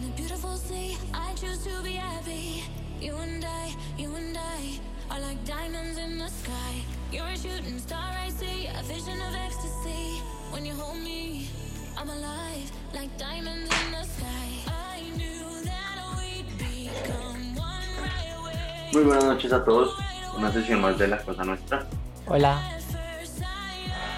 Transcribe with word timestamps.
In 0.00 0.06
a 0.06 0.16
beautiful 0.16 0.56
sea, 0.56 0.96
I 1.12 1.34
choose 1.34 1.62
to 1.64 1.82
be 1.82 1.92
happy. 1.92 2.64
You 3.02 3.16
and 3.16 3.44
I, 3.44 3.74
you 3.98 4.14
and 4.14 4.34
I 4.34 4.80
are 5.10 5.20
like 5.20 5.44
diamonds 5.44 5.98
in 5.98 6.16
the 6.16 6.28
sky. 6.28 6.72
You're 7.12 7.26
a 7.26 7.36
shooting 7.36 7.78
star, 7.78 8.10
I 8.26 8.30
see 8.30 8.66
a 8.68 8.82
vision 8.84 9.20
of 9.20 9.34
ecstasy. 9.34 10.22
When 10.52 10.64
you 10.64 10.72
hold 10.72 11.02
me, 11.04 11.50
I'm 11.98 12.08
alive 12.08 12.72
like 12.94 13.14
diamonds 13.18 13.68
in 13.84 13.92
the 13.92 14.04
sky. 14.04 14.48
I 14.68 15.02
knew 15.18 15.64
that 15.64 15.98
we'd 16.16 16.48
become 16.56 17.54
one 17.56 17.92
right 18.00 18.32
away. 18.38 18.92
Muy 18.94 19.04
buenas 19.04 19.24
noches 19.24 19.52
a 19.52 19.62
todos. 19.62 19.98
Una 20.34 20.50
sesión 20.50 20.80
más 20.80 20.96
de 20.98 21.08
La 21.08 21.18
Cosa 21.18 21.44
Nuestra. 21.44 21.86
Hola. 22.26 22.58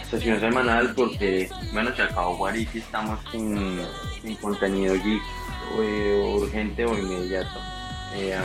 Sesión 0.09 0.39
semanal 0.39 0.95
porque, 0.95 1.51
bueno, 1.73 1.93
se 1.97 2.03
acabó 2.03 2.37
Guariti, 2.37 2.79
estamos 2.79 3.19
sin, 3.33 3.81
sin 4.23 4.37
contenido 4.37 4.95
geek 4.95 5.23
urgente 5.77 6.85
o 6.85 6.97
inmediato. 6.99 7.61
Eh, 8.15 8.39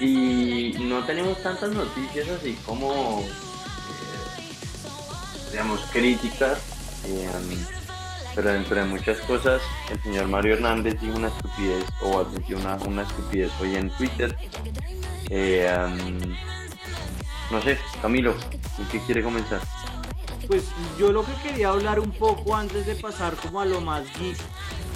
y 0.00 0.76
no 0.80 1.04
tenemos 1.04 1.42
tantas 1.42 1.72
noticias 1.72 2.28
así 2.28 2.56
como, 2.66 3.20
eh, 3.20 3.30
digamos, 5.50 5.80
críticas. 5.92 6.58
eh, 7.06 7.28
pero 8.34 8.50
dentro 8.50 8.76
de 8.76 8.84
muchas 8.84 9.18
cosas, 9.20 9.60
el 9.90 10.02
señor 10.02 10.26
Mario 10.26 10.54
Hernández 10.54 10.98
dijo 11.02 11.18
una 11.18 11.28
estupidez 11.28 11.84
o 12.00 12.20
admitió 12.20 12.56
una, 12.56 12.76
una 12.76 13.02
estupidez 13.02 13.52
hoy 13.60 13.76
en 13.76 13.90
Twitter. 13.90 14.34
No 17.50 17.60
sé, 17.60 17.78
Camilo, 18.00 18.34
¿con 18.76 18.86
qué 18.86 18.98
quiere 19.00 19.22
comenzar? 19.22 19.60
Pues 20.52 20.64
yo 20.98 21.12
lo 21.12 21.24
que 21.24 21.32
quería 21.42 21.70
hablar 21.70 21.98
un 21.98 22.10
poco 22.10 22.54
antes 22.54 22.84
de 22.84 22.94
pasar 22.94 23.34
como 23.36 23.62
a 23.62 23.64
lo 23.64 23.80
más 23.80 24.04
geek, 24.18 24.36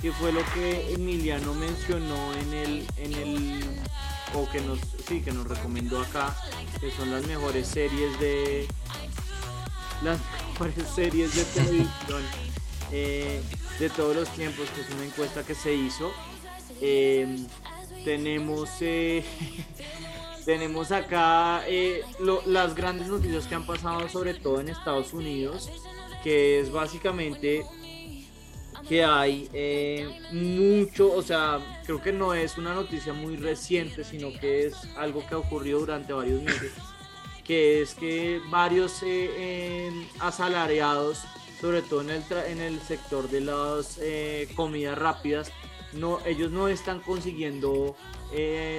que 0.02 0.12
fue 0.12 0.30
lo 0.30 0.42
que 0.52 0.92
Emiliano 0.92 1.54
mencionó 1.54 2.34
en 2.34 2.52
el, 2.52 2.86
en 2.98 3.14
el, 3.14 3.64
o 4.34 4.46
que 4.50 4.60
nos, 4.60 4.78
sí, 5.08 5.22
que 5.22 5.32
nos 5.32 5.46
recomendó 5.46 5.98
acá, 6.02 6.36
que 6.78 6.90
son 6.90 7.10
las 7.10 7.26
mejores 7.26 7.68
series 7.68 8.20
de, 8.20 8.68
las 10.02 10.18
mejores 10.52 10.74
series 10.94 11.34
de 11.34 11.44
televisión 11.46 12.22
eh, 12.92 13.40
de 13.78 13.88
todos 13.88 14.14
los 14.14 14.28
tiempos, 14.34 14.68
que 14.74 14.82
es 14.82 14.90
una 14.90 15.06
encuesta 15.06 15.42
que 15.42 15.54
se 15.54 15.72
hizo. 15.72 16.12
Eh, 16.82 17.46
tenemos 18.04 18.68
eh, 18.82 19.24
tenemos 20.46 20.92
acá 20.92 21.62
eh, 21.66 22.02
las 22.46 22.74
grandes 22.74 23.08
noticias 23.08 23.46
que 23.46 23.54
han 23.54 23.66
pasado 23.66 24.08
sobre 24.08 24.32
todo 24.32 24.60
en 24.60 24.70
Estados 24.70 25.12
Unidos 25.12 25.70
que 26.22 26.60
es 26.60 26.72
básicamente 26.72 27.64
que 28.88 29.04
hay 29.04 29.48
eh, 29.52 30.20
mucho, 30.32 31.12
o 31.12 31.22
sea, 31.22 31.80
creo 31.84 32.00
que 32.00 32.12
no 32.12 32.34
es 32.34 32.56
una 32.56 32.74
noticia 32.74 33.12
muy 33.12 33.36
reciente, 33.36 34.04
sino 34.04 34.32
que 34.32 34.66
es 34.66 34.74
algo 34.96 35.26
que 35.26 35.34
ha 35.34 35.38
ocurrido 35.38 35.80
durante 35.80 36.12
varios 36.12 36.42
meses, 36.42 36.72
que 37.44 37.82
es 37.82 37.94
que 37.94 38.40
varios 38.50 39.02
eh, 39.04 39.90
asalariados, 40.20 41.22
sobre 41.60 41.82
todo 41.82 42.02
en 42.02 42.10
el, 42.10 42.22
en 42.48 42.60
el 42.60 42.80
sector 42.80 43.28
de 43.28 43.40
las 43.40 43.98
eh, 44.00 44.48
comidas 44.54 44.98
rápidas, 44.98 45.50
no, 45.92 46.20
ellos 46.26 46.50
no 46.50 46.68
están 46.68 47.00
consiguiendo 47.00 47.96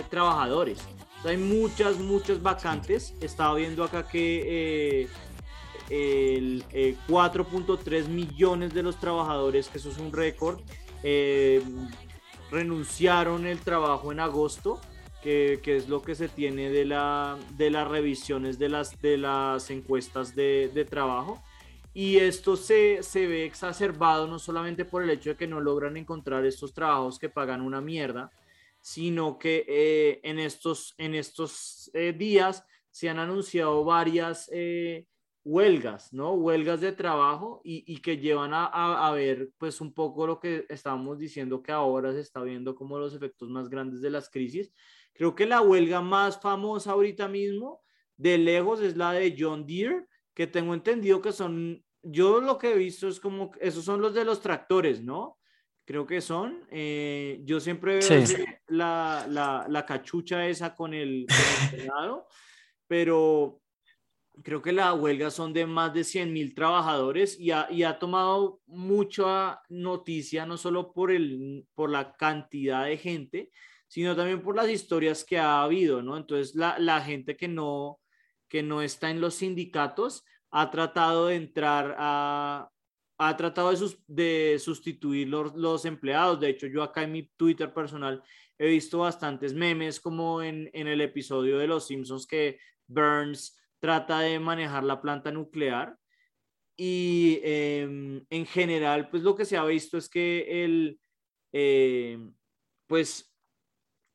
trabajadores. 0.09 0.79
Hay 1.27 1.37
muchas, 1.37 1.97
muchas 1.99 2.41
vacantes. 2.41 3.13
Estaba 3.19 3.55
viendo 3.55 3.83
acá 3.83 4.07
que 4.07 5.01
eh, 5.01 5.07
el 5.89 6.63
eh, 6.71 6.95
4.3 7.07 8.07
millones 8.07 8.73
de 8.73 8.81
los 8.81 8.97
trabajadores, 8.97 9.67
que 9.67 9.77
eso 9.77 9.89
es 9.89 9.97
un 9.97 10.13
récord, 10.13 10.59
eh, 11.03 11.61
renunciaron 12.49 13.45
el 13.45 13.59
trabajo 13.59 14.11
en 14.13 14.21
agosto, 14.21 14.79
que, 15.21 15.59
que 15.61 15.75
es 15.75 15.89
lo 15.89 16.01
que 16.01 16.15
se 16.15 16.29
tiene 16.29 16.69
de, 16.69 16.85
la, 16.85 17.37
de 17.57 17.71
las 17.71 17.87
revisiones 17.87 18.57
de 18.57 18.69
las, 18.69 19.01
de 19.01 19.17
las 19.17 19.69
encuestas 19.69 20.33
de, 20.33 20.71
de 20.73 20.85
trabajo. 20.85 21.43
Y 21.93 22.17
esto 22.17 22.55
se, 22.55 23.03
se 23.03 23.27
ve 23.27 23.43
exacerbado 23.43 24.27
no 24.27 24.39
solamente 24.39 24.85
por 24.85 25.03
el 25.03 25.09
hecho 25.09 25.31
de 25.31 25.35
que 25.35 25.47
no 25.47 25.59
logran 25.59 25.97
encontrar 25.97 26.45
estos 26.45 26.73
trabajos 26.73 27.19
que 27.19 27.27
pagan 27.27 27.59
una 27.59 27.81
mierda, 27.81 28.31
sino 28.87 29.37
que 29.37 29.65
eh, 29.67 30.21
en 30.23 30.39
estos, 30.39 30.95
en 30.97 31.13
estos 31.13 31.91
eh, 31.93 32.13
días 32.13 32.63
se 32.89 33.09
han 33.09 33.19
anunciado 33.19 33.83
varias 33.83 34.49
eh, 34.53 35.07
huelgas, 35.43 36.13
¿no? 36.13 36.33
Huelgas 36.35 36.79
de 36.79 36.93
trabajo 36.93 37.59
y, 37.65 37.83
y 37.85 37.97
que 38.01 38.17
llevan 38.17 38.53
a, 38.53 38.65
a- 38.65 39.07
a 39.09 39.11
ver 39.11 39.49
pues 39.57 39.81
un 39.81 39.93
poco 39.93 40.25
lo 40.25 40.39
que 40.39 40.65
estábamos 40.69 41.19
diciendo 41.19 41.61
que 41.61 41.73
ahora 41.73 42.13
se 42.13 42.21
está 42.21 42.41
viendo 42.43 42.75
como 42.75 42.97
los 42.97 43.13
efectos 43.13 43.49
más 43.49 43.67
grandes 43.69 43.99
de 44.01 44.09
las 44.09 44.29
crisis. 44.29 44.71
Creo 45.13 45.35
que 45.35 45.45
la 45.45 45.59
huelga 45.61 45.99
más 46.01 46.39
famosa 46.39 46.91
ahorita 46.93 47.27
mismo, 47.27 47.81
de 48.15 48.37
lejos, 48.37 48.79
es 48.81 48.95
la 48.95 49.11
de 49.11 49.35
John 49.37 49.65
Deere, 49.67 50.05
que 50.33 50.47
tengo 50.47 50.73
entendido 50.73 51.21
que 51.21 51.33
son, 51.33 51.83
yo 52.01 52.39
lo 52.39 52.57
que 52.57 52.71
he 52.71 52.77
visto 52.77 53.09
es 53.09 53.19
como, 53.19 53.51
esos 53.59 53.83
son 53.83 53.99
los 54.01 54.13
de 54.13 54.23
los 54.23 54.39
tractores, 54.41 55.03
¿no? 55.03 55.37
Creo 55.87 56.05
que 56.05 56.19
son. 56.19 56.67
eh, 56.69 57.39
yo 57.45 57.61
siempre 57.61 57.93
veo 57.93 58.01
Sí. 58.27 58.35
la, 58.67 59.25
la, 59.29 59.65
la 59.69 59.85
cachucha 59.85 60.45
esa 60.45 60.75
con 60.75 60.93
el, 60.93 61.25
con 61.27 61.37
el 61.37 61.69
pegado, 61.93 62.27
pero 62.87 63.61
creo 64.43 64.61
que 64.61 64.73
la 64.73 64.93
huelga 64.93 65.31
son 65.31 65.53
de 65.53 65.65
más 65.65 65.93
de 65.93 66.03
100 66.03 66.33
mil 66.33 66.53
trabajadores 66.53 67.39
y 67.39 67.51
ha, 67.51 67.67
y 67.71 67.83
ha 67.83 67.97
tomado 67.99 68.59
mucha 68.67 69.61
noticia, 69.69 70.45
no 70.45 70.57
solo 70.57 70.91
por, 70.91 71.09
el, 71.09 71.65
por 71.73 71.89
la 71.89 72.13
cantidad 72.17 72.83
de 72.85 72.97
gente, 72.97 73.49
sino 73.87 74.13
también 74.13 74.41
por 74.41 74.57
las 74.57 74.69
historias 74.69 75.23
que 75.23 75.39
ha 75.39 75.61
habido, 75.63 76.01
¿no? 76.01 76.17
Entonces, 76.17 76.53
la, 76.53 76.77
la 76.79 76.99
gente 77.01 77.37
que 77.37 77.47
no, 77.47 78.01
que 78.49 78.61
no 78.61 78.81
está 78.81 79.09
en 79.09 79.21
los 79.21 79.35
sindicatos 79.35 80.25
ha 80.51 80.69
tratado 80.69 81.27
de 81.27 81.35
entrar 81.37 81.95
a, 81.97 82.69
ha 83.17 83.35
tratado 83.35 83.71
de, 83.71 83.77
sus- 83.77 83.99
de 84.07 84.57
sustituir 84.59 85.27
los, 85.29 85.85
empleados. 85.85 86.39
De 86.39 86.49
hecho, 86.49 86.67
yo 86.67 86.83
acá 86.83 87.03
en 87.03 87.11
mi 87.11 87.23
Twitter 87.35 87.73
personal 87.73 88.21
he 88.57 88.67
visto 88.67 88.99
bastantes 88.99 89.53
memes 89.53 89.99
como 89.99 90.41
en, 90.41 90.69
en 90.73 90.87
el 90.87 91.01
episodio 91.01 91.57
de 91.57 91.67
Los 91.67 91.87
Simpsons 91.87 92.27
que 92.27 92.59
Burns 92.87 93.57
trata 93.79 94.19
de 94.19 94.39
manejar 94.39 94.83
la 94.83 95.01
planta 95.01 95.31
nuclear. 95.31 95.97
Y 96.75 97.39
em, 97.43 98.23
en 98.29 98.45
general, 98.45 99.09
pues 99.09 99.23
lo 99.23 99.35
que 99.35 99.45
se 99.45 99.57
ha 99.57 99.65
visto 99.65 99.97
es 99.97 100.07
que 100.09 100.63
el, 100.63 100.99
em, 101.51 102.33
pues 102.87 103.33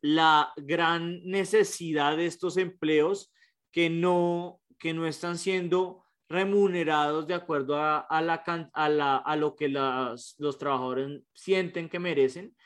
la 0.00 0.52
gran 0.56 1.22
necesidad 1.24 2.16
de 2.16 2.26
estos 2.26 2.56
empleos 2.56 3.32
que 3.72 3.90
no, 3.90 4.60
que 4.78 4.94
no 4.94 5.06
están 5.06 5.38
siendo 5.38 6.01
remunerados 6.32 7.26
de 7.26 7.34
acuerdo 7.34 7.76
a, 7.76 7.98
a 8.00 8.20
la, 8.22 8.42
a, 8.72 8.88
la- 8.88 9.16
a 9.18 9.36
lo 9.36 9.54
que 9.54 9.68
las- 9.68 10.34
los 10.38 10.56
trabajadores 10.58 11.22
sienten 11.34 11.88
que 11.88 11.98
merecen 11.98 12.56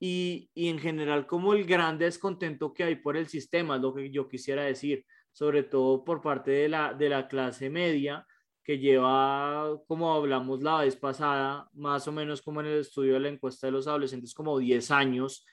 y, 0.00 0.50
y 0.54 0.68
en 0.68 0.78
general 0.78 1.26
como 1.26 1.54
el 1.54 1.64
gran 1.64 1.96
descontento 1.98 2.72
que 2.74 2.84
hay 2.84 2.96
por 2.96 3.16
el 3.16 3.28
sistema, 3.28 3.76
es 3.76 3.82
lo 3.82 3.94
que 3.94 4.10
yo 4.10 4.28
quisiera 4.28 4.64
decir, 4.64 5.04
sobre 5.32 5.62
todo 5.62 6.04
por 6.04 6.20
parte 6.20 6.50
de 6.50 6.68
la, 6.68 6.92
de 6.92 7.08
la 7.08 7.28
clase 7.28 7.70
media 7.70 8.26
que 8.64 8.78
lleva, 8.78 9.76
como 9.88 10.12
hablamos 10.14 10.62
la 10.62 10.78
vez 10.82 10.96
pasada, 10.96 11.68
más 11.72 12.06
o 12.08 12.12
menos 12.12 12.42
como 12.42 12.60
en 12.60 12.66
el 12.66 12.78
estudio 12.80 13.14
de 13.14 13.20
la 13.20 13.28
encuesta 13.28 13.66
de 13.66 13.72
los 13.72 13.86
adolescentes, 13.88 14.34
como 14.34 14.58
10 14.58 14.90
años 14.90 15.44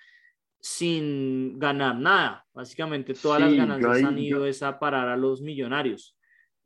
sin 0.61 1.57
ganar 1.57 1.95
nada. 1.97 2.45
Básicamente 2.53 3.13
todas 3.13 3.39
las 3.41 3.49
Sí, 3.51 3.55
yo 3.55 3.61
ganancias 3.63 4.03
han 4.03 4.19
ido 4.19 4.39
yo- 4.39 4.45
es 4.45 4.61
a 4.61 4.77
parar 4.79 5.07
a 5.07 5.17
los 5.17 5.41
millonarios. 5.41 6.17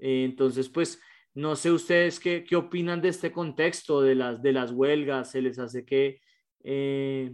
Eh, 0.05 0.25
entonces, 0.25 0.67
pues, 0.67 0.99
no 1.33 1.55
sé 1.55 1.71
ustedes 1.71 2.19
qué, 2.19 2.43
qué 2.43 2.57
opinan 2.57 3.01
de 3.01 3.07
este 3.07 3.31
contexto, 3.31 4.01
de 4.01 4.15
las, 4.15 4.41
de 4.41 4.51
las 4.51 4.71
huelgas, 4.71 5.31
se 5.31 5.41
les 5.41 5.57
hace 5.57 5.85
que, 5.85 6.19
eh, 6.65 7.33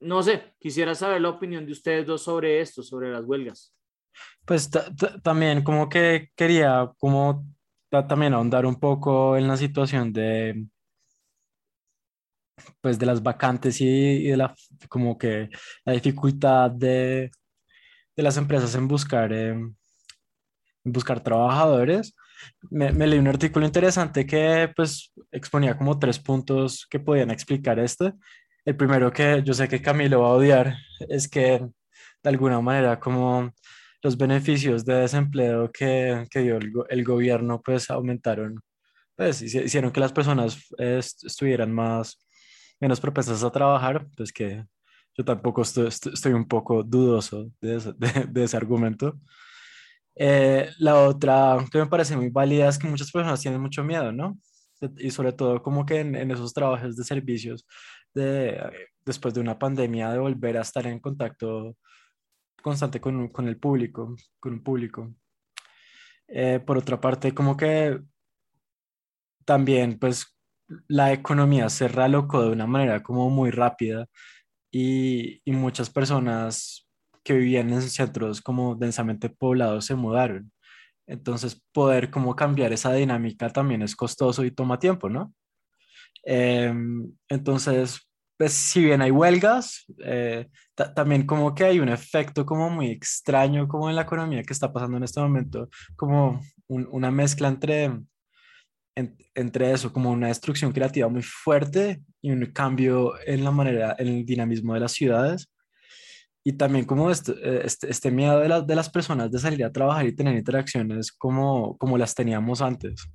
no 0.00 0.20
sé, 0.24 0.54
quisiera 0.58 0.94
saber 0.96 1.20
la 1.20 1.28
opinión 1.28 1.64
de 1.64 1.70
ustedes 1.72 2.04
dos 2.06 2.22
sobre 2.24 2.60
esto, 2.60 2.82
sobre 2.82 3.12
las 3.12 3.24
huelgas. 3.24 3.72
Pues 4.44 4.68
ta- 4.68 4.92
ta- 4.94 5.20
también 5.20 5.62
como 5.62 5.88
que 5.88 6.30
quería 6.34 6.90
como 6.98 7.46
ta- 7.88 8.06
también 8.08 8.34
ahondar 8.34 8.66
un 8.66 8.74
poco 8.80 9.36
en 9.36 9.46
la 9.46 9.56
situación 9.56 10.12
de 10.12 10.66
pues 12.80 12.98
de 12.98 13.06
las 13.06 13.22
vacantes 13.22 13.80
y, 13.80 13.86
y 13.86 14.28
de 14.28 14.36
la 14.36 14.54
como 14.88 15.16
que 15.16 15.48
la 15.84 15.92
dificultad 15.92 16.70
de, 16.72 17.30
de 18.16 18.22
las 18.22 18.36
empresas 18.36 18.74
en 18.74 18.88
buscar 18.88 19.32
eh, 19.32 19.54
buscar 20.84 21.20
trabajadores. 21.22 22.14
Me, 22.70 22.92
me 22.92 23.06
leí 23.06 23.18
un 23.18 23.28
artículo 23.28 23.66
interesante 23.66 24.26
que 24.26 24.72
pues 24.74 25.12
exponía 25.30 25.76
como 25.76 25.98
tres 25.98 26.18
puntos 26.18 26.86
que 26.90 27.00
podían 27.00 27.30
explicar 27.30 27.78
esto. 27.78 28.14
El 28.64 28.76
primero 28.76 29.12
que 29.12 29.42
yo 29.44 29.54
sé 29.54 29.68
que 29.68 29.82
Camilo 29.82 30.20
va 30.22 30.28
a 30.28 30.32
odiar 30.32 30.76
es 31.08 31.28
que 31.28 31.60
de 32.22 32.28
alguna 32.30 32.60
manera 32.60 32.98
como 33.00 33.52
los 34.02 34.16
beneficios 34.16 34.84
de 34.84 34.94
desempleo 34.94 35.70
que, 35.72 36.26
que 36.30 36.40
dio 36.40 36.56
el, 36.56 36.70
go- 36.72 36.86
el 36.88 37.04
gobierno 37.04 37.60
pues 37.62 37.90
aumentaron, 37.90 38.60
pues 39.16 39.42
hici- 39.42 39.64
hicieron 39.64 39.90
que 39.92 40.00
las 40.00 40.12
personas 40.12 40.66
est- 40.78 41.24
estuvieran 41.24 41.72
más 41.72 42.18
menos 42.80 43.00
propensas 43.00 43.42
a 43.44 43.50
trabajar, 43.50 44.06
pues 44.16 44.32
que 44.32 44.64
yo 45.16 45.24
tampoco 45.24 45.60
estoy, 45.62 46.32
un 46.32 46.46
poco 46.48 46.82
dudoso 46.82 47.50
de, 47.60 47.76
ese 48.44 48.56
argumento. 48.56 49.18
Eh, 50.16 50.70
la 50.78 51.02
otra 51.02 51.56
que 51.70 51.78
me 51.78 51.86
parece 51.86 52.16
muy 52.16 52.28
válida 52.28 52.68
es 52.68 52.78
que 52.78 52.88
muchas 52.88 53.10
personas 53.10 53.40
tienen 53.40 53.60
mucho 53.60 53.84
miedo, 53.84 54.12
¿no? 54.12 54.38
Y 54.98 55.10
sobre 55.10 55.32
todo 55.32 55.62
como 55.62 55.84
que 55.84 56.00
en, 56.00 56.14
en 56.14 56.30
esos 56.30 56.52
trabajos 56.54 56.96
de 56.96 57.04
servicios, 57.04 57.66
de, 58.14 58.60
después 59.04 59.34
de 59.34 59.40
una 59.40 59.58
pandemia, 59.58 60.10
de 60.10 60.18
volver 60.18 60.56
a 60.56 60.62
estar 60.62 60.86
en 60.86 60.98
contacto 61.00 61.76
constante 62.62 63.00
con, 63.00 63.28
con 63.28 63.48
el 63.48 63.58
público, 63.58 64.16
con 64.38 64.54
un 64.54 64.62
público. 64.62 65.14
Eh, 66.28 66.60
por 66.64 66.78
otra 66.78 67.00
parte, 67.00 67.34
como 67.34 67.56
que 67.56 68.00
también, 69.44 69.98
pues, 69.98 70.36
la 70.86 71.12
economía 71.12 71.68
se 71.68 71.88
realocó 71.88 72.42
de 72.42 72.50
una 72.50 72.66
manera 72.66 73.02
como 73.02 73.28
muy 73.30 73.50
rápida 73.50 74.06
y, 74.70 75.42
y 75.44 75.52
muchas 75.52 75.90
personas 75.90 76.88
que 77.22 77.34
vivían 77.34 77.70
en 77.72 77.82
centros 77.82 78.40
como 78.40 78.74
densamente 78.74 79.28
poblados 79.28 79.86
se 79.86 79.94
mudaron. 79.94 80.52
Entonces, 81.06 81.60
poder 81.72 82.10
como 82.10 82.36
cambiar 82.36 82.72
esa 82.72 82.92
dinámica 82.92 83.50
también 83.50 83.82
es 83.82 83.96
costoso 83.96 84.44
y 84.44 84.52
toma 84.52 84.78
tiempo, 84.78 85.08
¿no? 85.08 85.34
Em, 86.22 87.12
entonces, 87.28 88.00
pues 88.38 88.52
si 88.52 88.84
bien 88.84 89.02
hay 89.02 89.10
huelgas, 89.10 89.84
eh, 90.04 90.48
también 90.94 91.26
como 91.26 91.54
que 91.54 91.64
hay 91.64 91.80
un 91.80 91.88
efecto 91.88 92.46
como 92.46 92.70
muy 92.70 92.90
extraño 92.90 93.68
como 93.68 93.90
en 93.90 93.96
la 93.96 94.02
economía 94.02 94.42
que 94.42 94.52
está 94.52 94.72
pasando 94.72 94.96
en 94.96 95.04
este 95.04 95.20
momento, 95.20 95.68
como 95.96 96.40
una 96.68 97.10
mezcla 97.10 97.48
entre, 97.48 97.90
entre 99.34 99.72
eso, 99.72 99.92
como 99.92 100.10
una 100.10 100.28
destrucción 100.28 100.72
creativa 100.72 101.08
muy 101.08 101.22
fuerte 101.22 102.02
y 102.22 102.30
un 102.30 102.46
cambio 102.46 103.12
en 103.26 103.44
la 103.44 103.50
manera, 103.50 103.96
en 103.98 104.08
el 104.08 104.24
dinamismo 104.24 104.74
de 104.74 104.80
las 104.80 104.92
ciudades. 104.92 105.50
Y 106.44 106.54
también 106.54 106.84
como 106.84 107.10
este, 107.10 107.32
eh, 107.32 107.62
este, 107.64 107.90
este 107.90 108.10
miedo 108.10 108.40
de, 108.40 108.62
de 108.62 108.74
las 108.74 108.88
personas 108.88 109.30
de 109.30 109.38
salir 109.38 109.64
a 109.64 109.72
trabajar 109.72 110.06
y 110.06 110.14
tener 110.14 110.34
interacciones 110.36 111.12
como, 111.12 111.76
como 111.76 111.98
las 111.98 112.14
teníamos 112.14 112.62
antes. 112.62 113.06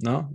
¿No? 0.00 0.30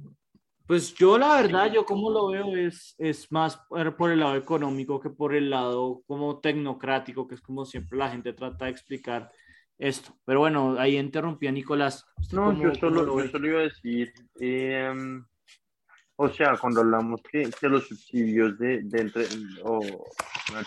Pues 0.69 0.93
yo 0.93 1.17
la 1.17 1.41
verdad, 1.41 1.71
yo 1.73 1.83
como 1.83 2.11
lo 2.11 2.27
veo 2.27 2.55
es, 2.55 2.93
es 2.99 3.31
más 3.31 3.59
por 3.97 4.11
el 4.11 4.19
lado 4.19 4.35
económico 4.35 4.99
que 4.99 5.09
por 5.09 5.33
el 5.33 5.49
lado 5.49 6.03
como 6.05 6.39
tecnocrático, 6.39 7.27
que 7.27 7.33
es 7.33 7.41
como 7.41 7.65
siempre 7.65 7.97
la 7.97 8.11
gente 8.11 8.33
trata 8.33 8.65
de 8.65 8.71
explicar 8.71 9.31
esto. 9.79 10.13
Pero 10.25 10.41
bueno, 10.41 10.75
ahí 10.77 10.99
interrumpí 10.99 11.47
a 11.47 11.51
Nicolás. 11.51 12.05
No, 12.31 12.53
yo 12.53 12.75
solo, 12.75 13.19
yo 13.19 13.29
solo, 13.29 13.47
iba 13.47 13.59
a 13.61 13.63
decir, 13.63 14.13
em, 14.39 15.25
o 16.21 16.29
sea, 16.29 16.57
cuando 16.57 16.81
hablamos 16.81 17.21
que, 17.23 17.49
que 17.59 17.69
los 17.69 17.87
subsidios 17.87 18.57
de, 18.59 18.81
de 18.83 19.01
entre, 19.01 19.25
o 19.63 19.79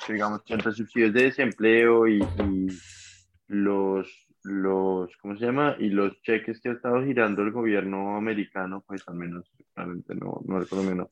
digamos, 0.08 0.40
entre 0.48 0.72
subsidios 0.72 1.12
de 1.12 1.24
desempleo 1.24 2.08
y, 2.08 2.22
y 2.22 2.68
los 3.48 4.08
los, 4.44 5.16
¿cómo 5.18 5.36
se 5.36 5.46
llama? 5.46 5.76
Y 5.78 5.90
los 5.90 6.20
cheques 6.22 6.60
que 6.60 6.70
ha 6.70 6.72
estado 6.72 7.04
girando 7.04 7.42
el 7.42 7.52
gobierno 7.52 8.16
americano, 8.16 8.82
pues 8.86 9.06
al 9.06 9.14
menos, 9.14 9.48
realmente 9.76 10.14
no, 10.14 10.40
no 10.44 10.58
recuerdo 10.58 10.84
menos. 10.84 11.08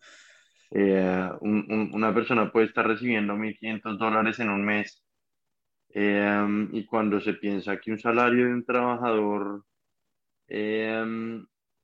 Eh, 0.70 1.30
una 1.40 2.14
persona 2.14 2.50
puede 2.50 2.66
estar 2.66 2.86
recibiendo 2.86 3.34
1.500 3.34 3.98
dólares 3.98 4.38
en 4.40 4.50
un 4.50 4.64
mes 4.64 5.04
eh, 5.90 6.68
y 6.72 6.84
cuando 6.86 7.20
se 7.20 7.34
piensa 7.34 7.78
que 7.78 7.92
un 7.92 7.98
salario 7.98 8.46
de 8.46 8.54
un 8.54 8.64
trabajador 8.64 9.64
eh, 10.48 11.42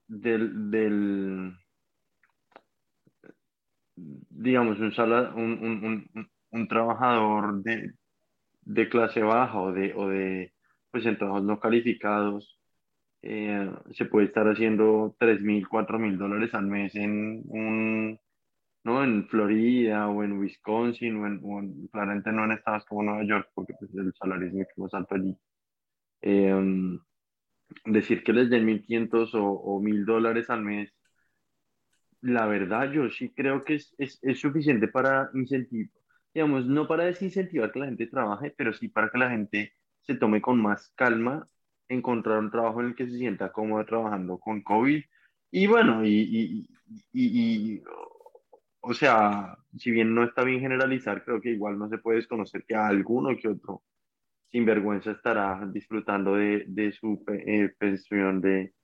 del, 0.08 0.70
del, 0.70 1.52
digamos, 3.96 4.78
un, 4.78 4.93
un, 5.37 5.84
un, 6.14 6.31
un, 6.50 6.69
trabajador 6.69 7.62
de, 7.62 7.94
de 8.62 8.88
clase 8.88 9.22
baja 9.22 9.60
o 9.60 9.72
de, 9.72 9.94
o 9.94 10.08
de 10.08 10.52
pues 10.90 11.06
en 11.06 11.19
trabajos 11.19 11.44
no 11.44 11.60
calificados 11.60 12.58
eh, 13.22 13.70
se 13.93 14.04
puede 14.06 14.26
estar 14.26 14.46
haciendo 14.46 15.16
3 15.19 15.40
mil, 15.43 15.69
4 15.69 15.98
mil 15.98 16.19
dólares 16.19 16.54
al 16.54 16.66
mes 16.66 16.94
en 16.94 17.43
un, 17.48 18.20
¿no? 18.84 19.04
En 19.04 19.28
Florida 19.28 20.08
o 20.08 20.22
en 20.25 20.38
Wisconsin 20.38 21.16
o 21.16 21.26
en, 21.60 21.88
claramente 21.88 22.32
no 22.32 22.44
en 22.44 22.52
estados 22.52 22.84
como 22.87 23.02
Nueva 23.02 23.25
York 23.25 23.50
porque 23.54 23.75
pues, 23.78 23.92
el 23.94 24.12
salario 24.14 24.49
es 24.49 24.54
mucho 24.54 24.72
más 24.76 24.94
alto 24.94 25.16
allí. 25.16 25.37
Eh, 26.22 26.99
decir 27.84 28.22
que 28.25 28.32
les 28.32 28.50
den 28.50 28.66
1.500 28.66 29.34
o, 29.34 29.44
o 29.44 29.81
1.000 29.81 30.04
dólares 30.04 30.50
al 30.50 30.62
mes, 30.62 30.92
la 32.26 32.46
verdad 32.46 32.90
yo 32.93 33.08
sí 33.11 33.32
creo 33.34 33.64
que 33.64 33.76
es, 33.76 33.94
es, 33.99 34.19
es 34.23 34.40
suficiente 34.40 34.88
para 34.88 35.31
incentivar, 35.34 35.90
digamos, 36.34 36.67
no 36.67 36.87
para 36.88 37.05
desincentivar 37.05 37.73
que 37.73 37.81
la 37.81 37.87
gente 37.87 38.06
trabaje, 38.06 38.55
pero 38.56 38.73
sí 38.73 38.88
para 38.88 39.11
que 39.11 39.19
la 39.19 39.31
gente 39.31 39.75
se 40.02 40.14
tome 40.17 40.40
con 40.43 40.61
más 40.62 40.93
calma 40.96 41.46
encontrar 41.88 42.38
un 42.38 42.50
trabajo 42.50 42.81
en 42.81 42.88
el 42.88 42.94
que 42.96 43.06
se 43.08 43.19
sienta 43.19 43.52
cómodo 43.52 43.84
trabajando 43.87 44.38
con 44.38 44.62
COVID. 44.62 45.02
Y 45.50 45.67
bueno, 45.67 46.05
y, 46.05 46.69
y, 47.12 47.82
o 48.81 48.94
sea, 48.94 49.56
si 49.78 49.90
bien 49.90 50.14
no 50.14 50.25
está 50.25 50.44
bien 50.44 50.61
generalizar, 50.61 51.25
creo 51.25 51.40
que 51.40 51.50
igual 51.50 51.78
no 51.78 51.88
se 51.88 51.99
puede 51.99 52.19
desconocer 52.19 52.64
que 52.67 52.75
alguno 52.76 53.37
que 53.37 53.49
otro 53.49 53.82
sinvergüenza 54.52 55.12
estará 55.12 55.67
disfrutando 55.73 56.37
de, 56.37 56.64
de 56.69 56.93
su 56.93 57.25
eh, 57.46 57.70
pensión 57.78 58.40
de, 58.43 58.75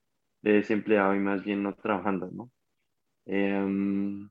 de, 0.43 0.53
desempleado 0.53 1.15
y 1.15 1.19
más 1.21 1.43
bien 1.45 1.63
no 1.63 1.75
trabajando, 1.75 2.31
¿no? 2.33 2.51
Em, 3.25 4.29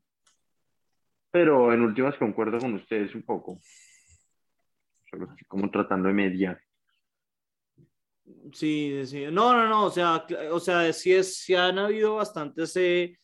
pero 1.30 1.72
en 1.72 1.80
últimas 1.80 2.16
concuerdo 2.16 2.58
con 2.58 2.74
ustedes 2.74 3.14
un 3.14 3.22
poco. 3.22 3.58
Solo 5.10 5.24
estoy 5.24 5.46
como 5.48 5.70
tratando 5.70 6.08
de 6.08 6.14
mediar. 6.14 6.60
Sí, 8.52 9.02
sí. 9.06 9.24
No, 9.30 9.52
no, 9.54 9.68
no. 9.68 9.86
O 9.86 9.90
sea, 9.90 10.26
o 10.50 10.60
sea 10.60 10.92
sí, 10.92 11.12
es, 11.12 11.36
sí 11.38 11.54
han 11.54 11.78
habido 11.78 12.16
bastantes 12.16 12.76
eh, 12.76 13.16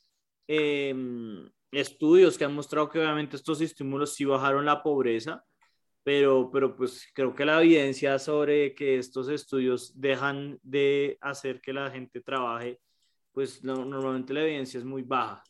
em, 0.46 1.50
estudios 1.70 2.38
que 2.38 2.44
han 2.44 2.54
mostrado 2.54 2.88
que 2.88 2.98
obviamente 2.98 3.36
estos 3.36 3.60
estímulos 3.60 4.14
sí 4.14 4.24
bajaron 4.24 4.64
la 4.64 4.82
pobreza, 4.82 5.44
pero, 6.02 6.50
pero 6.50 6.74
pues 6.76 7.06
creo 7.14 7.34
que 7.34 7.44
la 7.44 7.62
evidencia 7.62 8.18
sobre 8.18 8.74
que 8.74 8.98
estos 8.98 9.28
estudios 9.28 9.92
dejan 10.00 10.58
de 10.62 11.18
hacer 11.20 11.60
que 11.60 11.72
la 11.72 11.90
gente 11.90 12.20
trabaje, 12.22 12.80
pues 13.32 13.62
normalmente 13.64 14.32
la 14.32 14.42
evidencia 14.42 14.78
es 14.78 14.84
muy 14.84 15.02
baja. 15.02 15.42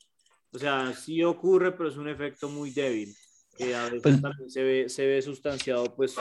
O 0.52 0.58
sea, 0.58 0.92
sí 0.94 1.22
ocurre, 1.22 1.72
pero 1.72 1.88
es 1.88 1.96
un 1.96 2.08
efecto 2.08 2.48
muy 2.48 2.70
débil, 2.70 3.14
que 3.56 3.74
a 3.74 3.84
veces 3.84 4.00
pues 4.02 4.22
también 4.22 4.50
se 4.50 4.62
ve, 4.62 4.88
se 4.88 5.06
ve 5.06 5.20
sustanciado, 5.20 5.94
pues, 5.94 6.16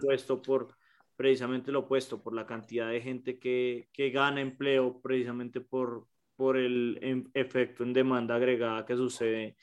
puesto 0.00 0.40
por 0.40 0.74
precisamente 1.16 1.70
lo 1.70 1.80
opuesto, 1.80 2.22
por 2.22 2.34
la 2.34 2.46
cantidad 2.46 2.88
de 2.88 3.00
gente 3.00 3.38
que, 3.38 3.88
que 3.92 4.10
gana 4.10 4.40
empleo, 4.40 5.00
precisamente 5.00 5.60
por, 5.60 6.06
por 6.36 6.56
el 6.56 6.98
em, 7.02 7.30
efecto 7.34 7.84
en 7.84 7.92
demanda 7.92 8.34
agregada 8.34 8.84
que 8.86 8.96
sucede 8.96 9.56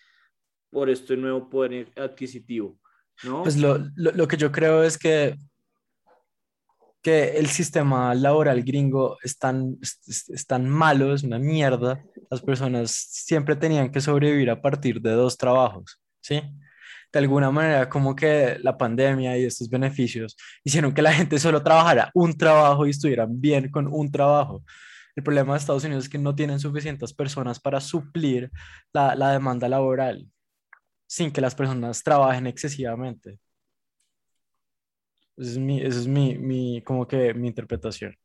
por 0.69 0.89
este 0.89 1.17
nuevo 1.17 1.49
poder 1.49 1.91
adquisitivo. 1.97 2.79
¿no? 3.23 3.43
Pues 3.43 3.57
lo, 3.57 3.77
lo, 3.95 4.11
lo 4.11 4.27
que 4.27 4.37
yo 4.37 4.51
creo 4.51 4.83
es 4.83 4.97
que 4.97 5.35
que 7.01 7.37
el 7.37 7.47
sistema 7.47 8.13
laboral 8.13 8.63
gringo 8.63 9.17
es 9.23 9.37
tan, 9.37 9.77
es, 9.81 10.45
malo, 10.61 11.13
es 11.13 11.23
una 11.23 11.39
mierda. 11.39 12.03
Las 12.29 12.41
personas 12.41 12.91
siempre 12.91 13.55
tenían 13.55 13.91
que 13.91 14.01
sobrevivir 14.01 14.49
a 14.49 14.61
partir 14.61 15.01
de 15.01 15.11
dos 15.11 15.37
trabajos, 15.37 16.01
¿sí? 16.21 16.41
de 17.11 17.19
alguna 17.19 17.51
manera 17.51 17.89
como 17.89 18.15
que 18.15 18.57
la 18.61 18.77
pandemia 18.77 19.37
y 19.37 19.45
estos 19.45 19.69
beneficios 19.69 20.37
hicieron 20.63 20.93
que 20.93 21.01
la 21.01 21.13
gente 21.13 21.39
solo 21.39 21.63
trabajara 21.63 22.11
un 22.13 22.37
trabajo 22.37 22.85
y 22.85 22.91
estuvieran 22.91 23.39
bien 23.41 23.71
con 23.71 23.87
un 23.87 24.11
trabajo. 24.11 24.63
El 25.15 25.23
problema 25.23 25.53
de 25.53 25.59
Estados 25.59 25.83
Unidos 25.83 26.05
es 26.05 26.09
que 26.09 26.17
no 26.17 26.35
tienen 26.35 26.59
suficientes 26.59 27.13
personas 27.13 27.59
para 27.59 27.81
suplir 27.81 28.51
la, 28.93 29.15
la 29.15 29.31
demanda 29.31 29.67
laboral 29.67 30.27
sin 31.07 31.31
que 31.31 31.41
las 31.41 31.55
personas 31.55 32.03
trabajen 32.03 32.45
excesivamente. 32.47 33.39
Esa 35.39 35.51
es 35.51 35.57
mi, 35.57 35.79
esa 35.79 35.99
es 35.99 36.07
mi, 36.07 36.37
mi, 36.37 36.81
como 36.81 37.07
que 37.07 37.33
mi 37.33 37.47
interpretación. 37.47 38.15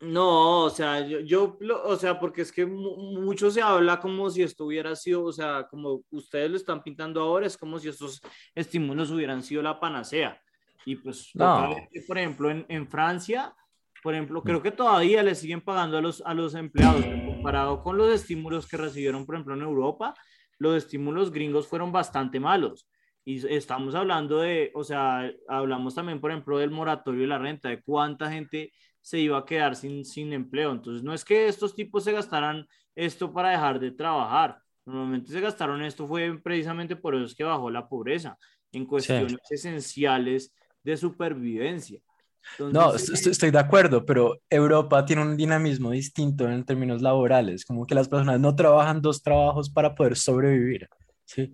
No, 0.00 0.64
o 0.64 0.70
sea, 0.70 1.06
yo, 1.06 1.20
yo 1.20 1.56
o 1.84 1.96
sea, 1.96 2.18
porque 2.18 2.42
es 2.42 2.52
que 2.52 2.66
mucho 2.66 3.50
se 3.50 3.62
habla 3.62 4.00
como 4.00 4.28
si 4.28 4.42
esto 4.42 4.66
hubiera 4.66 4.94
sido, 4.96 5.24
o 5.24 5.32
sea, 5.32 5.66
como 5.70 6.02
ustedes 6.10 6.50
lo 6.50 6.56
están 6.56 6.82
pintando 6.82 7.22
ahora, 7.22 7.46
es 7.46 7.56
como 7.56 7.78
si 7.78 7.88
estos 7.88 8.20
estímulos 8.54 9.10
hubieran 9.12 9.42
sido 9.42 9.62
la 9.62 9.78
panacea. 9.78 10.40
Y 10.84 10.96
pues, 10.96 11.30
por 12.08 12.18
ejemplo, 12.18 12.50
en, 12.50 12.66
en, 12.68 12.88
Francia, 12.88 13.54
por 14.02 14.14
ejemplo, 14.14 14.42
creo 14.42 14.60
que 14.60 14.72
todavía 14.72 15.22
le 15.22 15.36
siguen 15.36 15.60
pagando 15.60 15.96
a 15.96 16.00
los, 16.00 16.20
a 16.26 16.34
los 16.34 16.56
empleados, 16.56 17.04
comparado 17.24 17.82
con 17.82 17.96
los 17.96 18.12
estímulos 18.12 18.66
que 18.66 18.76
recibieron, 18.76 19.24
por 19.24 19.36
ejemplo, 19.36 19.54
en 19.54 19.62
Europa, 19.62 20.14
los 20.58 20.76
estímulos 20.76 21.30
gringos 21.30 21.68
fueron 21.68 21.92
bastante 21.92 22.40
malos. 22.40 22.88
Y 23.24 23.46
estamos 23.46 23.94
hablando 23.94 24.38
de, 24.40 24.72
o 24.74 24.82
sea, 24.82 25.30
hablamos 25.48 25.94
también, 25.94 26.20
por 26.20 26.30
ejemplo, 26.30 26.58
del 26.58 26.70
moratorio 26.70 27.20
de 27.20 27.26
la 27.28 27.38
renta, 27.38 27.68
de 27.68 27.82
cuánta 27.82 28.30
gente 28.30 28.72
se 29.00 29.18
iba 29.20 29.38
a 29.38 29.44
quedar 29.44 29.76
sin, 29.76 30.04
sin 30.04 30.32
empleo. 30.32 30.72
Entonces, 30.72 31.02
no 31.02 31.14
es 31.14 31.24
que 31.24 31.46
estos 31.46 31.74
tipos 31.74 32.04
se 32.04 32.12
gastaran 32.12 32.66
esto 32.94 33.32
para 33.32 33.50
dejar 33.50 33.78
de 33.78 33.92
trabajar. 33.92 34.58
Normalmente 34.84 35.30
se 35.30 35.40
gastaron 35.40 35.82
esto 35.82 36.06
fue 36.06 36.40
precisamente 36.42 36.96
por 36.96 37.14
eso 37.14 37.24
es 37.24 37.34
que 37.34 37.44
bajó 37.44 37.70
la 37.70 37.88
pobreza 37.88 38.36
en 38.72 38.86
cuestiones 38.86 39.38
esenciales 39.50 40.52
de 40.82 40.96
supervivencia. 40.96 42.00
no, 42.58 42.94
estoy, 42.94 43.52
de 43.52 43.58
acuerdo, 43.58 44.04
pero 44.04 44.40
Europa 44.50 45.04
tiene 45.04 45.22
un 45.22 45.36
dinamismo 45.36 45.92
distinto 45.92 46.48
en 46.48 46.64
términos 46.64 47.00
laborales, 47.00 47.64
como 47.64 47.86
que 47.86 47.94
las 47.94 48.08
personas 48.08 48.40
no 48.40 48.56
trabajan 48.56 49.00
dos 49.00 49.22
trabajos 49.22 49.70
para 49.70 49.94
poder 49.94 50.16
sobrevivir, 50.16 50.88
¿sí? 51.24 51.52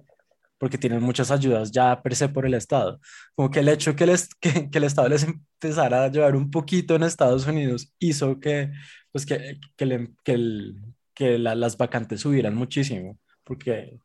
Porque 0.59 0.79
tienen 0.79 1.03
muchas 1.03 1.31
ayudas 1.31 1.71
ya 1.71 2.03
per 2.03 2.17
se 2.17 2.29
por 2.29 2.45
el 2.45 2.55
Estado. 2.55 3.01
Como 3.35 3.51
que 3.51 3.61
el 3.61 3.69
hecho 3.69 3.95
que, 3.95 4.07
les, 4.07 4.35
que, 4.35 4.69
que 4.71 4.79
el 4.79 4.85
Estado 4.85 5.09
les 5.09 5.25
empezara 5.25 6.05
a 6.05 6.09
llevar 6.09 6.37
un 6.37 6.51
poquito 6.51 6.97
en 6.97 7.05
Estados 7.05 7.47
Unidos 7.47 7.95
hizo 7.99 8.41
que, 8.41 8.71
pues 9.13 9.25
que, 9.25 9.59
que, 9.77 10.09
que, 10.25 10.33
el, 10.33 10.77
que 11.15 11.39
las 11.39 11.77
vacantes 11.77 12.21
subieran 12.21 12.55
muchísimo, 12.55 13.19
porque 13.45 13.99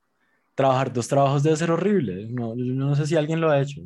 trabajar 0.56 0.94
dos 0.94 1.08
trabajos 1.08 1.44
debe 1.44 1.56
ser 1.56 1.72
horrible. 1.72 2.28
No, 2.30 2.54
no 2.56 2.96
sé 2.96 3.08
si 3.08 3.16
alguien 3.16 3.42
lo 3.42 3.50
ha 3.50 3.62
hecho. 3.62 3.82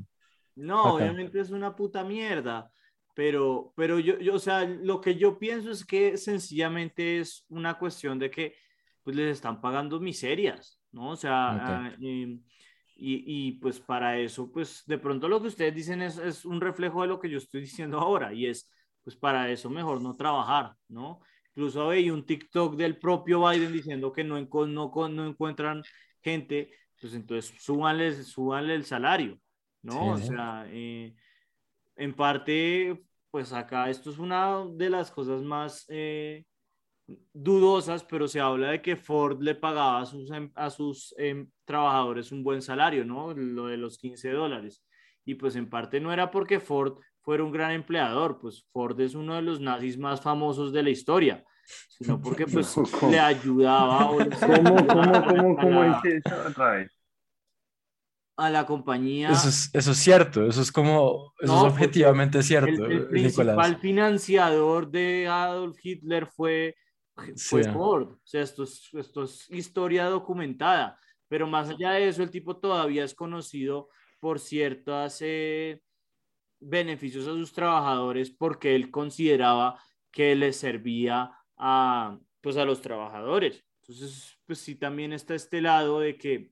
No, 0.56 0.96
obviamente 0.96 1.40
es 1.40 1.52
una 1.52 1.76
puta 1.76 2.04
mierda, 2.04 2.72
pero, 3.14 3.74
pero 3.76 4.00
yo, 4.00 4.18
yo, 4.20 4.34
o 4.34 4.40
sea, 4.40 4.66
lo 4.66 5.00
que 5.02 5.16
yo 5.16 5.38
pienso 5.38 5.72
es 5.72 5.86
que 5.86 6.18
sencillamente 6.18 7.20
es 7.20 7.46
una 7.50 7.78
cuestión 7.78 8.18
de 8.18 8.32
que 8.32 8.56
pues 9.04 9.16
les 9.16 9.38
están 9.38 9.62
pagando 9.62 10.00
miserias, 10.00 10.80
¿no? 10.98 11.12
O 11.12 11.16
sea, 11.16 11.52
ah, 11.52 11.96
y, 12.00 12.42
y, 12.96 13.52
pues 13.60 13.80
para 13.80 14.18
eso, 14.18 14.52
pues 14.52 14.84
de 14.88 14.98
pronto 14.98 15.30
lo 15.30 15.40
que 15.40 15.50
ustedes 15.50 15.76
dicen 15.76 16.02
es, 16.02 16.18
es 16.18 16.46
un 16.46 16.60
reflejo 16.60 17.04
de 17.04 17.08
lo 17.08 17.20
que 17.20 17.30
yo 17.30 17.38
estoy 17.38 17.62
diciendo 17.62 18.00
ahora 18.00 18.34
y 18.34 18.48
es, 18.48 18.72
pues 19.04 19.16
para 19.16 19.50
eso 19.52 19.70
mejor 19.70 20.02
no 20.02 20.16
trabajar, 20.16 20.74
¿no? 20.88 21.22
Incluso 21.50 21.92
hay 21.92 22.10
un 22.10 22.26
TikTok 22.26 22.76
del 22.76 22.98
propio 22.98 23.48
Biden 23.48 23.72
diciendo 23.72 24.12
que 24.12 24.24
no, 24.24 24.40
no, 24.40 24.92
no 25.10 25.28
encuentran 25.28 25.84
gente, 26.22 26.72
pues 27.00 27.14
entonces 27.14 27.54
súbanle, 27.62 28.24
súbanle 28.24 28.74
el 28.74 28.86
salario, 28.86 29.40
¿no? 29.84 30.14
O 30.14 30.18
sea, 30.18 30.66
eh, 30.70 31.14
en 31.96 32.14
parte, 32.16 33.04
pues 33.30 33.54
acá 33.54 33.92
esto 33.92 34.10
es 34.10 34.18
una 34.18 34.66
de 34.66 34.90
las 34.90 35.12
cosas 35.12 35.44
más 35.44 35.86
eh, 35.90 36.46
dudosas, 37.34 38.04
pero 38.04 38.28
se 38.28 38.40
habla 38.40 38.72
de 38.72 38.82
que 38.82 38.96
Ford 38.96 39.42
le 39.42 39.56
pagaba 39.56 40.02
a 40.02 40.06
sus, 40.06 40.30
em, 40.32 40.52
a 40.56 40.70
sus 40.70 41.16
em, 41.18 41.50
trabajadores 41.66 42.32
un 42.32 42.44
buen 42.44 42.62
salario, 42.62 43.06
¿no? 43.06 43.34
Lo 43.34 43.68
de 43.68 43.78
los 43.78 43.98
15 43.98 44.32
dólares. 44.32 44.84
Y 45.26 45.36
pues 45.36 45.56
en 45.56 45.70
parte 45.70 46.00
no 46.00 46.12
era 46.14 46.32
porque 46.32 46.60
Ford 46.60 47.00
fuera 47.22 47.44
un 47.44 47.52
gran 47.52 47.72
empleador, 47.72 48.40
pues 48.40 48.66
Ford 48.72 49.00
es 49.02 49.16
uno 49.16 49.36
de 49.36 49.42
los 49.42 49.60
nazis 49.60 49.98
más 49.98 50.22
famosos 50.22 50.72
de 50.72 50.84
la 50.84 50.90
historia 50.90 51.46
sino 51.88 52.20
porque 52.22 52.46
pues 52.48 52.76
le 53.10 53.20
ayudaba. 53.20 54.10
O 54.10 54.18
¿Cómo, 54.18 54.88
cómo, 54.88 55.26
cómo, 55.26 55.56
cómo 55.56 55.84
es 55.84 56.22
eso, 56.26 56.64
A 58.38 58.50
la 58.50 58.66
compañía. 58.66 59.30
Eso 59.32 59.50
es, 59.50 59.70
eso 59.74 59.92
es 59.92 59.98
cierto, 59.98 60.48
eso 60.48 60.62
es 60.62 60.72
como, 60.72 61.34
eso 61.40 61.58
es 61.58 61.74
objetivamente 61.74 62.42
cierto. 62.44 62.86
El, 62.86 63.08
principal 63.08 63.78
financiador 63.78 64.90
de 64.90 65.28
Adolf 65.28 65.78
Hitler 65.82 66.28
fue, 66.28 66.76
fue 67.36 67.64
Ford. 67.64 68.12
O 68.12 68.20
sea, 68.24 68.42
esto 68.42 68.64
es, 68.64 68.90
esto 68.94 69.24
es 69.24 69.50
historia 69.50 70.06
documentada. 70.06 71.00
Pero 71.28 71.48
más 71.48 71.70
allá 71.70 71.92
de 71.92 72.08
eso, 72.08 72.24
el 72.24 72.32
tipo 72.32 72.58
todavía 72.58 73.04
es 73.04 73.14
conocido 73.14 73.90
por 74.20 74.40
ciertos 74.40 75.18
eh, 75.22 75.82
beneficios 76.60 77.28
a 77.28 77.32
sus 77.32 77.52
trabajadores 77.52 78.32
porque 78.32 78.76
él 78.76 78.90
consideraba 78.90 79.82
que 80.12 80.36
les 80.36 80.58
servía 80.58 81.32
a, 81.58 82.18
pues 82.42 82.58
a 82.58 82.66
los 82.66 82.82
trabajadores. 82.82 83.64
Entonces, 83.82 84.38
pues 84.46 84.60
sí, 84.60 84.76
también 84.76 85.14
está 85.14 85.36
este 85.36 85.62
lado 85.62 86.00
de 86.00 86.18
que 86.18 86.52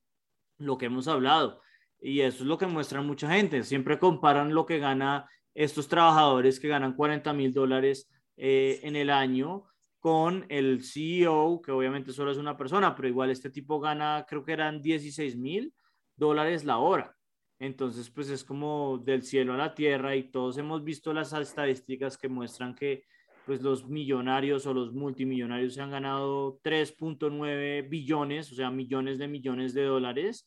lo 0.57 0.77
que 0.77 0.85
hemos 0.85 1.07
hablado, 1.07 1.61
y 1.99 2.21
eso 2.21 2.43
es 2.43 2.47
lo 2.47 2.57
que 2.57 2.67
muestra 2.67 3.01
mucha 3.01 3.29
gente, 3.29 3.63
siempre 3.63 3.99
comparan 3.99 4.53
lo 4.53 4.65
que 4.65 4.79
gana 4.79 5.29
estos 5.53 5.87
trabajadores 5.87 6.59
que 6.59 6.67
ganan 6.67 6.95
40 6.95 7.33
mil 7.33 7.53
dólares 7.53 8.09
eh, 8.37 8.79
en 8.83 8.95
el 8.95 9.09
año 9.09 9.65
con 10.05 10.45
el 10.49 10.83
CEO, 10.83 11.63
que 11.63 11.71
obviamente 11.71 12.13
solo 12.13 12.29
es 12.29 12.37
una 12.37 12.55
persona, 12.55 12.95
pero 12.95 13.07
igual 13.07 13.31
este 13.31 13.49
tipo 13.49 13.79
gana, 13.79 14.23
creo 14.29 14.45
que 14.45 14.51
eran 14.51 14.79
16 14.79 15.35
mil 15.35 15.73
dólares 16.15 16.63
la 16.63 16.77
hora. 16.77 17.17
Entonces, 17.57 18.11
pues 18.11 18.29
es 18.29 18.43
como 18.43 18.99
del 18.99 19.23
cielo 19.23 19.55
a 19.55 19.57
la 19.57 19.73
tierra 19.73 20.15
y 20.15 20.29
todos 20.29 20.59
hemos 20.59 20.83
visto 20.83 21.11
las 21.11 21.33
estadísticas 21.33 22.19
que 22.19 22.29
muestran 22.29 22.75
que 22.75 23.05
pues 23.47 23.63
los 23.63 23.87
millonarios 23.87 24.67
o 24.67 24.75
los 24.75 24.93
multimillonarios 24.93 25.73
se 25.73 25.81
han 25.81 25.89
ganado 25.89 26.59
3.9 26.61 27.89
billones, 27.89 28.51
o 28.51 28.55
sea, 28.55 28.69
millones 28.69 29.17
de 29.17 29.27
millones 29.27 29.73
de 29.73 29.85
dólares, 29.85 30.45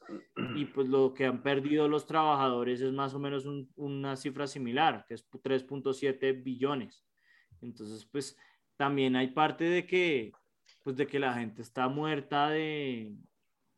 y 0.54 0.66
pues 0.66 0.88
lo 0.88 1.12
que 1.12 1.26
han 1.26 1.42
perdido 1.42 1.88
los 1.88 2.06
trabajadores 2.06 2.80
es 2.80 2.92
más 2.92 3.12
o 3.12 3.18
menos 3.18 3.44
una 3.74 4.14
cifra 4.14 4.46
similar, 4.46 5.04
que 5.08 5.14
es 5.14 5.28
3.7 5.28 6.44
billones. 6.44 7.04
Entonces, 7.60 8.06
pues 8.06 8.36
también 8.78 9.16
hay 9.16 9.28
parte 9.28 9.64
de 9.64 9.86
que, 9.86 10.32
pues 10.82 10.96
de 10.96 11.06
que 11.06 11.18
la 11.18 11.34
gente 11.34 11.60
está 11.60 11.88
muerta 11.88 12.48
de, 12.48 13.14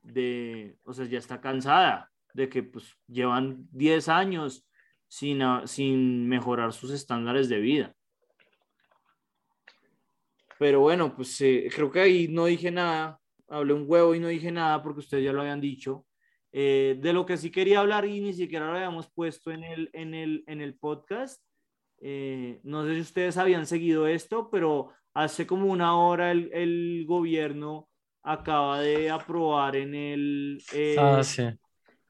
de 0.02 0.78
o 0.84 0.92
sea, 0.92 1.06
ya 1.06 1.18
está 1.18 1.40
cansada 1.40 2.10
de 2.34 2.48
que 2.48 2.62
pues 2.62 2.96
llevan 3.08 3.66
10 3.72 4.08
años 4.08 4.68
sin, 5.08 5.42
sin 5.66 6.28
mejorar 6.28 6.72
sus 6.72 6.92
estándares 6.92 7.48
de 7.48 7.58
vida. 7.58 7.94
Pero 10.58 10.80
bueno, 10.80 11.16
pues 11.16 11.40
eh, 11.40 11.68
creo 11.74 11.90
que 11.90 12.00
ahí 12.00 12.28
no 12.28 12.44
dije 12.44 12.70
nada, 12.70 13.18
hablé 13.48 13.72
un 13.72 13.84
huevo 13.86 14.14
y 14.14 14.20
no 14.20 14.28
dije 14.28 14.52
nada 14.52 14.82
porque 14.82 15.00
ustedes 15.00 15.24
ya 15.24 15.32
lo 15.32 15.40
habían 15.40 15.60
dicho. 15.60 16.06
Eh, 16.52 16.98
de 17.00 17.12
lo 17.12 17.24
que 17.24 17.36
sí 17.36 17.50
quería 17.50 17.80
hablar 17.80 18.04
y 18.04 18.20
ni 18.20 18.34
siquiera 18.34 18.66
lo 18.66 18.74
habíamos 18.74 19.10
puesto 19.10 19.50
en 19.50 19.64
el, 19.64 19.88
en 19.92 20.14
el, 20.14 20.44
en 20.46 20.60
el 20.60 20.74
podcast. 20.76 21.42
Eh, 22.00 22.60
no 22.64 22.84
sé 22.84 22.94
si 22.94 23.00
ustedes 23.00 23.36
habían 23.36 23.66
seguido 23.66 24.06
esto, 24.06 24.50
pero 24.50 24.92
hace 25.14 25.46
como 25.46 25.66
una 25.66 25.96
hora 25.96 26.32
el, 26.32 26.50
el 26.52 27.04
gobierno 27.06 27.88
acaba 28.22 28.80
de 28.80 29.10
aprobar 29.10 29.76
en 29.76 29.94
el, 29.94 30.62
ah, 30.98 31.22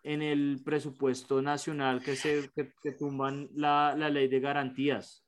en 0.02 0.22
el 0.22 0.60
presupuesto 0.64 1.42
nacional 1.42 2.02
que, 2.02 2.16
se, 2.16 2.50
que, 2.54 2.72
que 2.82 2.92
tumban 2.92 3.48
la, 3.54 3.94
la 3.96 4.10
ley 4.10 4.28
de 4.28 4.40
garantías, 4.40 5.24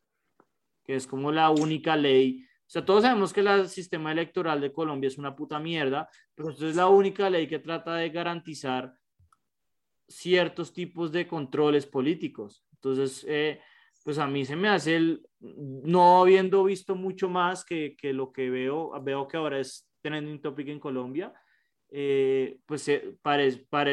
que 0.85 0.97
es 0.97 1.07
como 1.07 1.31
la 1.33 1.50
única 1.50 1.97
ley 1.97 2.47
o 2.62 2.71
sea, 2.73 2.87
todos 2.87 3.02
sabemos 3.02 3.35
que 3.35 3.40
el 3.40 3.69
sistema 3.69 4.12
electoral 4.12 4.59
de 4.59 4.73
Colombia 4.73 5.09
es 5.09 5.19
una 5.19 5.37
puta 5.37 5.59
mierda, 5.59 6.09
pero 6.35 6.49
esto 6.49 6.66
es 6.66 6.75
la 6.75 6.88
única 6.88 7.28
ley 7.28 7.47
que 7.47 7.59
trata 7.59 7.97
de 7.97 8.09
garantizar 8.09 8.95
ciertos 10.09 10.73
tipos 10.73 11.12
de 11.12 11.26
controles 11.26 11.85
políticos. 11.85 12.64
Entonces, 12.73 13.26
eh, 13.28 13.61
pues 14.04 14.18
a 14.18 14.26
mí 14.26 14.44
se 14.44 14.56
me 14.56 14.68
hace 14.68 14.97
el, 14.97 15.26
no 15.40 16.21
habiendo 16.21 16.64
visto 16.64 16.94
mucho 16.94 17.28
más 17.28 17.64
que, 17.64 17.97
que 17.97 18.12
lo 18.12 18.32
que 18.32 18.50
veo, 18.50 18.92
veo 19.02 19.28
que 19.28 19.37
ahora 19.37 19.61
es 19.61 19.88
trending 20.00 20.40
topic 20.40 20.68
en 20.68 20.80
Colombia, 20.80 21.32
eh, 21.94 22.59
pues 22.64 22.88
eh, 22.88 23.18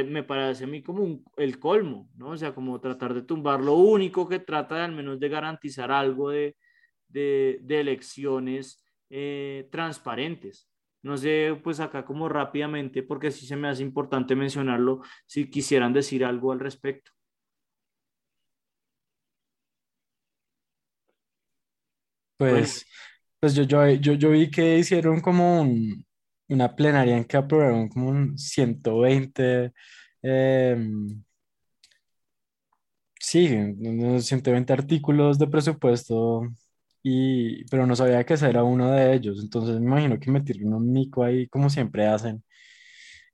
me 0.07 0.23
parece 0.23 0.63
a 0.63 0.67
mí 0.67 0.81
como 0.81 1.21
el 1.35 1.59
colmo, 1.59 2.09
¿no? 2.15 2.29
O 2.29 2.37
sea, 2.37 2.55
como 2.55 2.79
tratar 2.79 3.13
de 3.13 3.23
tumbar 3.23 3.59
lo 3.59 3.73
único 3.73 4.27
que 4.27 4.39
trata 4.39 4.75
de 4.75 4.81
al 4.83 4.93
menos 4.93 5.19
de 5.19 5.27
garantizar 5.27 5.91
algo 5.91 6.29
de, 6.29 6.55
de, 7.09 7.59
elecciones 7.67 8.81
eh, 9.09 9.67
transparentes. 9.69 10.69
No 11.01 11.17
sé, 11.17 11.59
pues 11.61 11.81
acá 11.81 12.05
como 12.05 12.29
rápidamente, 12.29 13.03
porque 13.03 13.31
sí 13.31 13.45
se 13.45 13.57
me 13.57 13.67
hace 13.67 13.83
importante 13.83 14.35
mencionarlo, 14.35 15.01
si 15.25 15.49
quisieran 15.49 15.91
decir 15.91 16.23
algo 16.23 16.53
al 16.53 16.59
respecto. 16.59 17.11
Pues, 22.39 22.85
pues 23.39 23.53
yo, 23.53 23.63
yo, 23.63 23.85
yo, 23.89 24.13
yo, 24.13 24.29
vi 24.31 24.49
que 24.49 24.77
hicieron 24.77 25.19
como 25.21 25.67
una 26.47 26.75
plenaria 26.75 27.17
en 27.17 27.25
que 27.25 27.35
aprobaron 27.37 27.89
como 27.89 28.09
un 28.09 28.37
120, 28.37 29.73
eh, 30.23 30.71
em, 30.73 31.23
sí, 33.19 33.47
120 34.21 34.73
artículos 34.73 35.37
de 35.39 35.47
presupuesto 35.47 36.43
y, 37.03 37.65
pero 37.65 37.85
no 37.87 37.95
sabía 37.95 38.25
que 38.25 38.35
ese 38.35 38.49
era 38.49 38.63
uno 38.63 38.91
de 38.91 39.13
ellos, 39.13 39.39
entonces 39.41 39.79
me 39.79 39.87
imagino 39.87 40.19
que 40.19 40.31
metieron 40.31 40.73
un 40.73 40.91
mico 40.91 41.23
ahí 41.23 41.47
como 41.47 41.69
siempre 41.69 42.07
hacen. 42.07 42.43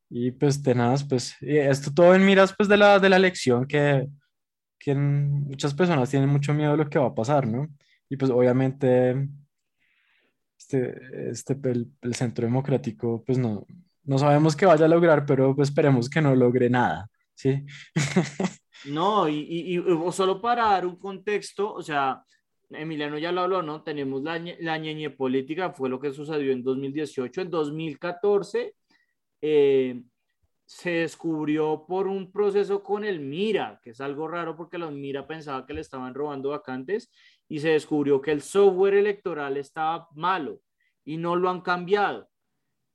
Y 0.09 0.31
pues 0.31 0.61
de 0.63 0.75
nada, 0.75 0.95
pues 1.09 1.35
esto 1.41 1.93
todo 1.93 2.15
en 2.15 2.25
miras 2.25 2.53
pues 2.55 2.69
de 2.69 2.77
la, 2.77 2.99
de 2.99 3.09
la 3.09 3.17
elección 3.17 3.65
que, 3.67 4.07
que 4.79 4.95
muchas 4.95 5.73
personas 5.75 6.09
tienen 6.09 6.29
mucho 6.29 6.53
miedo 6.53 6.71
de 6.71 6.77
lo 6.77 6.89
que 6.89 6.99
va 6.99 7.07
a 7.07 7.15
pasar, 7.15 7.47
¿no? 7.47 7.69
Y 8.09 8.17
pues 8.17 8.31
obviamente 8.31 9.27
este, 10.57 11.29
este 11.29 11.57
el, 11.63 11.91
el 12.01 12.15
centro 12.15 12.45
democrático 12.45 13.23
pues 13.25 13.37
no, 13.37 13.65
no 14.03 14.17
sabemos 14.17 14.55
qué 14.55 14.65
vaya 14.65 14.85
a 14.85 14.89
lograr, 14.89 15.25
pero 15.25 15.55
pues 15.55 15.69
esperemos 15.69 16.09
que 16.09 16.21
no 16.21 16.35
logre 16.35 16.69
nada, 16.69 17.09
¿sí? 17.33 17.65
no, 18.85 19.27
y, 19.27 19.39
y, 19.39 19.79
y 19.79 20.11
solo 20.11 20.41
para 20.41 20.65
dar 20.65 20.85
un 20.85 20.97
contexto, 20.97 21.73
o 21.73 21.81
sea, 21.81 22.23
Emiliano 22.69 23.17
ya 23.17 23.31
lo 23.31 23.41
habló, 23.41 23.61
¿no? 23.61 23.83
Tenemos 23.83 24.23
la, 24.23 24.39
la 24.59 24.77
ñeñe 24.77 25.09
política, 25.11 25.71
fue 25.71 25.89
lo 25.89 25.99
que 25.99 26.11
sucedió 26.11 26.51
en 26.51 26.63
2018. 26.63 27.41
En 27.41 27.49
2014 27.49 28.75
eh, 29.41 30.03
se 30.65 30.89
descubrió 30.89 31.85
por 31.87 32.07
un 32.07 32.31
proceso 32.31 32.81
con 32.81 33.03
el 33.05 33.19
Mira, 33.19 33.79
que 33.83 33.91
es 33.91 34.01
algo 34.01 34.27
raro 34.27 34.55
porque 34.55 34.77
los 34.77 34.91
Mira 34.91 35.27
pensaba 35.27 35.65
que 35.65 35.73
le 35.73 35.81
estaban 35.81 36.13
robando 36.13 36.49
vacantes 36.49 37.11
y 37.47 37.59
se 37.59 37.69
descubrió 37.69 38.21
que 38.21 38.31
el 38.31 38.41
software 38.41 38.95
electoral 38.95 39.57
estaba 39.57 40.07
malo 40.15 40.61
y 41.03 41.17
no 41.17 41.35
lo 41.35 41.49
han 41.49 41.61
cambiado. 41.61 42.29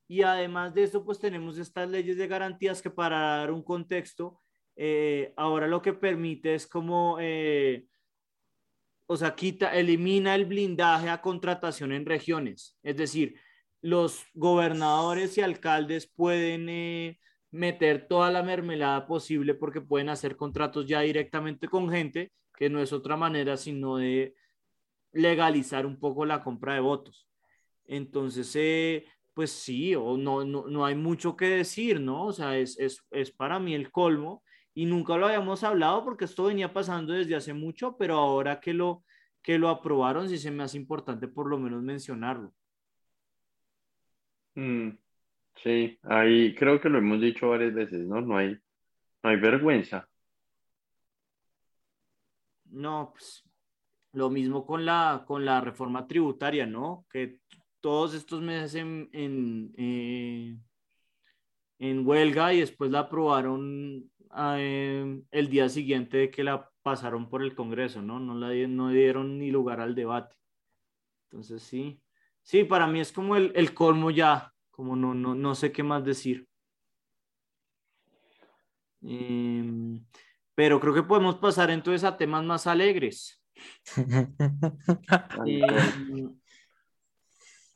Y 0.09 0.23
además 0.23 0.75
de 0.75 0.83
eso, 0.83 1.05
pues 1.05 1.21
tenemos 1.21 1.57
estas 1.59 1.89
leyes 1.89 2.17
de 2.17 2.27
garantías 2.27 2.83
que 2.83 2.91
para 2.91 3.37
dar 3.37 3.53
un 3.53 3.63
contexto, 3.63 4.41
eh, 4.75 5.33
ahora 5.37 5.69
lo 5.69 5.81
que 5.81 5.93
permite 5.93 6.55
es 6.55 6.67
como, 6.67 7.19
eh, 7.21 7.87
o 9.07 9.17
sea, 9.17 9.35
quita, 9.37 9.73
elimina 9.75 10.35
el 10.35 10.47
blindaje 10.47 11.09
a 11.09 11.21
contratación 11.21 11.93
en 11.93 12.07
regiones. 12.07 12.77
Es 12.83 12.97
decir, 12.97 13.37
los 13.83 14.25
gobernadores 14.35 15.39
y 15.39 15.43
alcaldes 15.43 16.07
pueden 16.09 16.69
eh, 16.69 17.21
meter 17.53 18.09
toda 18.09 18.31
la 18.31 18.43
mermelada 18.43 19.07
posible 19.07 19.55
porque 19.55 19.81
pueden 19.81 20.09
hacer 20.09 20.37
contratos 20.37 20.87
ya 20.87 21.01
directamente 21.03 21.69
con 21.69 21.89
gente, 21.89 22.33
que 22.57 22.69
no 22.69 22.83
es 22.83 22.93
otra 22.93 23.17
manera 23.17 23.57
sino 23.57 23.97
de 23.97 24.35
legalizar 25.13 25.87
un 25.87 25.99
poco 25.99 26.25
la 26.25 26.43
compra 26.43 26.75
de 26.75 26.81
votos. 26.81 27.29
Entonces, 27.87 28.55
eh, 28.57 29.07
pues 29.35 29.51
sí, 29.51 29.95
o 29.95 30.17
no, 30.17 30.45
no, 30.45 30.67
no, 30.67 30.85
hay 30.85 30.95
mucho 30.95 31.37
que 31.37 31.47
decir, 31.47 32.01
¿no? 32.01 32.27
O 32.27 32.33
sea, 32.33 32.57
es, 32.59 32.79
es, 32.79 33.05
es 33.11 33.31
para 33.31 33.59
mí 33.59 33.75
el 33.75 33.91
colmo 33.91 34.43
y 34.75 34.87
nunca 34.87 35.17
lo 35.17 35.27
habíamos 35.27 35.65
hablado 35.65 36.05
porque 36.05 36.25
esto 36.25 36.45
venía 36.45 36.73
pasando 36.73 37.13
desde 37.13 37.37
hace 37.37 37.55
mucho, 37.55 37.97
pero 37.97 38.15
ahora 38.17 38.61
que 38.61 38.75
lo, 38.75 39.05
que 39.43 39.59
lo 39.59 39.69
aprobaron 39.69 40.29
sí 40.29 40.39
se 40.39 40.51
me 40.51 40.63
hace 40.63 40.77
importante 40.77 41.29
por 41.29 41.49
lo 41.49 41.59
menos 41.59 41.83
mencionarlo. 41.83 42.53
Mm, 44.55 44.91
sí, 45.63 45.99
ahí 46.03 46.55
creo 46.55 46.81
que 46.81 46.89
lo 46.89 46.99
hemos 46.99 47.21
dicho 47.21 47.49
varias 47.49 47.75
veces, 47.75 48.07
¿no? 48.07 48.21
No 48.21 48.37
hay, 48.37 48.59
no 49.23 49.31
hay 49.31 49.37
vergüenza. 49.37 50.09
No, 52.67 53.11
pues 53.13 53.45
lo 54.13 54.31
mismo 54.31 54.67
con 54.67 54.85
la, 54.85 55.25
con 55.27 55.45
la 55.45 55.61
reforma 55.61 56.07
tributaria, 56.07 56.67
¿no? 56.67 57.07
Que 57.11 57.39
todos 57.81 58.15
estos 58.15 58.43
meses 58.43 58.75
en, 58.75 59.09
en, 59.13 59.75
eh, 59.77 60.59
en 61.79 62.07
huelga 62.07 62.53
y 62.53 62.61
después 62.61 62.91
la 62.91 63.01
aprobaron 63.01 64.11
eh, 64.37 65.23
el 65.31 65.49
día 65.49 65.69
siguiente 65.69 66.17
de 66.19 66.31
que 66.31 66.45
la 66.45 66.71
pasaron 66.83 67.29
por 67.29 67.43
el 67.43 67.55
Congreso, 67.55 68.03
¿no? 68.03 68.19
No, 68.21 68.35
la, 68.35 68.53
no 68.69 68.91
dieron 68.91 69.39
ni 69.39 69.51
lugar 69.51 69.81
al 69.81 69.95
debate. 69.95 70.37
Entonces, 71.25 71.63
sí. 71.63 72.01
Sí, 72.43 72.65
para 72.65 72.87
mí 72.87 73.01
es 73.01 73.13
como 73.13 73.37
el, 73.37 73.53
el 73.55 73.75
colmo 73.75 74.11
ya, 74.11 74.53
como 74.71 74.97
no, 74.97 75.15
no, 75.15 75.35
no 75.35 75.55
sé 75.55 75.73
qué 75.73 75.83
más 75.83 76.05
decir. 76.05 76.49
Em, 79.03 80.05
pero 80.55 80.81
creo 80.81 80.95
que 80.95 81.03
podemos 81.03 81.37
pasar 81.37 81.71
entonces 81.71 82.05
a 82.05 82.17
temas 82.17 82.45
más 82.45 82.67
alegres. 82.67 83.40
Em, 85.47 86.41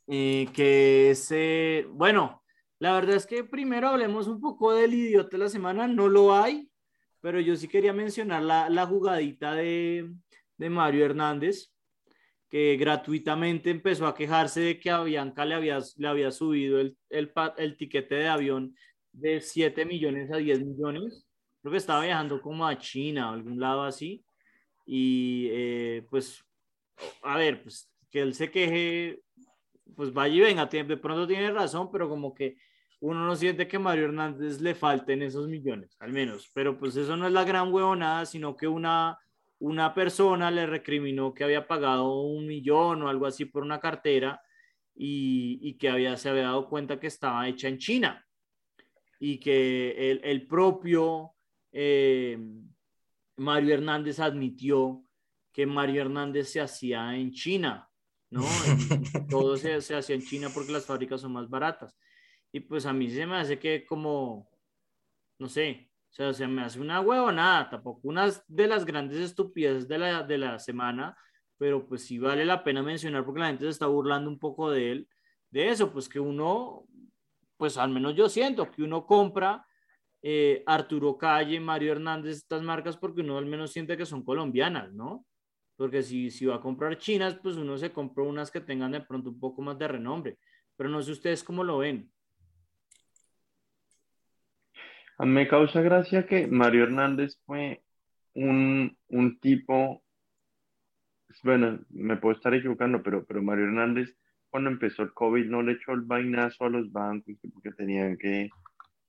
eh, 0.07 0.47
que 0.53 1.11
es, 1.11 1.31
eh, 1.31 1.87
bueno, 1.89 2.43
la 2.79 2.93
verdad 2.93 3.15
es 3.15 3.25
que 3.25 3.43
primero 3.43 3.89
hablemos 3.89 4.27
un 4.27 4.39
poco 4.39 4.73
del 4.73 4.93
idiota 4.93 5.37
de 5.37 5.43
la 5.43 5.49
semana, 5.49 5.87
no 5.87 6.07
lo 6.07 6.35
hay, 6.35 6.69
pero 7.21 7.39
yo 7.39 7.55
sí 7.55 7.67
quería 7.67 7.93
mencionar 7.93 8.43
la, 8.43 8.69
la 8.69 8.85
jugadita 8.85 9.53
de, 9.55 10.11
de 10.57 10.69
Mario 10.69 11.05
Hernández, 11.05 11.71
que 12.49 12.77
gratuitamente 12.77 13.69
empezó 13.69 14.07
a 14.07 14.15
quejarse 14.15 14.61
de 14.61 14.79
que 14.79 14.89
a 14.91 15.01
Bianca 15.03 15.45
le 15.45 15.55
había, 15.55 15.79
le 15.97 16.07
había 16.07 16.31
subido 16.31 16.79
el, 16.79 16.97
el, 17.09 17.31
el 17.57 17.77
tiquete 17.77 18.15
de 18.15 18.27
avión 18.27 18.75
de 19.11 19.41
7 19.41 19.85
millones 19.85 20.31
a 20.31 20.37
10 20.37 20.63
millones. 20.63 21.25
Creo 21.61 21.71
que 21.71 21.77
estaba 21.77 22.03
viajando 22.03 22.41
como 22.41 22.67
a 22.67 22.77
China 22.77 23.31
o 23.31 23.33
algún 23.33 23.59
lado 23.59 23.83
así. 23.83 24.24
Y 24.85 25.49
eh, 25.51 26.07
pues, 26.09 26.43
a 27.23 27.37
ver, 27.37 27.63
pues 27.63 27.91
que 28.09 28.21
él 28.21 28.33
se 28.33 28.51
queje, 28.51 29.21
pues 29.95 30.13
vaya 30.13 30.35
y 30.35 30.39
venga, 30.39 30.65
de 30.67 30.97
pronto 30.97 31.27
tiene 31.27 31.51
razón, 31.51 31.89
pero 31.91 32.07
como 32.07 32.33
que 32.33 32.57
uno 33.01 33.25
no 33.25 33.35
siente 33.35 33.67
que 33.67 33.79
Mario 33.79 34.05
Hernández 34.05 34.61
le 34.61 34.73
falten 34.73 35.21
esos 35.21 35.47
millones, 35.47 35.95
al 35.99 36.11
menos. 36.11 36.49
Pero 36.53 36.77
pues 36.77 36.95
eso 36.95 37.17
no 37.17 37.27
es 37.27 37.33
la 37.33 37.43
gran 37.43 37.73
huevonada, 37.73 38.25
sino 38.25 38.55
que 38.55 38.67
una, 38.67 39.19
una 39.59 39.93
persona 39.93 40.49
le 40.49 40.65
recriminó 40.65 41.33
que 41.33 41.43
había 41.43 41.67
pagado 41.67 42.21
un 42.21 42.47
millón 42.47 43.01
o 43.03 43.09
algo 43.09 43.25
así 43.25 43.45
por 43.45 43.63
una 43.63 43.79
cartera 43.79 44.41
y, 44.95 45.59
y 45.61 45.77
que 45.77 45.89
había, 45.89 46.17
se 46.17 46.29
había 46.29 46.43
dado 46.43 46.69
cuenta 46.69 46.99
que 46.99 47.07
estaba 47.07 47.47
hecha 47.47 47.67
en 47.67 47.77
China 47.77 48.25
y 49.19 49.39
que 49.39 50.11
el, 50.11 50.21
el 50.23 50.47
propio 50.47 51.33
eh, 51.71 52.37
Mario 53.37 53.73
Hernández 53.73 54.19
admitió 54.19 55.03
que 55.51 55.65
Mario 55.65 56.01
Hernández 56.01 56.49
se 56.49 56.61
hacía 56.61 57.15
en 57.15 57.31
China, 57.31 57.89
¿no? 58.29 58.43
todo 59.29 59.57
se, 59.57 59.81
se 59.81 59.95
hacía 59.95 60.15
en 60.15 60.21
China 60.21 60.49
porque 60.53 60.71
las 60.71 60.85
fábricas 60.85 61.21
son 61.21 61.33
más 61.33 61.49
baratas. 61.49 61.97
Y 62.51 62.61
pues 62.61 62.85
a 62.85 62.93
mí 62.93 63.09
se 63.09 63.25
me 63.25 63.37
hace 63.37 63.59
que 63.59 63.85
como, 63.85 64.49
no 65.39 65.49
sé, 65.49 65.91
o 66.09 66.13
sea, 66.13 66.33
se 66.33 66.47
me 66.47 66.61
hace 66.61 66.79
una 66.79 67.01
huevonada, 67.01 67.69
tampoco 67.69 68.07
una 68.07 68.31
de 68.47 68.67
las 68.67 68.85
grandes 68.85 69.17
estupideces 69.17 69.87
de 69.87 69.97
la, 69.97 70.23
de 70.23 70.37
la 70.37 70.59
semana, 70.59 71.17
pero 71.57 71.85
pues 71.85 72.05
sí 72.05 72.17
vale 72.17 72.45
la 72.45 72.63
pena 72.63 72.81
mencionar 72.81 73.25
porque 73.25 73.41
la 73.41 73.47
gente 73.47 73.65
se 73.65 73.71
está 73.71 73.87
burlando 73.87 74.29
un 74.29 74.39
poco 74.39 74.71
de 74.71 74.91
él, 74.91 75.09
de 75.49 75.69
eso, 75.69 75.91
pues 75.91 76.07
que 76.07 76.19
uno, 76.19 76.87
pues 77.57 77.77
al 77.77 77.89
menos 77.89 78.15
yo 78.15 78.29
siento 78.29 78.71
que 78.71 78.83
uno 78.83 79.05
compra 79.05 79.65
eh, 80.27 80.63
Arturo 80.65 81.19
Calle, 81.19 81.59
Mario 81.59 81.91
Hernández, 81.91 82.37
estas 82.37 82.63
marcas 82.63 82.97
porque 82.97 83.21
uno 83.21 83.37
al 83.37 83.45
menos 83.45 83.71
siente 83.71 83.95
que 83.95 84.07
son 84.07 84.23
colombianas, 84.25 84.91
¿no? 84.91 85.23
Porque 85.75 86.01
si, 86.01 86.31
si 86.31 86.47
va 86.47 86.55
a 86.55 86.61
comprar 86.61 86.97
chinas, 86.97 87.35
pues 87.35 87.57
uno 87.57 87.77
se 87.77 87.91
compra 87.91 88.23
unas 88.23 88.49
que 88.49 88.59
tengan 88.59 88.93
de 88.93 89.01
pronto 89.01 89.29
un 89.29 89.39
poco 89.39 89.61
más 89.61 89.77
de 89.77 89.87
renombre, 89.87 90.39
pero 90.75 90.89
no 90.89 90.99
sé 91.03 91.11
ustedes 91.11 91.43
cómo 91.43 91.63
lo 91.63 91.77
ven. 91.77 92.11
A 95.19 95.25
mí 95.27 95.31
me 95.31 95.47
causa 95.47 95.81
gracia 95.81 96.25
que 96.25 96.47
Mario 96.47 96.85
Hernández 96.85 97.39
fue 97.45 97.83
un, 98.33 98.97
un 99.09 99.39
tipo, 99.39 100.03
bueno, 101.43 101.81
me 101.89 102.17
puedo 102.17 102.35
estar 102.35 102.51
equivocando, 102.55 103.03
pero, 103.03 103.23
pero 103.25 103.43
Mario 103.43 103.65
Hernández 103.65 104.17
cuando 104.49 104.71
empezó 104.71 105.03
el 105.03 105.13
COVID 105.13 105.45
no 105.45 105.61
le 105.61 105.73
echó 105.73 105.91
el 105.91 106.01
vainazo 106.01 106.65
a 106.65 106.69
los 106.69 106.91
bancos 106.91 107.35
porque 107.53 107.71
tenían 107.73 108.17
que, 108.17 108.49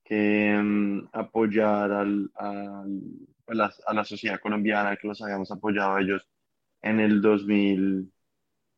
que 0.07 0.55
um, 0.57 1.05
apoyar 1.11 1.91
al, 1.91 2.31
al, 2.35 3.01
a, 3.47 3.53
la, 3.53 3.73
a, 3.87 3.93
la, 3.93 4.05
sociedad 4.05 4.39
colombiana, 4.39 4.95
que 4.95 5.07
los 5.07 5.21
habíamos 5.21 5.51
apoyado 5.51 5.95
a 5.95 6.01
ellos 6.01 6.25
en 6.81 7.01
el 7.01 7.21
2000, 7.21 8.09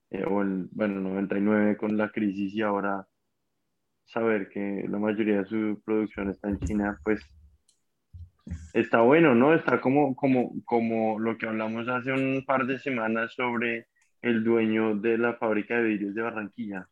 eh, 0.09 0.23
o 0.25 0.41
el, 0.41 0.69
bueno, 0.71 1.01
99 1.01 1.77
con 1.77 1.97
la 1.97 2.09
crisis 2.09 2.53
y 2.55 2.61
ahora 2.63 3.07
saber 4.05 4.49
que 4.49 4.87
la 4.89 4.97
mayoría 4.97 5.43
de 5.43 5.45
su 5.45 5.81
producción 5.85 6.31
está 6.31 6.49
en 6.49 6.59
China, 6.61 6.99
pues 7.03 7.21
está 8.73 9.01
bueno, 9.01 9.35
¿no? 9.35 9.53
Está 9.53 9.79
como, 9.81 10.15
como, 10.15 10.51
como 10.65 11.19
lo 11.19 11.37
que 11.37 11.45
hablamos 11.47 11.87
hace 11.87 12.11
un 12.11 12.43
par 12.43 12.65
de 12.65 12.79
semanas 12.79 13.33
sobre 13.35 13.85
el 14.23 14.43
dueño 14.43 14.95
de 14.95 15.19
la 15.19 15.35
fábrica 15.35 15.77
de 15.77 15.89
vidrios 15.89 16.15
de 16.15 16.23
Barranquilla. 16.23 16.89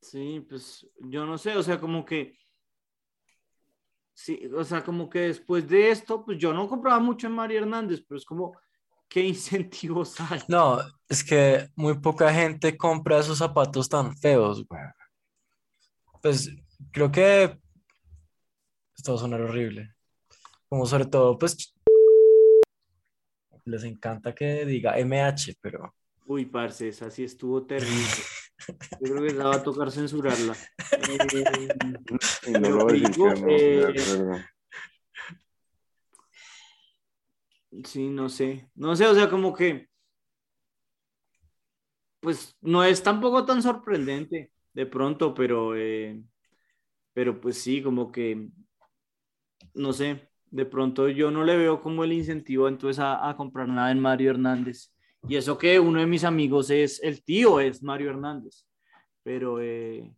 Sí, 0.00 0.44
pues 0.48 0.86
yo 1.00 1.24
no 1.26 1.38
sé, 1.38 1.56
o 1.56 1.62
sea, 1.62 1.78
como 1.78 2.04
que, 2.04 2.38
sí, 4.12 4.40
o 4.54 4.64
sea, 4.64 4.82
como 4.82 5.08
que 5.08 5.20
después 5.20 5.68
de 5.68 5.90
esto, 5.90 6.24
pues 6.24 6.38
yo 6.38 6.52
no 6.52 6.68
compraba 6.68 6.98
mucho 6.98 7.26
en 7.26 7.34
María 7.34 7.60
Hernández, 7.60 8.02
pero 8.06 8.18
es 8.18 8.24
como, 8.24 8.56
¿qué 9.08 9.22
incentivos 9.26 10.20
hay? 10.20 10.40
No, 10.48 10.78
es 11.08 11.22
que 11.22 11.68
muy 11.76 11.98
poca 11.98 12.32
gente 12.32 12.76
compra 12.76 13.20
esos 13.20 13.38
zapatos 13.38 13.88
tan 13.88 14.16
feos, 14.16 14.66
güey. 14.66 14.82
Pues 16.22 16.50
creo 16.92 17.10
que 17.12 17.58
esto 18.96 19.12
va 19.12 19.18
a 19.18 19.20
sonar 19.20 19.40
horrible. 19.42 19.94
Como 20.68 20.86
sobre 20.86 21.06
todo, 21.06 21.38
pues 21.38 21.72
les 23.64 23.84
encanta 23.84 24.34
que 24.34 24.64
diga 24.64 24.98
MH, 24.98 25.54
pero. 25.60 25.94
Uy, 26.26 26.44
parce, 26.46 26.88
esa 26.88 27.10
sí 27.10 27.24
estuvo 27.24 27.64
terrible. 27.64 27.94
Yo 29.00 29.14
creo 29.14 29.22
que 29.26 29.34
la 29.34 29.44
va 29.48 29.56
a 29.56 29.62
tocar 29.62 29.90
censurarla. 29.90 30.56
Eh, 31.32 31.68
no 32.60 32.70
lo 32.70 32.86
digo, 32.86 33.32
eh, 33.48 33.94
Sí, 37.84 38.08
no 38.08 38.28
sé. 38.28 38.68
No 38.74 38.96
sé, 38.96 39.06
o 39.06 39.14
sea, 39.14 39.28
como 39.30 39.54
que. 39.54 39.88
Pues 42.20 42.56
no 42.60 42.82
es 42.84 43.02
tampoco 43.02 43.44
tan 43.44 43.62
sorprendente 43.62 44.52
de 44.72 44.86
pronto, 44.86 45.34
pero. 45.34 45.76
Eh, 45.76 46.22
pero 47.14 47.40
pues 47.40 47.58
sí, 47.58 47.82
como 47.82 48.12
que. 48.12 48.50
No 49.74 49.92
sé. 49.92 50.28
de 50.50 50.66
pronto 50.66 51.08
yo 51.08 51.30
no 51.30 51.44
le 51.44 51.56
veo 51.56 51.80
como 51.80 52.02
el 52.04 52.12
incentivo 52.12 52.66
entonces 52.68 52.98
a, 52.98 53.28
a 53.28 53.36
comprar 53.36 53.68
nada 53.68 53.90
en 53.92 54.00
Mario 54.00 54.30
Hernández. 54.30 54.92
Y 55.28 55.36
eso 55.36 55.58
que 55.58 55.78
uno 55.80 56.00
de 56.00 56.06
mis 56.06 56.24
amigos 56.24 56.70
es, 56.70 57.02
el 57.02 57.22
tío 57.22 57.60
es 57.60 57.82
Mario 57.82 58.10
Hernández. 58.10 58.64
Pero, 59.22 59.60
eh, 59.60 60.12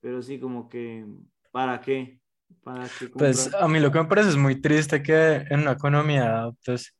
pero 0.00 0.22
sí, 0.22 0.38
como 0.40 0.68
que, 0.68 1.04
¿para 1.50 1.80
qué? 1.80 2.20
¿Para 2.62 2.88
qué 2.88 3.08
Pues 3.08 3.52
a 3.54 3.68
mí 3.68 3.80
lo 3.80 3.92
que 3.92 3.98
me 4.00 4.06
parece 4.08 4.30
es 4.30 4.36
muy 4.36 4.60
triste 4.60 5.02
que 5.02 5.36
en 5.50 5.60
una 5.60 5.72
economía, 5.72 6.50
pues, 6.64 6.94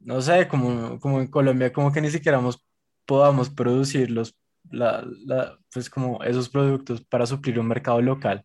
no 0.00 0.20
sé, 0.22 0.48
como, 0.48 0.98
como 1.00 1.20
en 1.20 1.26
Colombia, 1.28 1.72
como 1.72 1.92
que 1.92 2.00
ni 2.00 2.10
siquiera 2.10 2.40
mos- 2.40 2.64
podamos 3.06 3.50
producir 3.50 4.10
los, 4.10 4.36
la, 4.70 5.04
la- 5.26 5.58
pues 5.72 5.90
como 5.90 6.22
esos 6.24 6.48
productos 6.48 7.04
para 7.04 7.26
suplir 7.26 7.58
un 7.60 7.68
mercado 7.68 8.00
local, 8.00 8.44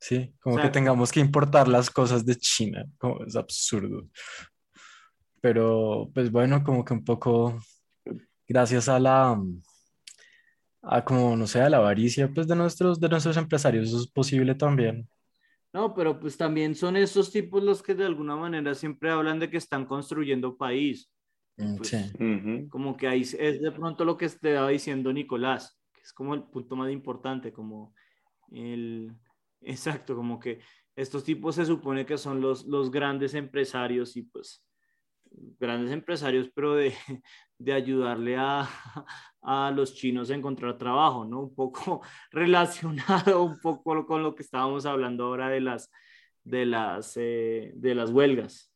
¿sí? 0.00 0.34
Como 0.40 0.60
que 0.60 0.68
tengamos 0.70 1.12
que 1.12 1.20
importar 1.20 1.68
las 1.68 1.90
cosas 1.90 2.24
de 2.26 2.36
China, 2.36 2.86
como 2.98 3.24
es 3.24 3.36
absurdo. 3.36 4.08
Pero, 5.42 6.08
pues 6.14 6.30
bueno, 6.30 6.62
como 6.64 6.84
que 6.84 6.94
un 6.94 7.04
poco 7.04 7.60
gracias 8.48 8.88
a 8.88 8.98
la, 9.00 9.38
a 10.82 11.04
como, 11.04 11.36
no 11.36 11.46
sé, 11.46 11.60
a 11.60 11.68
la 11.68 11.78
avaricia, 11.78 12.30
pues 12.32 12.46
de 12.46 12.56
nuestros, 12.56 13.00
de 13.00 13.08
nuestros 13.08 13.36
empresarios, 13.36 13.88
eso 13.88 13.98
es 13.98 14.06
posible 14.06 14.54
también. 14.54 15.08
No, 15.72 15.94
pero 15.94 16.20
pues 16.20 16.36
también 16.36 16.74
son 16.74 16.96
esos 16.96 17.32
tipos 17.32 17.62
los 17.62 17.82
que 17.82 17.94
de 17.94 18.04
alguna 18.04 18.36
manera 18.36 18.74
siempre 18.74 19.10
hablan 19.10 19.38
de 19.38 19.50
que 19.50 19.56
están 19.56 19.84
construyendo 19.84 20.56
país. 20.56 21.10
Mm, 21.56 21.76
Pues, 21.76 21.88
Sí. 21.88 22.68
Como 22.68 22.96
que 22.96 23.08
ahí 23.08 23.22
es 23.22 23.36
de 23.60 23.72
pronto 23.72 24.04
lo 24.04 24.16
que 24.16 24.26
estaba 24.26 24.68
diciendo 24.68 25.12
Nicolás, 25.12 25.78
que 25.92 26.02
es 26.02 26.12
como 26.12 26.34
el 26.34 26.44
punto 26.44 26.76
más 26.76 26.90
importante, 26.92 27.52
como 27.52 27.94
el... 28.52 29.12
Exacto, 29.64 30.14
como 30.14 30.38
que 30.38 30.60
estos 30.96 31.24
tipos 31.24 31.54
se 31.54 31.64
supone 31.64 32.04
que 32.04 32.18
son 32.18 32.40
los, 32.40 32.66
los 32.66 32.90
grandes 32.90 33.34
empresarios 33.34 34.16
y 34.16 34.22
pues 34.22 34.64
grandes 35.58 35.92
empresarios, 35.92 36.50
pero 36.54 36.74
de, 36.74 36.92
de 37.58 37.72
ayudarle 37.72 38.36
a, 38.36 38.68
a 39.42 39.70
los 39.70 39.94
chinos 39.94 40.30
a 40.30 40.34
encontrar 40.34 40.78
trabajo, 40.78 41.24
¿no? 41.24 41.40
Un 41.40 41.54
poco 41.54 42.02
relacionado 42.30 43.42
un 43.42 43.58
poco 43.60 44.06
con 44.06 44.22
lo 44.22 44.34
que 44.34 44.42
estábamos 44.42 44.86
hablando 44.86 45.24
ahora 45.24 45.48
de 45.48 45.60
las, 45.60 45.90
de 46.44 46.66
las, 46.66 47.16
eh, 47.16 47.72
de 47.74 47.94
las 47.94 48.10
huelgas, 48.10 48.72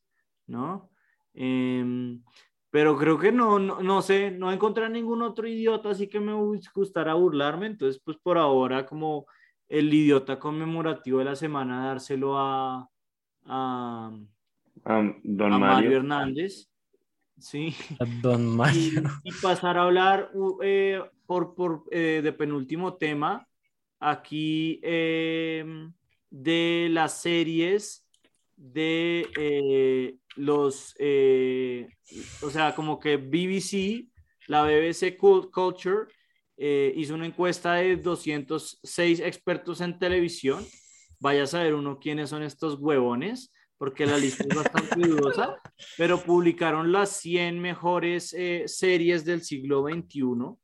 ¿no? 0.47 0.89
Em, 1.33 2.23
pero 2.69 2.97
creo 2.97 3.17
que 3.17 3.31
no, 3.31 3.59
no, 3.59 3.81
no 3.81 4.01
sé, 4.01 4.31
no 4.31 4.51
encontré 4.51 4.89
ningún 4.89 5.21
otro 5.21 5.47
idiota, 5.47 5.89
así 5.91 6.07
que 6.07 6.19
me 6.19 6.33
gustará 6.73 7.13
burlarme, 7.13 7.67
entonces 7.67 8.01
pues 8.03 8.17
por 8.17 8.37
ahora 8.37 8.85
como 8.85 9.25
el 9.69 9.93
idiota 9.93 10.39
conmemorativo 10.39 11.19
de 11.19 11.25
la 11.25 11.35
semana 11.35 11.87
dárselo 11.87 12.37
a, 12.37 12.89
a, 13.45 14.11
Don 14.83 15.53
a 15.53 15.57
Mario 15.57 15.59
Mario. 15.59 15.97
Hernández, 15.97 16.69
¿sí? 17.37 17.73
A 17.99 18.05
Don 18.21 18.53
Y, 18.53 18.55
Mario. 18.55 19.03
y 19.23 19.31
pasar 19.41 19.77
a 19.77 19.83
hablar 19.83 20.29
uh, 20.33 20.59
eh, 20.63 21.01
por, 21.25 21.55
por 21.55 21.83
eh, 21.91 22.21
de 22.23 22.33
penúltimo 22.33 22.95
tema, 22.95 23.47
aquí 23.99 24.79
eh, 24.83 25.65
de 26.29 26.87
las 26.91 27.21
series 27.21 28.07
de 28.55 29.27
eh, 29.37 30.15
los, 30.35 30.95
eh, 30.99 31.87
o 32.41 32.49
sea, 32.49 32.73
como 32.75 32.99
que 32.99 33.17
BBC, 33.17 34.07
la 34.47 34.63
BBC 34.63 35.17
Cult- 35.17 35.51
Culture, 35.51 36.07
eh, 36.57 36.91
hizo 36.95 37.13
una 37.13 37.27
encuesta 37.27 37.73
de 37.73 37.97
206 37.97 39.19
expertos 39.19 39.81
en 39.81 39.99
televisión. 39.99 40.65
Vaya 41.19 41.43
a 41.43 41.47
saber 41.47 41.73
uno 41.75 41.99
quiénes 41.99 42.29
son 42.29 42.41
estos 42.43 42.75
huevones, 42.79 43.51
porque 43.77 44.05
la 44.05 44.17
lista 44.17 44.45
es 44.49 44.55
bastante 44.55 45.07
dudosa, 45.07 45.61
pero 45.97 46.21
publicaron 46.21 46.91
las 46.91 47.11
100 47.17 47.59
mejores 47.59 48.33
eh, 48.33 48.63
series 48.67 49.25
del 49.25 49.43
siglo 49.43 49.83
XXI. 49.83 50.55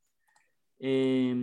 Eh, 0.80 1.36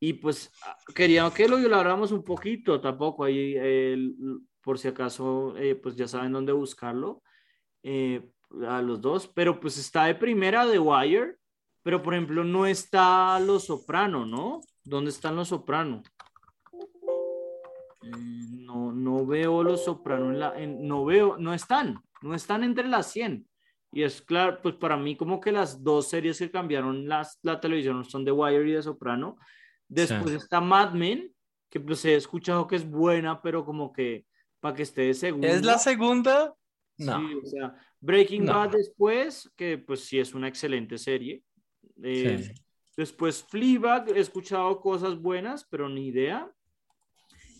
y 0.00 0.12
pues 0.14 0.52
ah, 0.62 0.76
quería 0.94 1.28
que 1.34 1.48
lo 1.48 1.56
habláramos 1.56 2.12
un 2.12 2.22
poquito, 2.22 2.80
tampoco 2.80 3.24
ahí, 3.24 3.54
eh, 3.56 3.96
por 4.62 4.78
si 4.78 4.88
acaso, 4.88 5.56
eh, 5.56 5.74
pues 5.74 5.96
ya 5.96 6.06
saben 6.06 6.32
dónde 6.32 6.52
buscarlo, 6.52 7.22
eh, 7.82 8.30
a 8.66 8.80
los 8.80 9.00
dos, 9.00 9.26
pero 9.26 9.58
pues 9.60 9.76
está 9.76 10.04
de 10.04 10.14
primera 10.14 10.70
The 10.70 10.78
Wire, 10.78 11.36
pero 11.82 12.02
por 12.02 12.14
ejemplo 12.14 12.44
no 12.44 12.66
está 12.66 13.38
Los 13.40 13.64
Soprano, 13.66 14.24
¿no? 14.24 14.60
¿Dónde 14.84 15.10
están 15.10 15.36
Los 15.36 15.48
Soprano? 15.48 16.02
Mm, 18.16 18.64
No, 18.66 18.92
no 18.92 19.24
veo 19.26 19.62
Los 19.62 19.84
Soprano 19.84 20.30
en 20.30 20.38
la, 20.40 20.58
en- 20.60 20.86
no 20.86 21.04
veo, 21.04 21.38
no 21.38 21.54
están, 21.54 21.98
no 22.22 22.34
están 22.34 22.62
entre 22.64 22.86
las 22.86 23.10
100. 23.10 23.46
Y 23.90 24.02
es 24.02 24.20
claro, 24.20 24.58
pues 24.62 24.74
para 24.74 24.96
mí 24.98 25.16
como 25.16 25.40
que 25.40 25.50
las 25.52 25.82
dos 25.82 26.08
series 26.08 26.38
que 26.38 26.50
cambiaron 26.50 27.08
las, 27.08 27.38
la 27.42 27.58
televisión 27.60 28.04
son 28.04 28.24
The 28.26 28.32
Wire 28.32 28.68
y 28.68 28.74
The 28.74 28.82
Soprano. 28.82 29.38
Después 29.88 30.30
Sí. 30.32 30.36
está 30.36 30.60
Mad 30.60 30.92
Men, 30.92 31.32
que 31.70 31.80
pues 31.80 32.04
he 32.04 32.14
escuchado 32.14 32.66
que 32.66 32.76
es 32.76 32.88
buena, 32.88 33.40
pero 33.40 33.64
como 33.64 33.90
que 33.92 34.26
para 34.60 34.74
que 34.74 34.82
esté 34.82 35.02
de 35.02 35.14
segunda. 35.14 35.48
¿Es 35.48 35.64
la 35.64 35.78
segunda? 35.78 36.54
No. 36.98 37.18
Sí, 37.28 37.34
o 37.42 37.46
sea, 37.46 37.74
Breaking 38.00 38.44
No. 38.44 38.52
Bad 38.54 38.70
después, 38.72 39.50
que 39.56 39.78
pues 39.78 40.00
sí 40.04 40.18
es 40.18 40.34
una 40.34 40.48
excelente 40.48 40.98
serie. 40.98 41.42
Eh, 42.02 42.42
Sí. 42.42 42.52
Después 42.96 43.44
Fleabag, 43.44 44.08
he 44.10 44.18
escuchado 44.20 44.80
cosas 44.80 45.16
buenas, 45.18 45.64
pero 45.70 45.88
ni 45.88 46.08
idea. 46.08 46.50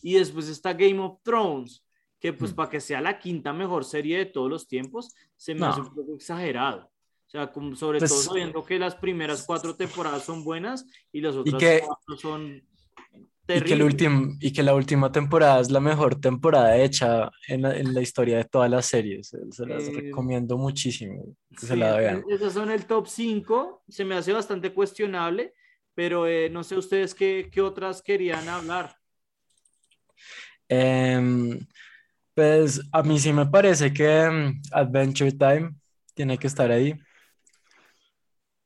Y 0.03 0.15
después 0.15 0.49
está 0.49 0.73
Game 0.75 0.99
of 1.01 1.19
Thrones, 1.23 1.85
que 2.21 2.33
pues 2.33 2.53
Hmm. 2.53 2.57
para 2.57 2.71
que 2.71 2.81
sea 2.81 3.01
la 3.01 3.19
quinta 3.19 3.53
mejor 3.53 3.85
serie 3.85 4.19
de 4.19 4.27
todos 4.27 4.51
los 4.51 4.67
tiempos, 4.67 5.15
se 5.37 5.55
me 5.55 5.61
No. 5.61 5.67
hace 5.69 5.81
un 5.83 5.95
poco 5.95 6.15
exagerado. 6.15 6.91
O 7.27 7.31
sea, 7.31 7.53
como- 7.53 7.77
sobre 7.77 7.99
Pues- 7.99 8.11
todo 8.11 8.23
sabiendo 8.23 8.65
que 8.65 8.79
las 8.79 8.95
primeras 8.95 9.45
cuatro 9.45 9.77
temporadas 9.77 10.25
son 10.25 10.43
buenas 10.45 10.87
y 11.13 11.21
las 11.21 11.35
Y 11.35 11.39
otras 11.39 11.61
que- 11.61 11.83
cuatro 11.87 12.17
son 12.17 12.63
Y 13.13 13.21
que, 13.47 13.55
el 13.55 13.61
terribles. 13.65 13.87
último, 13.87 14.37
y 14.41 14.53
que 14.53 14.63
la 14.63 14.75
última 14.75 15.11
temporada 15.13 15.61
es 15.61 15.71
la 15.71 15.81
mejor 15.81 16.17
temporada 16.21 16.77
hecha 16.77 17.31
en 17.49 17.63
la, 17.63 17.77
en 17.79 17.95
la 17.95 18.01
historia 18.03 18.37
de 18.39 18.45
todas 18.45 18.71
las 18.71 18.85
series. 18.87 19.29
Se 19.51 19.65
las 19.67 19.89
Eh, 19.89 19.93
recomiendo 19.95 20.59
muchísimo 20.59 21.35
que 21.51 21.61
se 21.67 21.73
Sí, 21.75 21.77
la 21.79 21.99
entonces, 21.99 22.25
vean. 22.29 22.41
Esos 22.41 22.53
son 22.53 22.71
el 22.71 22.85
top 22.87 23.07
5. 23.07 23.83
Se 23.89 24.05
me 24.05 24.15
hace 24.17 24.33
bastante 24.35 24.73
cuestionable, 24.75 25.55
pero 25.95 26.27
eh, 26.27 26.51
no 26.51 26.63
sé 26.63 26.77
ustedes 26.77 27.15
qué, 27.15 27.49
qué 27.51 27.61
otras 27.63 28.03
querían 28.03 28.49
hablar. 28.49 28.95
Em, 30.69 31.67
pues 32.35 32.81
a 32.93 33.03
mí 33.03 33.19
sí 33.21 33.33
me 33.33 33.47
parece 33.47 33.93
que 33.93 34.07
em, 34.25 34.61
Adventure 34.73 35.33
Time 35.33 35.75
tiene 36.15 36.39
que 36.39 36.47
estar 36.49 36.71
ahí. 36.71 36.95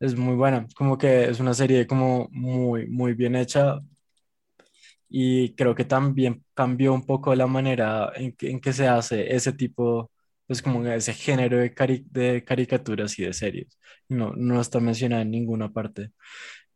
Es 0.00 0.14
muy 0.16 0.34
buena, 0.34 0.66
como 0.76 0.98
que 0.98 1.24
es 1.30 1.40
una 1.40 1.54
serie 1.54 1.86
como 1.86 2.28
muy, 2.32 2.86
muy 2.88 3.14
bien 3.14 3.36
hecha 3.36 3.80
y 5.08 5.54
creo 5.54 5.74
que 5.74 5.84
también 5.84 6.44
cambió 6.54 6.94
un 6.94 7.04
poco 7.06 7.34
la 7.34 7.46
manera 7.46 8.12
en 8.16 8.32
que, 8.34 8.50
en 8.50 8.60
que 8.60 8.72
se 8.72 8.88
hace 8.88 9.34
ese 9.34 9.52
tipo, 9.52 10.10
pues 10.46 10.62
como 10.62 10.84
ese 10.86 11.12
género 11.14 11.58
de, 11.58 11.74
cari- 11.74 12.04
de 12.10 12.44
caricaturas 12.44 13.18
y 13.18 13.24
de 13.24 13.32
series. 13.32 13.78
No, 14.08 14.32
no 14.36 14.60
está 14.60 14.80
mencionada 14.80 15.22
en 15.22 15.30
ninguna 15.30 15.70
parte. 15.72 16.12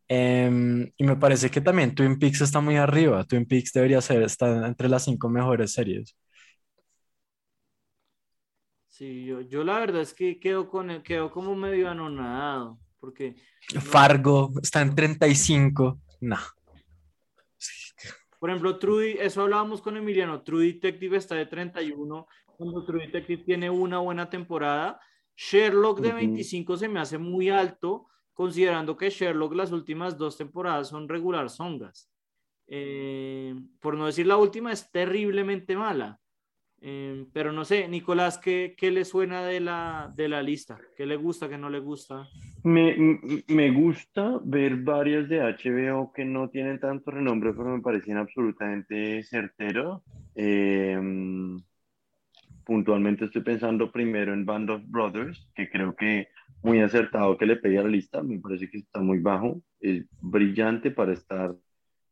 Em, 0.09 0.91
y 0.97 1.05
me 1.05 1.17
parece 1.17 1.51
que 1.51 1.61
también 1.61 1.95
Twin 1.95 2.19
Peaks 2.19 2.41
está 2.41 2.61
muy 2.61 2.77
arriba. 2.77 3.25
Twin 3.25 3.47
Peaks 3.47 3.73
debería 3.73 4.01
ser, 4.01 4.23
estar 4.23 4.65
entre 4.65 4.89
las 4.89 5.05
cinco 5.05 5.29
mejores 5.29 5.73
series. 5.73 6.17
Sí, 8.89 9.27
yo, 9.27 9.43
yo 9.43 9.63
la 9.63 9.79
verdad 9.79 10.01
es 10.01 10.15
que 10.15 10.41
quedo, 10.41 10.71
con 10.71 11.03
quedo 11.03 11.31
como 11.31 11.55
medio 11.55 11.91
anonadado, 11.91 12.79
porque, 12.99 13.37
Fargo 13.81 14.53
está 14.63 14.81
en 14.81 14.95
35. 14.95 16.01
No. 16.21 16.37
Sí. 17.59 17.93
por 18.39 18.51
ejemplo, 18.51 18.79
True, 18.79 19.23
eso 19.23 19.43
hablábamos 19.43 19.83
con 19.83 19.97
Emiliano, 19.97 20.43
True 20.43 20.67
Detective 20.67 21.17
está 21.17 21.35
de 21.35 21.47
31, 21.47 22.27
cuando 22.57 22.85
True 22.87 23.07
Detective 23.07 23.45
tiene 23.45 23.69
una 23.69 23.99
buena 23.99 24.31
temporada. 24.31 25.01
Sherlock 25.37 26.01
de 26.01 26.09
Ujú. 26.09 26.17
25 26.17 26.77
se 26.79 26.89
me 26.89 27.01
hace 27.01 27.19
muy 27.19 27.51
alto, 27.51 28.07
considerando 28.37 28.99
que 28.99 29.09
Sherlock 29.09 29.55
las 29.55 29.73
últimas 29.73 30.19
dos 30.19 30.37
temporadas 30.37 30.89
son 30.89 31.09
regular 31.09 31.49
songas. 31.49 32.11
Eh, 32.67 33.55
por 33.81 33.97
no 33.97 34.05
decir 34.05 34.27
la 34.27 34.37
última, 34.37 34.73
es 34.73 34.93
terriblemente 34.93 35.75
mala. 35.75 36.21
Eh, 36.83 37.25
pero 37.33 37.51
no 37.51 37.65
sé, 37.65 37.89
Nicolás, 37.89 38.37
¿qué, 38.37 38.75
qué 38.77 38.91
le 38.91 39.07
suena 39.07 39.43
de 39.47 39.61
la, 39.61 40.13
de 40.15 40.29
la 40.29 40.43
lista? 40.43 40.79
¿Qué 40.99 41.07
le 41.07 41.17
gusta, 41.17 41.49
qué 41.49 41.57
no 41.57 41.71
le 41.71 41.79
gusta? 41.79 42.29
Me, 42.63 42.95
me 43.49 43.71
gusta 43.71 44.39
ver 44.45 44.77
varias 44.77 45.31
de 45.31 45.41
HBO 45.41 46.13
que 46.13 46.27
no 46.27 46.51
tienen 46.51 46.79
tanto 46.79 47.13
renombre, 47.13 47.55
pero 47.55 47.75
me 47.75 47.81
parecen 47.81 48.19
absolutamente 48.19 49.23
certeros. 49.23 50.03
Eh, 50.35 51.01
puntualmente 52.67 53.25
estoy 53.25 53.43
pensando 53.43 53.91
primero 53.91 54.35
en 54.35 54.45
Band 54.45 54.69
of 54.69 54.83
Brothers, 54.87 55.49
que 55.55 55.71
creo 55.71 55.97
que 55.97 56.29
muy 56.67 56.81
acertado 56.81 57.39
que 57.39 57.47
le 57.47 57.57
pegue 57.57 57.79
a 57.79 57.83
la 57.83 57.89
lista, 57.89 58.23
me 58.23 58.41
parece 58.41 58.69
que 58.69 58.79
está 58.79 59.01
muy 59.01 59.21
bajo, 59.21 59.63
es 59.81 60.05
brillante 60.21 60.91
para 60.91 61.13
estar 61.13 61.55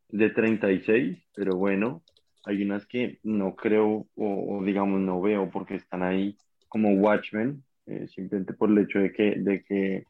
de 0.09 0.29
36, 0.29 1.17
pero 1.35 1.57
bueno. 1.57 2.01
hay 2.45 2.63
unas 2.63 2.85
que 2.85 3.19
no 3.23 3.55
creo 3.55 4.07
o, 4.15 4.63
digamos 4.63 5.01
no 5.01 5.19
veo 5.19 5.49
porque 5.49 5.75
están 5.75 6.03
ahí 6.03 6.37
como 6.69 6.93
Watchmen, 6.93 7.63
eh, 7.87 8.07
simplemente 8.07 8.53
por 8.53 8.69
el 8.69 8.77
hecho 8.77 8.99
de 8.99 9.11
que, 9.11 9.35
de 9.37 9.63
que 9.63 10.03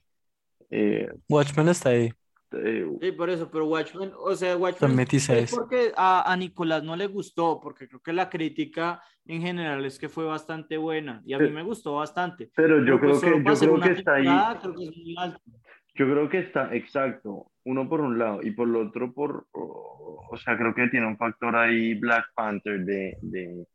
eh, 0.70 1.10
Watchmen 1.30 1.70
está 1.70 1.90
ahí. 1.90 2.12
Sí, 3.02 3.12
por 3.12 3.30
eso, 3.30 3.50
pero 3.52 3.68
Watchmen, 3.68 4.12
o 4.18 4.36
sea, 4.36 4.56
Watchmen 4.56 5.00
es 5.00 5.52
porque 5.54 5.92
a, 5.96 6.32
a, 6.32 6.38
Nicolás 6.38 6.84
no 6.84 6.96
le 6.96 7.08
gustó, 7.08 7.60
porque 7.62 7.88
creo 7.88 8.02
que 8.02 8.14
la 8.14 8.30
crítica 8.30 9.02
en 9.26 9.42
general 9.42 9.86
es 9.86 10.00
que 10.00 10.10
fue 10.10 10.26
bastante 10.26 10.78
buena 10.78 11.22
y 11.26 11.34
a 11.34 11.40
mí 11.40 11.50
me 11.50 11.64
gustó 11.64 11.96
bastante. 11.96 12.52
Pero 12.56 12.86
yo 12.86 13.00
creo 13.00 13.20
pues 13.20 13.24
que, 13.24 13.44
yo 13.44 13.60
creo 13.60 13.80
que 13.82 14.00
está 14.00 14.16
ahí. 14.16 14.26
Yo 15.98 16.06
creo 16.12 16.30
que 16.30 16.40
está 16.40 16.76
exacto, 16.76 17.52
uno 17.64 17.88
por 17.88 18.02
un 18.02 18.20
lado 18.20 18.42
y 18.44 18.52
por 18.52 18.68
el 18.68 18.76
otro 18.76 19.14
por, 19.14 19.48
o, 19.54 20.36
sea, 20.44 20.58
creo 20.58 20.76
que 20.76 20.90
tiene 20.90 21.08
un 21.08 21.18
factor 21.18 21.56
ahí 21.56 21.94
Black 21.94 22.26
Panther 22.36 22.84
de, 22.84 23.18
de 23.22 23.66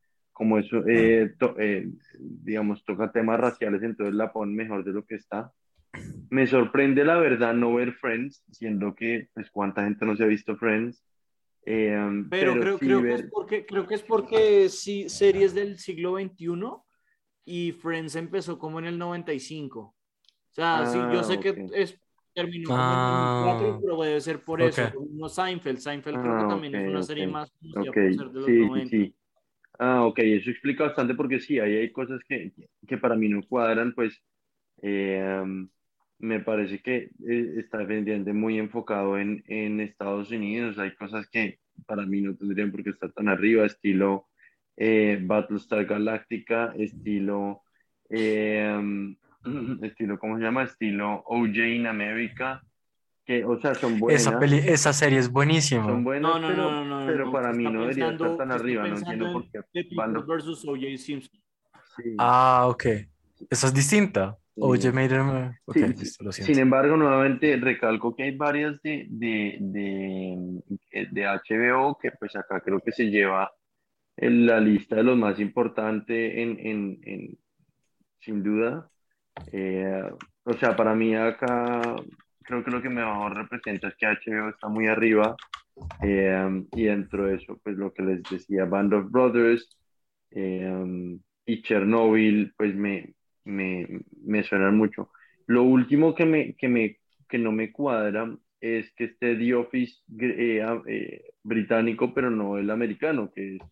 como 0.41 0.59
eso, 0.59 0.87
eh, 0.87 1.35
eh, 1.59 1.89
digamos, 2.19 2.85
toca 2.85 3.13
temas 3.13 3.41
raciales, 3.41 3.83
entonces 3.83 4.15
la 4.15 4.33
pone 4.33 4.55
mejor 4.55 4.85
de 4.85 4.93
lo 4.93 5.05
que 5.05 5.17
está. 5.17 5.53
Me 6.31 6.47
sorprende 6.47 7.05
la 7.05 7.19
verdad 7.19 7.55
no 7.55 7.75
ver 7.75 7.93
Friends, 7.95 8.45
siendo 8.51 8.95
que, 8.95 9.29
pues, 9.35 9.51
cuánta 9.51 9.85
gente 9.85 10.07
no 10.07 10.17
se 10.17 10.25
ha 10.25 10.27
visto 10.27 10.57
Friends. 10.57 11.05
Eh, 11.67 12.25
pero, 12.31 12.55
creo, 12.55 12.79
creo, 12.79 13.03
que 13.03 13.15
es 13.15 13.29
porque, 13.31 13.67
creo 13.67 13.87
que 13.87 13.95
es 13.95 14.03
porque 14.03 14.69
sí, 14.69 15.09
series 15.09 15.55
del 15.55 15.79
siglo 15.79 16.17
XXI 16.19 16.47
y 17.45 17.73
Friends 17.73 18.17
empezó 18.17 18.59
como 18.59 18.79
en 18.79 18.87
el 18.87 18.99
95. 18.99 19.81
O 19.81 19.95
sea, 20.53 20.87
sí, 20.87 20.99
yo 20.99 21.23
sé 21.23 21.35
ah, 21.35 21.41
que 21.41 21.67
es 21.75 22.01
terminó 22.33 22.71
ah, 22.73 23.43
como 23.43 23.51
en 23.51 23.75
2004, 23.75 23.81
pero 23.83 24.03
debe 24.03 24.21
ser 24.21 24.41
por 24.41 24.63
eso. 24.63 24.83
No 25.11 25.29
Seinfeld. 25.29 25.79
Seinfeld 25.79 26.21
creo 26.21 26.39
que 26.39 26.45
ah, 26.45 26.49
también 26.49 26.75
es 26.75 26.89
una 26.89 27.03
serie 27.03 27.27
más 27.27 27.53
conocida 27.61 27.93
por 27.93 28.15
ser 28.15 28.29
de 28.31 28.41
los 28.41 28.47
sí, 28.47 28.67
90. 28.67 28.91
Sí. 28.91 29.15
Ah, 29.79 30.05
ok, 30.05 30.19
eso 30.19 30.51
explica 30.51 30.85
bastante 30.85 31.15
porque 31.15 31.41
sí, 31.41 31.59
ahí 31.59 31.77
hay 31.77 31.91
cosas 31.91 32.21
que, 32.29 32.53
que 32.87 32.99
para 32.99 33.17
mí 33.17 33.29
no 33.29 33.41
cuadran, 33.43 33.95
pues 33.95 34.23
eh, 34.83 35.43
me 36.21 36.41
parece 36.41 36.81
que 36.81 37.11
eh, 37.27 37.55
está 37.57 37.79
definitivamente 37.79 38.33
muy 38.33 38.59
enfocado 38.59 39.19
en, 39.19 39.43
en, 39.49 39.81
Estados 39.81 40.31
Unidos, 40.31 40.79
hay 40.79 40.95
cosas 40.95 41.29
que 41.29 41.59
para 41.87 42.05
mí 42.05 42.21
no 42.21 42.37
tendrían 42.37 42.71
por 42.71 42.85
qué 42.85 42.91
estar 42.91 43.11
tan 43.13 43.29
arriba, 43.29 43.65
estilo 43.65 44.29
eh, 44.77 45.19
Battlestar 45.23 45.85
Galactica, 45.87 46.73
estilo 46.77 47.63
eh, 48.11 49.17
estilo, 49.83 50.19
¿cómo 50.19 50.37
se 50.37 50.45
llama? 50.45 50.65
Estilo 50.65 51.23
OJ 51.27 51.57
in 51.57 51.87
America, 51.87 52.63
que, 53.25 53.45
o 53.45 53.59
sea, 53.61 53.75
son 53.75 53.99
buenas. 53.99 54.23
Esa, 54.23 54.45
esa 54.45 54.93
serie 54.93 55.19
es 55.19 55.31
buenísima. 55.31 55.85
Son 55.85 56.05
buenas, 56.05 56.41
no, 56.41 56.41
no, 56.41 56.49
pero, 56.49 56.85
no, 56.85 57.07
pero 57.07 57.33
para 57.33 57.53
mí 57.53 57.65
no 57.65 57.83
debería 57.83 58.11
estar 58.11 58.37
tan 58.37 58.53
arriba, 58.53 58.87
no 58.87 58.97
entiendo 58.97 59.33
por 59.33 59.51
qué. 59.51 59.61
versus 60.27 60.67
OJ 60.67 60.99
Simpson. 60.99 61.41
Ah, 62.19 62.67
ok. 62.69 62.85
Esa 63.49 63.67
es 63.69 63.75
distinta. 63.75 64.37
OJ 64.61 64.93
made 64.93 65.21
okay, 65.65 65.95
Sin 66.31 66.59
embargo, 66.59 66.97
nuevamente 66.97 67.57
recalco 67.57 68.15
que 68.15 68.25
hay 68.25 68.37
varias 68.37 68.81
de, 68.83 69.07
de, 69.09 69.57
de, 69.61 71.09
de 71.11 71.27
HBO 71.27 71.99
que 71.99 72.11
pues 72.13 72.37
acá 72.37 72.61
creo 72.61 72.81
que 72.81 72.93
se 72.93 73.11
lleva 73.11 73.51
en 74.17 74.47
la 74.47 74.61
lista 74.61 74.97
de 74.97 75.03
los 75.03 75.17
más 75.17 75.41
importantes 75.41 76.33
en, 76.37 76.59
en, 76.61 76.99
en 77.05 77.39
sin 78.21 78.43
duda. 78.43 78.91
Eh, 79.53 80.03
o 80.45 80.53
sea, 80.55 80.77
para 80.77 80.95
mí 80.95 81.15
acá 81.15 81.97
creo 82.43 82.63
que 82.63 82.71
lo 82.71 82.83
que 82.83 82.91
mejor 82.91 83.35
representa 83.35 83.89
es 83.89 83.95
que 83.97 84.07
HBO 84.07 84.51
está 84.51 84.69
muy 84.69 84.87
arriba. 84.87 85.37
Eh, 86.03 86.65
y 86.73 86.85
dentro 86.85 87.27
de 87.27 87.37
eso, 87.37 87.59
pues 87.63 87.77
lo 87.77 87.93
que 87.93 88.03
les 88.03 88.23
decía, 88.25 88.67
Band 88.67 88.93
of 88.93 89.11
Brothers 89.11 89.69
eh, 90.31 91.19
y 91.47 91.63
Chernobyl, 91.63 92.53
pues 92.57 92.75
me, 92.75 93.15
me, 93.51 93.87
me 94.25 94.43
suenan 94.43 94.77
mucho. 94.77 95.11
Lo 95.47 95.63
último 95.63 96.15
que, 96.15 96.25
me, 96.25 96.55
que, 96.55 96.69
me, 96.69 96.99
que 97.29 97.39
no 97.39 97.53
me 97.53 97.73
cuadra 97.73 98.35
es 98.61 98.93
que 98.93 99.05
esté 99.05 99.37
The 99.37 99.55
Office 99.55 100.01
británico, 101.43 102.15
pero 102.15 102.31
no 102.31 102.59
el 102.59 102.71
americano, 102.71 103.33
que 103.35 103.57
es 103.57 103.63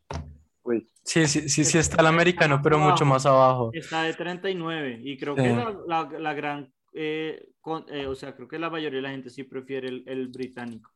pues, 0.68 0.82
sí, 1.02 1.26
sí, 1.26 1.48
sí, 1.48 1.64
sí 1.64 1.78
está 1.78 2.02
el 2.02 2.08
americano, 2.08 2.60
pero 2.62 2.78
mucho 2.78 3.06
más 3.06 3.24
abajo. 3.24 3.70
Está 3.72 4.02
de 4.02 4.12
39 4.12 5.00
y 5.02 5.16
creo 5.16 5.34
que 5.34 5.48
la, 5.86 6.10
la, 6.18 6.34
gran, 6.34 6.70
eh, 6.92 7.42
eh, 7.90 8.06
o 8.06 8.14
sea, 8.14 8.36
creo 8.36 8.48
que 8.48 8.58
la 8.58 8.68
mayoría 8.68 8.98
de 8.98 9.02
la 9.02 9.10
gente 9.10 9.30
sí 9.30 9.44
prefiere 9.44 9.88
el, 9.88 10.04
el 10.06 10.28
británico. 10.28 10.90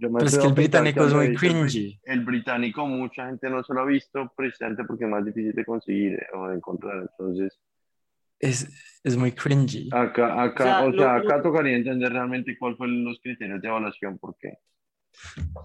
Pero 0.00 0.24
es 0.24 0.38
que 0.38 0.46
el 0.46 0.52
británico 0.52 1.04
es 1.04 1.14
muy 1.14 1.34
cringy. 1.34 2.00
El, 2.04 2.24
británico 2.24 2.86
mucha 2.86 3.26
gente 3.26 3.48
no 3.50 3.62
se 3.62 3.74
lo 3.74 3.80
ha 3.80 3.84
visto 3.84 4.32
precisamente 4.36 4.84
porque 4.84 5.04
es 5.04 5.10
más 5.10 5.24
difícil 5.24 5.52
de 5.52 5.64
conseguir 5.64 6.14
eh, 6.14 6.26
o 6.34 6.48
de 6.48 6.56
encontrar, 6.56 7.08
entonces... 7.10 7.58
Es, 8.40 8.68
es 9.02 9.16
muy 9.16 9.32
cringy. 9.32 9.88
Acá, 9.92 10.42
acá, 10.42 10.84
o 10.84 10.92
sea, 10.92 11.16
acá 11.16 11.42
tocaría 11.42 11.76
entender 11.76 12.12
realmente 12.12 12.56
cuáles 12.56 12.78
fueron 12.78 13.04
los 13.04 13.18
criterios 13.20 13.60
de 13.60 13.68
evaluación, 13.68 14.16
porque 14.18 14.58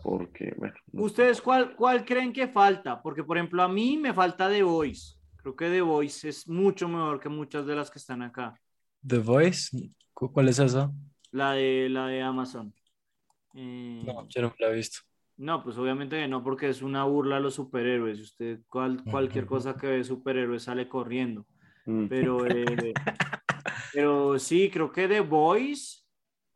porque, 0.01 0.53
bueno. 0.57 0.73
¿Ustedes 0.91 1.41
cuál, 1.41 1.75
cuál 1.75 2.05
creen 2.05 2.33
que 2.33 2.47
falta? 2.47 3.01
Porque, 3.01 3.23
por 3.23 3.37
ejemplo, 3.37 3.61
a 3.63 3.67
mí 3.67 3.97
me 3.97 4.13
falta 4.13 4.49
The 4.49 4.63
Voice. 4.63 5.15
Creo 5.37 5.55
que 5.55 5.69
The 5.69 5.81
Voice 5.81 6.29
es 6.29 6.47
mucho 6.47 6.87
mejor 6.87 7.19
que 7.19 7.29
muchas 7.29 7.65
de 7.65 7.75
las 7.75 7.91
que 7.91 7.99
están 7.99 8.21
acá. 8.21 8.59
¿The 9.05 9.19
Voice? 9.19 9.91
¿Cuál 10.13 10.49
es 10.49 10.59
esa? 10.59 10.91
La 11.31 11.53
de, 11.53 11.89
la 11.89 12.07
de 12.07 12.21
Amazon. 12.21 12.73
Eh, 13.53 14.03
no, 14.05 14.27
yo 14.29 14.41
no 14.41 14.53
la 14.59 14.67
he 14.69 14.73
visto. 14.75 14.99
No, 15.37 15.63
pues 15.63 15.77
obviamente 15.77 16.17
que 16.17 16.27
no, 16.27 16.43
porque 16.43 16.69
es 16.69 16.81
una 16.81 17.03
burla 17.05 17.37
a 17.37 17.39
los 17.39 17.55
superhéroes. 17.55 18.19
Usted, 18.19 18.59
cual, 18.67 19.03
cualquier 19.03 19.45
cosa 19.45 19.75
que 19.75 19.87
ve 19.87 20.03
superhéroes 20.03 20.63
sale 20.63 20.87
corriendo. 20.87 21.45
Mm. 21.85 22.07
Pero, 22.07 22.45
eh, 22.45 22.93
pero 23.93 24.37
sí, 24.39 24.69
creo 24.69 24.91
que 24.91 25.07
The 25.07 25.21
Voice, 25.21 26.03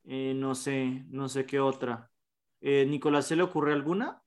eh, 0.05 0.33
no 0.36 0.53
sé, 0.55 1.05
no 1.10 1.27
sé 1.27 1.45
qué 1.45 1.60
otra. 1.60 2.10
Eh, 2.62 2.86
Nicolás, 2.86 3.27
¿se 3.27 3.36
le 3.36 3.43
ocurre 3.43 3.73
alguna? 3.73 4.21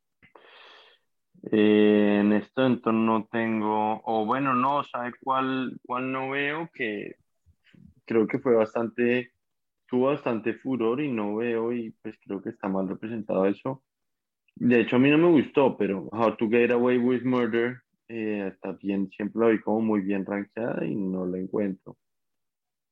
Eh, 1.51 2.19
en 2.21 2.33
esto 2.33 2.67
entonces 2.67 3.01
no 3.01 3.27
tengo, 3.31 4.03
o 4.05 4.27
bueno, 4.27 4.55
no, 4.55 4.85
¿sabe 4.85 5.13
cuál, 5.21 5.81
cuál 5.87 6.13
no 6.13 6.31
veo? 6.31 6.69
Que 6.73 7.17
creo 8.05 8.27
que 8.27 8.39
fue 8.39 8.55
bastante, 8.55 9.33
tuvo 9.91 10.07
bastante 10.07 10.55
furor 10.55 11.01
y 11.01 11.11
no 11.11 11.37
veo 11.37 11.73
y 11.73 11.91
pues 12.03 12.17
creo 12.25 12.41
que 12.41 12.51
está 12.51 12.69
mal 12.69 12.89
representado 12.89 13.45
eso. 13.47 13.83
De 14.55 14.81
hecho, 14.81 14.97
a 14.97 14.99
mí 15.01 15.11
no 15.11 15.19
me 15.19 15.31
gustó, 15.31 15.77
pero 15.77 16.09
How 16.13 16.37
to 16.37 16.49
Get 16.49 16.71
Away 16.71 16.99
with 16.99 17.25
Murder 17.25 17.83
eh, 18.09 18.55
también 18.63 19.11
siempre 19.11 19.41
la 19.41 19.49
vi 19.49 19.61
como 19.61 19.81
muy 19.81 20.01
bien 20.01 20.25
rankeada 20.25 20.85
y 20.85 20.95
no 20.95 21.27
la 21.27 21.39
encuentro. 21.39 21.97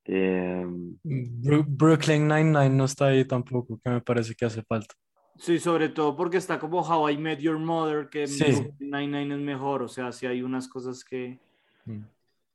Eh, 0.05 0.67
Brooklyn 1.05 2.27
Nine-Nine 2.27 2.71
no 2.71 2.85
está 2.85 3.09
ahí 3.09 3.25
tampoco, 3.25 3.79
que 3.83 3.91
me 3.91 4.01
parece 4.01 4.35
que 4.35 4.47
hace 4.47 4.63
falta. 4.63 4.95
Sí, 5.37 5.59
sobre 5.59 5.91
todo 5.91 6.17
porque 6.17 6.39
está 6.39 6.59
como 6.59 6.81
How 6.81 7.11
I 7.11 7.19
Met 7.19 7.39
Your 7.39 7.59
Mother, 7.59 8.09
que 8.09 8.27
sí. 8.27 8.45
Nine 8.81 9.35
es 9.35 9.41
mejor, 9.41 9.83
o 9.83 9.89
sea, 9.89 10.11
sí 10.11 10.27
hay 10.27 10.43
unas 10.43 10.67
cosas 10.67 11.05
que... 11.05 11.39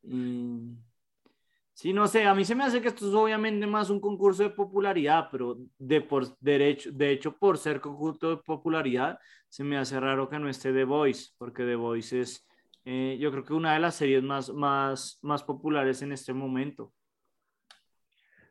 Mm. 0.02 0.72
Sí, 1.74 1.92
no 1.92 2.06
sé, 2.06 2.24
a 2.24 2.34
mí 2.34 2.44
se 2.44 2.54
me 2.54 2.62
hace 2.62 2.80
que 2.80 2.86
esto 2.88 3.08
es 3.08 3.14
obviamente 3.14 3.66
más 3.66 3.90
un 3.90 4.00
concurso 4.00 4.44
de 4.44 4.50
popularidad, 4.50 5.28
pero 5.30 5.58
de, 5.76 6.00
por 6.00 6.38
derecho, 6.38 6.92
de 6.92 7.10
hecho, 7.10 7.36
por 7.36 7.58
ser 7.58 7.80
concurso 7.80 8.30
de 8.30 8.36
popularidad, 8.36 9.18
se 9.48 9.64
me 9.64 9.76
hace 9.76 9.98
raro 9.98 10.28
que 10.28 10.38
no 10.38 10.48
esté 10.48 10.72
The 10.72 10.84
Voice, 10.84 11.32
porque 11.36 11.64
The 11.64 11.74
Voice 11.74 12.20
es, 12.20 12.48
eh, 12.84 13.18
yo 13.20 13.32
creo 13.32 13.44
que 13.44 13.54
una 13.54 13.74
de 13.74 13.80
las 13.80 13.96
series 13.96 14.22
más, 14.22 14.54
más, 14.54 15.18
más 15.22 15.42
populares 15.42 16.00
en 16.02 16.12
este 16.12 16.32
momento. 16.32 16.92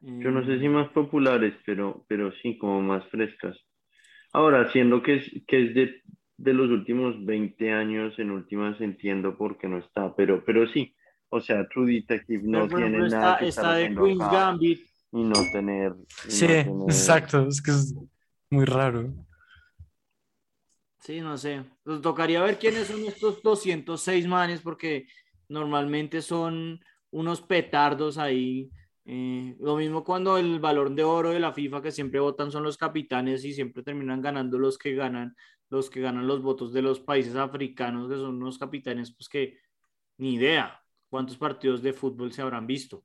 Yo 0.02 0.32
no 0.32 0.46
sé 0.46 0.60
si 0.60 0.68
más 0.68 0.90
populares, 0.90 1.54
pero, 1.66 2.04
pero 2.10 2.34
sí, 2.42 2.58
como 2.58 2.82
más 2.82 3.08
frescas. 3.08 3.58
Ahora, 4.34 4.70
siendo 4.74 5.02
que 5.02 5.16
es, 5.16 5.32
que 5.48 5.64
es 5.64 5.74
de, 5.74 6.02
de, 6.36 6.54
los 6.54 6.70
últimos 6.70 7.24
20 7.24 7.72
años, 7.72 8.20
en 8.20 8.32
últimas 8.32 8.82
entiendo 8.82 9.38
por 9.38 9.58
qué 9.58 9.70
no 9.70 9.78
está, 9.78 10.14
pero, 10.14 10.44
pero 10.44 10.68
sí, 10.68 10.94
o 11.34 11.42
sea, 11.42 11.68
True 11.68 11.94
Detective 11.94 12.44
no 12.44 12.68
tiene 12.68 13.10
nada 13.10 13.40
que 13.40 13.48
está 13.48 13.74
de 13.74 13.90
Queen's 13.96 14.20
Gambit. 14.20 14.86
Y 15.12 15.24
no 15.24 15.34
tener... 15.52 15.94
sí, 16.28 16.46
exacto, 16.46 17.48
es 17.48 17.62
que 17.62 17.72
es 17.72 17.96
muy 18.50 18.66
raro. 18.66 19.14
Sí, 21.00 21.22
no 21.22 21.38
sé. 21.38 21.64
Nos 21.86 22.02
tocaría 22.02 22.42
ver 22.42 22.58
quiénes 22.58 22.88
son 22.88 23.04
estos 23.06 23.42
206 23.44 24.28
manes, 24.28 24.62
porque 24.62 25.08
normalmente 25.50 26.22
son 26.22 26.80
unos 27.12 27.42
petardos 27.42 28.18
ahí 28.18 28.72
eh, 29.06 29.56
lo 29.60 29.76
mismo 29.76 30.04
cuando 30.04 30.38
el 30.38 30.60
valor 30.60 30.96
de 30.96 31.04
oro 31.04 31.32
de 31.32 31.40
la 31.40 31.52
FIFA 31.52 31.82
que 31.82 31.92
siempre 31.92 32.22
votan 32.22 32.52
son 32.52 32.64
los 32.64 32.78
capitanes 32.78 33.44
y 33.44 33.54
siempre 33.54 33.84
terminan 33.84 34.22
ganando 34.22 34.58
los 34.58 34.78
que 34.78 34.96
ganan, 34.96 35.36
los 35.70 35.90
que 35.90 36.00
ganan 36.00 36.26
los 36.26 36.42
votos 36.42 36.72
de 36.72 36.82
los 36.82 37.02
países 37.02 37.36
africanos 37.36 38.08
que 38.08 38.16
son 38.16 38.36
unos 38.36 38.58
capitanes, 38.58 39.14
pues 39.14 39.28
que 39.28 39.60
ni 40.18 40.36
idea 40.36 40.83
cuántos 41.14 41.38
partidos 41.38 41.84
de 41.84 41.94
fútbol 41.94 42.34
se 42.34 42.42
habrán 42.42 42.66
visto. 42.66 43.04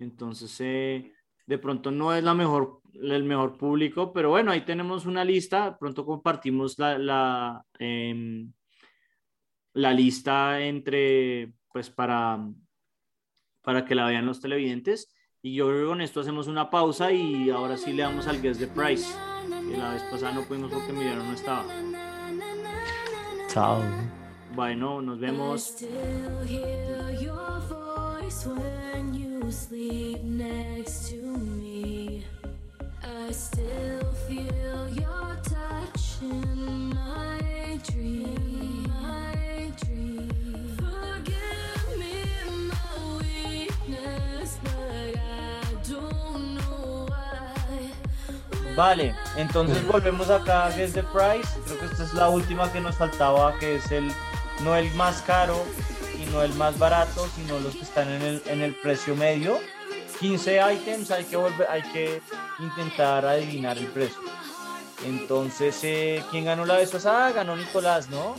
Entonces, 0.00 0.60
eh, 0.60 1.12
de 1.46 1.58
pronto 1.58 1.92
no 1.92 2.12
es 2.12 2.24
la 2.24 2.34
mejor, 2.34 2.80
el 2.92 3.22
mejor 3.22 3.56
público, 3.56 4.12
pero 4.12 4.30
bueno, 4.30 4.50
ahí 4.50 4.62
tenemos 4.62 5.06
una 5.06 5.24
lista, 5.24 5.78
pronto 5.78 6.04
compartimos 6.04 6.76
la, 6.76 6.98
la, 6.98 7.64
em, 7.78 8.52
la 9.74 9.92
lista 9.92 10.60
entre, 10.60 11.52
pues 11.72 11.88
para, 11.88 12.44
para 13.62 13.84
que 13.84 13.94
la 13.94 14.06
vean 14.06 14.26
los 14.26 14.40
televidentes. 14.40 15.14
Y 15.40 15.54
yo 15.54 15.68
creo 15.68 15.82
que 15.82 15.86
con 15.86 16.00
esto 16.00 16.18
hacemos 16.18 16.48
una 16.48 16.68
pausa 16.68 17.12
y 17.12 17.48
ahora 17.48 17.76
sí 17.76 17.92
le 17.92 18.02
damos 18.02 18.26
al 18.26 18.42
guest 18.42 18.58
the 18.58 18.66
price. 18.66 19.06
Que 19.70 19.76
la 19.76 19.92
vez 19.92 20.02
pasada 20.10 20.32
no 20.32 20.42
pudimos 20.42 20.72
porque 20.72 20.90
Emiliano 20.90 21.22
no 21.22 21.32
estaba. 21.32 21.64
Chao. 23.46 24.23
Bueno, 24.54 25.02
nos 25.02 25.18
vemos. 25.18 25.62
still 25.62 26.46
hear 26.46 27.10
your 27.20 27.60
voice 27.68 28.46
when 28.46 29.12
you 29.12 29.50
sleep 29.50 30.22
next 30.22 31.10
to 31.10 31.16
me. 31.16 32.24
I 33.02 33.32
still 33.32 34.12
feel 34.28 34.88
your 34.90 35.36
touch 35.42 36.22
in 36.22 36.90
my 36.90 37.80
dream. 37.90 38.86
My 39.02 39.72
dream. 39.82 40.30
Forgive 40.78 41.98
me 41.98 42.14
my 42.68 43.18
weakness, 43.18 44.58
but 44.62 45.18
I 45.18 45.64
don't 45.82 46.54
know 46.54 47.06
why. 47.08 48.74
Vale, 48.76 49.14
entonces 49.36 49.84
volvemos 49.84 50.30
acá 50.30 50.66
a 50.66 50.70
Guess 50.70 50.92
the 50.92 51.02
Price. 51.02 51.48
Creo 51.66 51.80
que 51.80 51.86
esta 51.86 52.04
es 52.04 52.14
la 52.14 52.28
última 52.28 52.72
que 52.72 52.80
nos 52.80 52.94
faltaba, 52.94 53.58
que 53.58 53.76
es 53.76 53.90
el 53.90 54.12
no 54.60 54.76
el 54.76 54.92
más 54.94 55.22
caro 55.22 55.64
y 56.20 56.30
no 56.30 56.42
el 56.42 56.54
más 56.54 56.78
barato, 56.78 57.28
sino 57.36 57.58
los 57.60 57.74
que 57.74 57.82
están 57.82 58.08
en 58.10 58.22
el, 58.22 58.42
en 58.46 58.62
el 58.62 58.74
precio 58.74 59.14
medio. 59.16 59.58
15 60.20 60.60
items, 60.74 61.10
hay 61.10 61.24
que, 61.24 61.36
volver, 61.36 61.68
hay 61.68 61.82
que 61.82 62.22
intentar 62.60 63.26
adivinar 63.26 63.76
el 63.76 63.88
precio. 63.88 64.20
Entonces, 65.04 65.78
eh, 65.82 66.22
¿quién 66.30 66.44
ganó 66.44 66.64
la 66.64 66.76
vez 66.76 66.90
pasada? 66.90 67.32
Ganó 67.32 67.56
Nicolás, 67.56 68.08
¿no? 68.08 68.36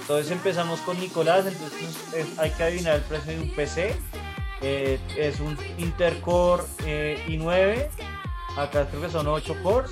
Entonces 0.00 0.30
empezamos 0.30 0.80
con 0.80 0.98
Nicolás, 1.00 1.44
entonces 1.46 2.38
hay 2.38 2.50
que 2.50 2.62
adivinar 2.62 2.96
el 2.96 3.02
precio 3.02 3.32
de 3.32 3.40
un 3.40 3.50
PC. 3.54 3.96
Eh, 4.60 4.98
es 5.16 5.40
un 5.40 5.58
Intercore 5.78 6.64
eh, 6.86 7.22
i9, 7.26 7.88
acá 8.56 8.86
creo 8.86 9.02
que 9.02 9.10
son 9.10 9.26
8 9.26 9.56
cores, 9.62 9.90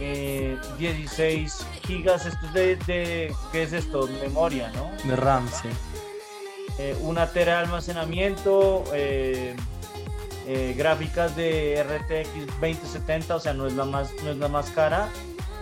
eh, 0.00 0.56
16 0.78 1.66
gigas, 1.86 2.26
esto 2.26 2.46
es 2.46 2.52
de, 2.52 2.76
de- 2.86 3.34
¿qué 3.52 3.62
es 3.64 3.72
esto? 3.72 4.08
Memoria, 4.22 4.70
¿no? 4.74 4.90
De 5.08 5.16
RAM, 5.16 5.48
sí. 5.48 5.68
Eh, 6.78 6.96
una 7.00 7.30
tera 7.32 7.58
de 7.58 7.64
almacenamiento, 7.64 8.84
eh, 8.94 9.54
eh, 10.46 10.74
gráficas 10.76 11.34
de 11.36 11.82
RTX 11.82 12.46
2070, 12.60 13.36
o 13.36 13.40
sea, 13.40 13.52
no 13.54 13.66
es 13.66 13.72
la 13.74 13.84
más, 13.84 14.10
no 14.24 14.30
es 14.30 14.36
la 14.36 14.48
más 14.48 14.70
cara, 14.70 15.08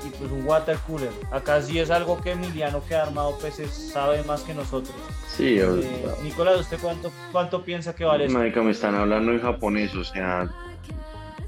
y 0.07 0.11
pues 0.11 0.31
un 0.31 0.47
water 0.47 0.77
cooler. 0.87 1.11
Acá 1.33 1.61
sí 1.63 1.79
es 1.81 1.91
algo 1.91 2.21
que 2.21 2.33
Emiliano 2.33 2.83
que 2.87 2.95
ha 2.95 3.03
armado 3.05 3.37
PC 3.39 3.67
sabe 3.69 4.23
más 4.25 4.43
que 4.43 4.53
nosotros. 4.55 4.95
Sí, 5.35 5.59
o- 5.61 5.77
Eh, 5.79 6.05
Nicolás, 6.23 6.61
¿usted 6.61 6.79
cuánto, 6.81 7.11
cuánto 7.33 7.63
piensa 7.65 7.95
que 7.95 8.05
vale 8.05 8.27
esto? 8.27 8.39
Marica, 8.39 8.61
me 8.63 8.71
están 8.73 8.95
hablando 8.95 9.33
en 9.33 9.41
japonés, 9.41 9.95
o 9.95 10.05
sea, 10.05 10.49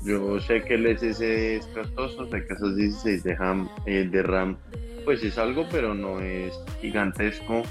yo 0.04 0.40
sé 0.40 0.62
que 0.64 0.74
el 0.74 0.86
SS 0.86 1.56
es 1.56 1.66
costoso, 1.66 2.26
sé 2.28 2.46
que 2.46 2.54
esos 2.54 2.76
16 2.76 3.22
de 3.24 3.34
RAM, 3.34 3.68
eh, 3.86 4.08
de 4.10 4.22
RAM, 4.22 4.56
pues 5.04 5.22
es 5.22 5.36
algo, 5.38 5.66
pero 5.70 5.94
no 5.94 6.20
es 6.20 6.52
gigantesco. 6.80 7.62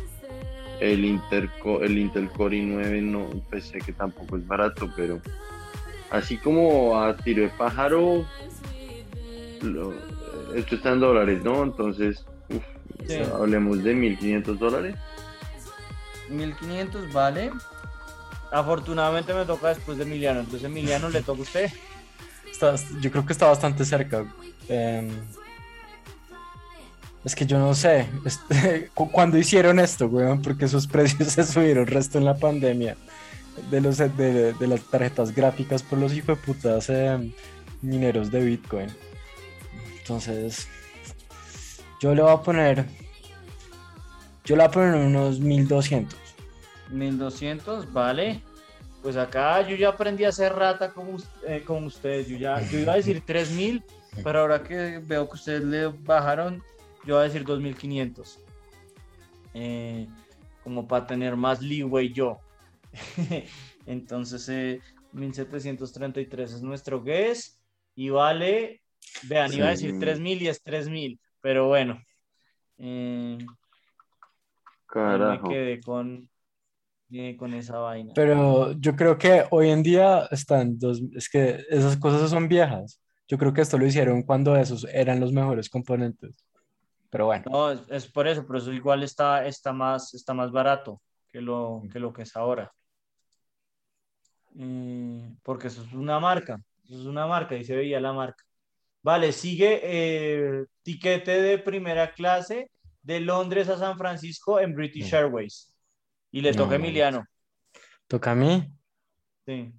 El, 0.80 1.06
Interco, 1.06 1.82
el 1.82 1.98
Intel 1.98 2.30
Core 2.30 2.58
i9 2.58 3.02
no, 3.02 3.30
pues 3.50 3.66
sé 3.66 3.80
que 3.80 3.94
tampoco 3.94 4.38
es 4.38 4.46
barato, 4.46 4.92
pero 4.96 5.20
así 6.12 6.38
como 6.38 7.00
a 7.02 7.16
tiro 7.18 7.42
de 7.44 7.50
pájaro, 7.50 8.26
lo- 9.64 9.94
esto 10.56 10.76
está 10.76 10.92
en 10.94 11.00
dólares, 11.00 11.42
¿no? 11.44 11.64
Entonces, 11.64 12.24
uf, 12.50 12.64
Sí. 13.08 13.18
hablemos 13.34 13.84
de 13.84 13.94
1500 13.96 14.60
dólares. 14.60 14.96
1500 16.30 17.12
vale. 17.12 17.52
Afortunadamente 18.52 19.34
me 19.34 19.46
toca 19.46 19.70
después 19.70 19.98
de 19.98 20.04
Emiliano, 20.04 20.40
entonces 20.42 20.64
Emiliano 20.66 21.10
le 21.10 21.22
toca 21.22 21.40
a 21.40 21.44
usted. 21.44 21.72
Yo 23.02 23.12
creo 23.12 23.26
que 23.26 23.34
está 23.34 23.48
bastante 23.48 23.86
cerca. 23.86 24.26
Em, 24.70 25.10
es 27.24 27.36
que 27.36 27.46
yo 27.46 27.60
no 27.60 27.74
sé. 27.76 28.08
este, 28.26 28.90
cu- 28.94 29.12
¿Cuándo 29.12 29.38
hicieron 29.38 29.80
esto, 29.80 30.08
weón? 30.08 30.42
Porque 30.42 30.66
esos 30.66 30.88
precios 30.88 31.30
se 31.34 31.44
subieron 31.44 31.88
resto 31.88 32.18
en 32.18 32.26
la 32.26 32.36
pandemia. 32.36 32.96
De, 33.72 33.82
los, 33.82 33.98
de, 33.98 34.54
las 34.60 34.82
tarjetas 34.84 35.34
gráficas 35.34 35.82
por 35.82 35.98
los 35.98 36.14
hijueputas 36.14 36.90
em, 36.90 37.32
mineros 37.82 38.30
de 38.32 38.44
Bitcoin. 38.44 38.88
Entonces, 40.00 40.68
yo 42.00 42.14
le 42.14 42.22
voy 42.22 42.32
a 42.32 42.38
poner. 42.42 42.86
Yo 44.46 44.56
le 44.56 44.62
voy 44.64 44.68
a 44.70 44.72
poner 44.72 44.96
unos 44.96 45.40
1200. 45.40 46.18
1200, 46.92 47.92
vale. 47.92 48.42
Pues 49.02 49.16
acá 49.16 49.62
yo 49.68 49.76
ya 49.76 49.90
aprendí 49.90 50.24
a 50.26 50.30
hacer 50.30 50.54
rata 50.54 50.92
como, 50.92 51.18
eh, 51.46 51.64
con 51.66 51.84
ustedes. 51.86 52.28
Yo 52.28 52.38
ya 52.38 52.60
yo 52.62 52.80
iba 52.80 52.94
a 52.94 52.98
decir 52.98 53.22
3000, 53.26 53.84
pero 54.24 54.40
ahora 54.42 54.64
que 54.64 55.00
veo 55.06 55.28
que 55.30 55.36
ustedes 55.36 55.64
le 55.64 55.88
bajaron, 55.88 56.62
yo 57.06 57.16
voy 57.16 57.22
a 57.22 57.28
decir 57.28 57.44
2500. 57.46 58.40
Eh, 59.54 60.08
como 60.64 60.88
para 60.88 61.08
tener 61.08 61.36
más 61.36 61.62
leeway 61.62 62.12
yo. 62.12 62.40
Entonces, 63.86 64.50
eh, 64.50 64.82
1733 65.14 66.54
es 66.54 66.62
nuestro 66.62 67.02
guess 67.02 67.62
y 67.96 68.10
vale. 68.10 68.82
Vean, 69.24 69.54
iba 69.54 69.68
a 69.68 69.72
decir 69.72 69.92
Sí. 69.94 70.00
3000 70.00 70.42
y 70.42 70.48
es 70.50 70.62
3000, 70.62 71.20
pero 71.42 71.68
bueno. 71.68 72.02
Eh, 72.78 73.38
Carajo. 74.86 75.48
me 75.48 75.54
quedé 75.56 75.80
con, 75.82 76.30
eh, 77.12 77.36
con 77.38 77.54
esa 77.54 77.78
vaina. 77.78 78.14
Pero 78.14 78.74
yo 78.74 78.96
creo 78.96 79.18
que 79.18 79.46
hoy 79.52 79.70
en 79.70 79.84
día 79.84 80.28
están 80.32 80.78
dos, 80.78 81.02
es 81.16 81.30
que 81.30 81.64
esas 81.70 81.98
cosas 81.98 82.30
son 82.30 82.48
viejas. 82.48 83.02
Yo 83.28 83.38
creo 83.38 83.54
que 83.54 83.62
esto 83.62 83.78
lo 83.78 83.86
hicieron 83.86 84.24
cuando 84.24 84.56
esos 84.56 84.86
eran 84.86 85.20
los 85.20 85.32
mejores 85.32 85.70
componentes. 85.70 86.46
Pero 87.10 87.28
bueno, 87.28 87.46
No, 87.50 87.72
es, 87.72 87.82
es 87.90 88.08
por 88.08 88.28
eso, 88.28 88.46
pero 88.46 88.60
eso 88.60 88.72
igual 88.74 89.04
está, 89.04 89.46
está, 89.46 89.72
más, 89.74 90.14
está 90.14 90.34
más 90.34 90.52
barato 90.52 91.02
que 91.30 91.42
lo, 91.42 91.84
que 91.92 92.00
lo 92.00 92.12
que 92.12 92.24
es 92.24 92.36
ahora. 92.36 92.72
Eh, 94.60 95.36
porque 95.44 95.68
eso 95.68 95.84
es 95.84 95.94
una 95.94 96.20
marca, 96.20 96.60
eso 96.86 97.02
es 97.02 97.06
una 97.06 97.28
marca 97.28 97.56
y 97.56 97.64
se 97.64 97.76
veía 97.76 98.00
la 98.00 98.14
marca. 98.14 98.44
Vale, 99.04 99.32
sigue 99.32 99.80
eh, 99.84 100.66
tiquete 100.82 101.42
de 101.42 101.60
primera 101.60 102.12
clase 102.12 102.72
de 103.02 103.20
Londres 103.20 103.70
a 103.70 103.78
San 103.78 103.98
Francisco 103.98 104.60
en 104.60 104.74
British 104.74 105.14
Airways. 105.14 105.74
Y 106.38 106.42
le 106.42 106.52
No 106.52 106.58
toca 106.58 106.74
a. 106.74 106.76
Emiliano. 106.76 107.26
toca 108.08 108.32
a 108.32 108.36
mí 108.36 108.72
Sí. 109.44 109.74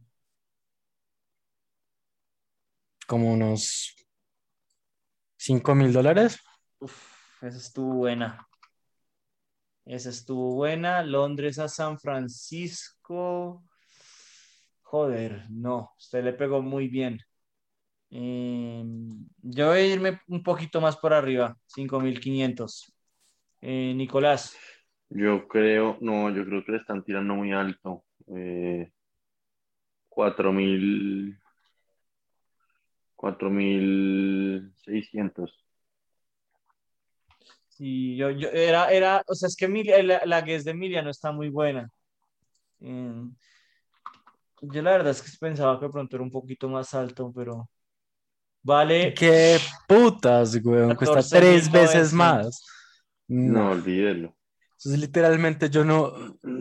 como 3.06 3.32
unos 3.32 3.94
5 5.36 5.76
mil 5.76 5.92
dólares. 5.92 6.40
Uf, 6.80 7.42
esa 7.42 7.58
estuvo 7.58 7.94
buena. 7.94 8.44
Esa 9.84 10.10
estuvo 10.10 10.56
buena. 10.56 11.04
Londres 11.04 11.60
a 11.60 11.68
San 11.68 11.96
Francisco. 12.00 13.64
Joder, 14.82 15.46
no, 15.50 15.92
usted 15.96 16.24
le 16.24 16.32
pegó 16.32 16.60
muy 16.60 16.88
bien. 16.88 17.20
Eh, 18.10 18.82
yo 19.42 19.68
voy 19.68 19.78
a 19.78 19.86
irme 19.86 20.20
un 20.26 20.42
poquito 20.42 20.80
más 20.80 20.96
por 20.96 21.14
arriba, 21.14 21.56
5500. 21.66 22.92
Eh, 23.60 23.92
Nicolás, 23.94 24.56
Yo 25.10 25.48
creo, 25.48 25.96
no, 26.00 26.30
yo 26.30 26.44
creo 26.44 26.64
que 26.64 26.72
le 26.72 26.78
están 26.78 27.02
tirando 27.02 27.34
muy 27.34 27.52
alto. 27.52 28.04
Eh, 28.34 28.90
cuatro 30.08 30.52
mil, 30.52 31.38
cuatro 33.16 33.50
mil 33.50 34.72
seiscientos. 34.84 35.64
sí, 37.68 38.16
yo, 38.16 38.30
yo 38.30 38.48
era, 38.48 38.90
era, 38.90 39.22
o 39.28 39.34
sea, 39.34 39.46
es 39.46 39.56
que 39.56 39.66
Emilia- 39.66 40.02
la, 40.02 40.20
la 40.26 40.40
guess 40.42 40.64
de 40.64 40.72
Emiliano 40.72 41.10
está 41.10 41.30
muy 41.32 41.48
buena. 41.48 41.88
Eh, 42.80 43.24
yo 44.62 44.82
la 44.82 44.90
verdad 44.90 45.10
es 45.12 45.22
que 45.22 45.30
pensaba 45.38 45.78
que 45.78 45.88
pronto 45.88 46.16
era 46.16 46.22
un 46.24 46.30
poquito 46.30 46.68
más 46.68 46.92
alto, 46.94 47.32
pero 47.34 47.70
vale. 48.62 49.14
¡Qué 49.14 49.58
putas, 49.86 50.56
weón! 50.64 50.96
Cuesta 50.96 51.20
14.900. 51.20 51.30
tres 51.30 51.72
veces 51.72 52.12
más. 52.12 52.66
No, 53.28 53.52
No, 53.52 53.70
olvídelo. 53.70 54.37
Eso 54.78 54.92
es 54.92 54.98
literalmente 54.98 55.68
yo 55.70 55.84
no, 55.84 56.12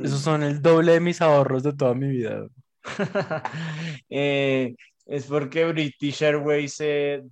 esos 0.03 0.21
son 0.21 0.43
el 0.43 0.61
doble 0.61 0.93
de 0.93 0.99
mis 0.99 1.21
ahorros 1.21 1.63
de 1.63 1.73
toda 1.73 1.93
mi 1.93 2.09
vida. 2.09 2.47
Eh, 4.09 4.75
es 5.05 5.25
porque 5.25 5.65
British 5.65 6.23
Airways 6.23 6.77
eh, 6.79 7.23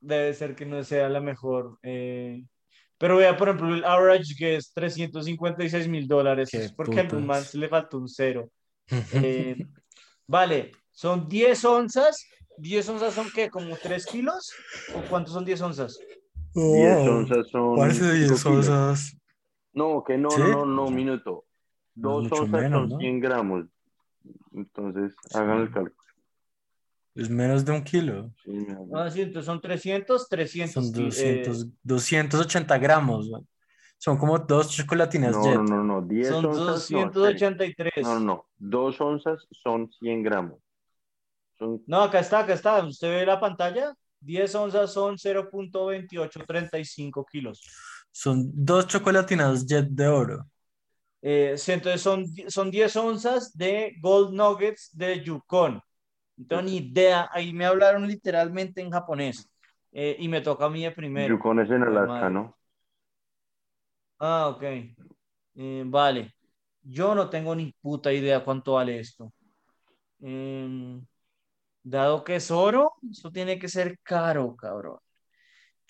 debe 0.00 0.34
ser 0.34 0.54
que 0.54 0.66
no 0.66 0.82
sea 0.84 1.08
la 1.08 1.20
mejor. 1.20 1.78
eh, 1.82 2.42
pero 2.98 3.16
vea, 3.16 3.34
por 3.34 3.48
ejemplo, 3.48 3.74
el 3.74 3.82
average 3.82 4.34
que 4.36 4.56
es 4.56 4.74
356 4.74 5.88
mil 5.88 6.06
dólares. 6.06 6.52
Es 6.52 6.70
porque 6.70 7.00
al 7.00 7.06
putas. 7.08 7.24
man 7.24 7.42
se 7.42 7.56
le 7.56 7.68
faltó 7.68 7.96
un 7.98 8.08
cero. 8.08 8.50
Eh, 9.22 9.56
vale, 10.26 10.72
Son 10.92 11.26
10 11.26 11.64
onzas. 11.64 12.26
¿10 12.58 12.86
onzas 12.90 13.14
son 13.14 13.30
qué? 13.34 13.48
¿Como 13.48 13.74
3 13.76 14.04
kilos? 14.04 14.52
¿O 14.94 15.00
cuántos 15.08 15.32
son 15.32 15.46
10 15.46 15.62
onzas? 15.62 15.98
10 16.52 16.98
onzas 17.08 17.48
son. 17.50 17.76
Parece 17.76 18.04
de 18.04 18.14
10 18.18 18.28
cinco 18.32 18.50
kilos. 18.50 18.68
onzas. 18.68 19.16
No, 19.72 20.02
que 20.04 20.18
no, 20.18 20.30
¿Sí? 20.30 20.40
no, 20.42 20.48
no, 20.50 20.66
no, 20.66 20.86
un 20.86 20.94
minuto. 20.94 21.44
No, 21.94 22.10
Dos 22.10 22.22
mucho 22.24 22.34
onzas 22.42 22.60
menos, 22.62 22.80
son 22.80 22.88
¿no? 22.90 22.98
100 22.98 23.20
gramos. 23.20 23.64
Entonces, 24.52 25.14
hagan 25.34 25.60
el 25.62 25.70
cálculo. 25.72 25.96
Es 27.14 27.28
menos 27.28 27.64
de 27.64 27.72
un 27.72 27.82
kilo. 27.82 28.30
Sí. 28.44 28.66
Ah, 28.94 29.10
sí, 29.10 29.22
entonces 29.22 29.46
son 29.46 29.60
300, 29.60 30.28
300. 30.28 30.72
Son 30.84 30.92
ki- 30.92 31.08
eh, 31.18 31.42
200, 31.82 31.82
280 31.82 32.78
gramos. 32.78 33.28
Son 33.98 34.16
como 34.16 34.38
dos 34.38 34.70
chocolatinas 34.70 35.32
No, 35.36 35.42
Jet. 35.44 35.54
no, 35.56 35.62
no, 35.64 35.82
no. 35.84 36.00
10 36.02 36.28
son 36.28 36.46
onzas. 36.46 36.90
no, 36.90 36.98
espere. 37.00 37.10
283. 37.12 37.92
No, 38.02 38.14
no, 38.14 38.20
no. 38.20 38.46
Dos 38.56 38.98
onzas 39.00 39.46
son 39.50 39.90
100 39.98 40.22
gramos. 40.22 40.58
Son 41.58 41.82
No, 41.86 42.02
acá 42.02 42.20
está, 42.20 42.38
acá 42.40 42.52
está. 42.54 42.82
¿Usted 42.84 43.08
ve 43.10 43.26
la 43.26 43.38
pantalla? 43.40 43.92
10 44.20 44.54
onzas 44.54 44.92
son 44.92 45.16
0.2835 45.18 47.24
kilos. 47.30 47.60
Son 48.12 48.50
dos 48.52 48.86
chocolatinas 48.86 49.66
Jet 49.66 49.88
de 49.88 50.06
oro. 50.08 50.46
Eh, 51.22 51.54
sí, 51.56 51.72
entonces 51.72 52.00
son, 52.00 52.24
son 52.48 52.70
10 52.70 52.96
onzas 52.96 53.56
de 53.56 53.94
Gold 54.00 54.32
Nuggets 54.34 54.90
de 54.96 55.22
Yukon. 55.22 55.80
No 56.36 56.46
tengo 56.46 56.62
ni 56.62 56.78
idea. 56.78 57.28
Ahí 57.32 57.52
me 57.52 57.66
hablaron 57.66 58.06
literalmente 58.06 58.80
en 58.80 58.90
japonés. 58.90 59.50
Eh, 59.92 60.16
y 60.18 60.28
me 60.28 60.40
toca 60.40 60.66
a 60.66 60.70
mí 60.70 60.82
de 60.82 60.92
primero. 60.92 61.34
Yukon 61.34 61.60
es 61.60 61.70
en 61.70 61.80
Madre. 61.80 61.98
Alaska, 61.98 62.30
¿no? 62.30 62.56
Ah, 64.18 64.48
ok. 64.48 64.62
Eh, 65.54 65.84
vale. 65.86 66.34
Yo 66.82 67.14
no 67.14 67.28
tengo 67.28 67.54
ni 67.54 67.72
puta 67.80 68.12
idea 68.12 68.44
cuánto 68.44 68.74
vale 68.74 69.00
esto. 69.00 69.32
Em, 70.20 71.04
dado 71.82 72.24
que 72.24 72.36
es 72.36 72.50
oro, 72.50 72.94
eso 73.10 73.30
tiene 73.32 73.58
que 73.58 73.68
ser 73.68 73.98
caro, 74.02 74.56
cabrón. 74.56 74.98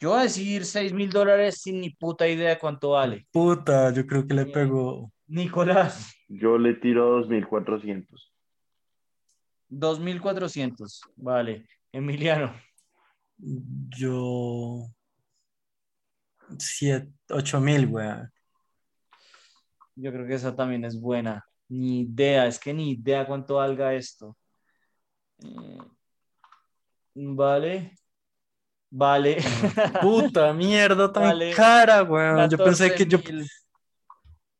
Yo 0.00 0.10
voy 0.10 0.20
a 0.20 0.22
decir 0.22 0.64
6 0.64 0.94
mil 0.94 1.10
dólares 1.10 1.60
sin 1.60 1.78
ni 1.80 1.90
puta 1.90 2.26
idea 2.26 2.48
de 2.50 2.58
cuánto 2.58 2.90
vale. 2.92 3.26
Puta, 3.30 3.92
yo 3.92 4.06
creo 4.06 4.26
que 4.26 4.32
le 4.32 4.46
pegó. 4.46 5.12
Nicolás, 5.26 6.14
Yo 6.26 6.56
le 6.56 6.74
tiro 6.74 7.20
2400. 7.20 8.32
2.400. 9.68 11.00
Vale. 11.16 11.66
Emiliano, 11.92 12.54
Yo. 13.36 14.86
7, 16.58 17.12
8 17.28 17.60
mil, 17.60 17.86
weón. 17.86 18.32
yo 19.94 20.10
creo 20.12 20.26
que 20.26 20.34
esa 20.34 20.56
también 20.56 20.84
es 20.84 20.98
buena. 20.98 21.44
Ni 21.68 22.00
idea, 22.00 22.46
es 22.46 22.58
que 22.58 22.72
ni 22.72 22.92
idea 22.92 23.26
cuánto 23.26 23.56
valga 23.56 23.94
esto. 23.94 24.36
Eh, 25.44 25.78
vale. 27.14 27.94
Vale. 28.90 29.36
Puta 30.02 30.52
mierda 30.52 31.10
tan 31.12 31.22
Vale. 31.22 31.52
cara, 31.54 32.02
weón. 32.02 32.50
Yo 32.50 32.58
pensé 32.58 32.92
que 32.94 33.06
yo, 33.06 33.18
14.000. 33.18 33.48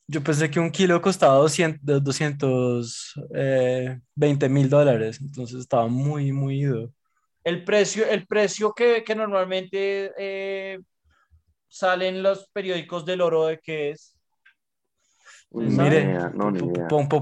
yo 0.06 0.22
pensé 0.22 0.50
que 0.50 0.60
un 0.60 0.70
kilo 0.70 1.00
costaba 1.02 1.34
200, 1.34 2.02
220 2.02 4.48
mil 4.48 4.70
dólares. 4.70 5.20
Entonces 5.20 5.60
estaba 5.60 5.88
muy, 5.88 6.32
muy 6.32 6.60
ido. 6.60 6.90
El 7.42 7.64
precio, 7.64 8.06
el 8.06 8.26
precio 8.26 8.72
que, 8.72 9.02
que 9.02 9.14
normalmente 9.14 10.12
eh, 10.18 10.78
sale 11.68 12.08
en 12.08 12.22
los 12.22 12.48
periódicos 12.52 13.04
del 13.04 13.20
oro 13.22 13.46
de 13.46 13.58
qué 13.58 13.90
es. 13.90 14.14
Uy, 15.52 15.64
Pues, 15.64 15.76
Mire, 15.78 16.04
ni 16.04 16.12
idea, 16.12 16.30
no, 16.34 16.52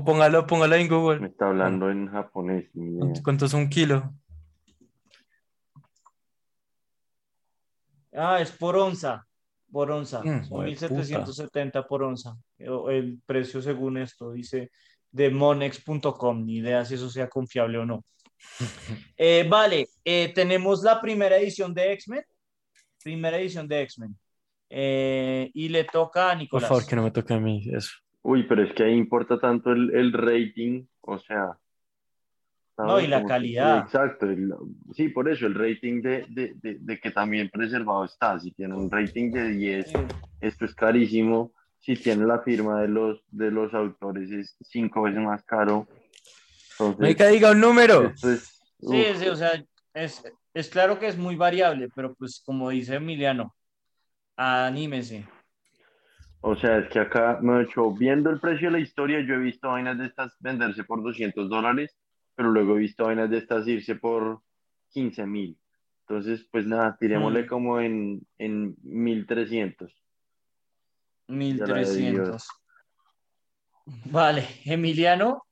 póngalo, 0.05 0.47
póngalo 0.47 0.75
en 0.77 0.83
Me 0.83 0.89
Google. 0.89 1.27
está 1.27 1.47
hablando 1.47 1.91
en 1.91 2.09
japonés, 2.09 2.69
ni 2.75 2.89
idea. 2.91 2.99
¿Cuánto, 3.01 3.23
cuánto 3.23 3.47
es 3.47 3.55
un 3.55 3.69
kilo? 3.71 4.13
Ah, 8.19 8.41
es 8.41 8.51
por 8.53 8.77
onza. 8.77 9.25
Por 9.71 9.91
onza. 9.91 10.21
Mm, 10.21 10.45
Son 10.45 10.49
jue 10.49 10.67
1770 10.67 11.87
por 11.87 12.03
onza. 12.03 12.37
El, 12.59 12.73
el 12.91 13.19
precio 13.25 13.63
según 13.63 13.99
esto 13.99 14.33
dice 14.33 14.71
de 15.11 15.31
monex.com. 15.31 16.45
Ni 16.45 16.57
idea 16.57 16.85
si 16.85 16.95
eso 16.95 17.09
sea 17.09 17.29
confiable 17.29 17.79
o 17.79 17.87
no. 17.87 18.05
Eh, 19.17 19.47
vale, 19.49 19.89
eh, 20.05 20.33
tenemos 20.35 20.83
la 20.83 21.01
primera 21.01 21.37
edición 21.39 21.75
de 21.75 21.93
X-Men. 21.93 22.23
Primera 23.03 23.39
edición 23.39 23.67
de 23.67 23.83
X-Men. 23.83 24.17
Eh, 24.71 25.51
y 25.55 25.69
le 25.69 25.85
toca 25.85 26.27
a 26.29 26.33
Por 26.33 26.39
Nicolás. 26.39 26.69
favor, 26.69 26.87
que 26.87 26.97
no 26.97 27.03
me 27.03 27.11
toque 27.11 27.35
a 27.35 27.41
mí 27.41 27.69
eso. 27.73 27.91
Uy, 28.23 28.47
pero 28.47 28.63
es 28.63 28.73
que 28.75 28.85
ahí 28.85 28.95
importa 28.95 29.41
tanto 29.41 29.71
el, 29.73 29.95
el 29.95 30.13
rating, 30.13 30.85
o 31.01 31.19
sea. 31.19 31.59
No, 32.79 33.01
y 33.01 33.07
la 33.09 33.17
Como 33.17 33.27
que- 33.29 33.33
calidad. 33.35 33.79
exacto, 33.81 34.27
el- 34.27 34.55
sí, 34.95 35.09
por 35.09 35.29
eso, 35.29 35.47
el 35.47 35.55
rating 35.55 36.01
de, 36.01 36.27
de, 36.29 36.55
de, 36.63 36.77
de 36.81 37.01
que 37.01 37.11
también 37.11 37.51
preservado 37.51 38.05
está. 38.05 38.39
Si 38.39 38.53
tiene 38.53 38.75
un 38.75 38.89
rating 38.91 39.33
de 39.33 39.49
10, 39.49 39.95
Eh, 39.95 40.07
esto 40.41 40.65
es 40.65 40.75
carísimo. 40.75 41.53
Si 41.81 41.97
tiene 41.97 42.25
la 42.27 42.41
firma 42.41 42.81
de 42.81 42.89
los, 42.89 43.21
de 43.31 43.51
los 43.51 43.73
autores, 43.75 44.31
es 44.31 44.57
cinco 44.63 45.03
veces 45.03 45.21
más 45.21 45.43
caro. 45.45 45.87
Entonces, 46.73 47.01
Marica, 47.01 47.27
diga 47.29 47.51
un 47.51 47.61
número. 47.61 48.13
es. 48.23 48.61
Sí, 48.81 49.05
sí, 49.17 49.27
o 49.29 49.35
sea, 49.35 49.51
es, 49.95 50.23
es 50.55 50.69
claro 50.69 50.99
que 51.01 51.09
es 51.09 51.17
muy 51.19 51.35
variable, 51.35 51.89
pero 51.95 52.15
pues 52.15 52.41
como 52.45 52.71
dice 52.71 52.95
Emiliano, 52.97 53.55
anímese. 54.37 55.27
O 56.41 56.55
sea, 56.55 56.79
es 56.79 56.89
que 56.91 57.01
acá, 57.01 57.39
me 57.43 57.59
he 57.59 57.63
hecho, 57.65 57.91
viendo 57.93 58.31
el 58.31 58.39
precio 58.39 58.69
de 58.69 58.73
la 58.79 58.79
historia, 58.79 59.21
yo 59.21 59.35
he 59.35 59.39
visto 59.39 59.69
vainas 59.69 59.99
de 59.99 60.07
estas 60.07 60.37
venderse 60.39 60.85
por 60.85 61.03
200 61.03 61.49
dólares, 61.51 61.97
pero 62.39 62.53
luego 62.53 62.77
he 62.77 62.79
visto 62.79 63.05
vainas 63.07 63.29
de 63.31 63.39
estas 63.39 63.67
irse 63.67 63.97
por 63.97 64.41
15 64.91 65.27
mil. 65.27 65.59
Entonces, 66.07 66.47
pues 66.53 66.65
nada, 66.69 66.97
tirémosle 66.97 67.43
Mm. 67.43 67.47
como 67.49 67.81
en, 67.81 68.25
en 68.39 68.77
1300. 68.85 69.93
1300. 71.27 72.47
Vale, 74.05 74.47
Emiliano, 74.65 75.43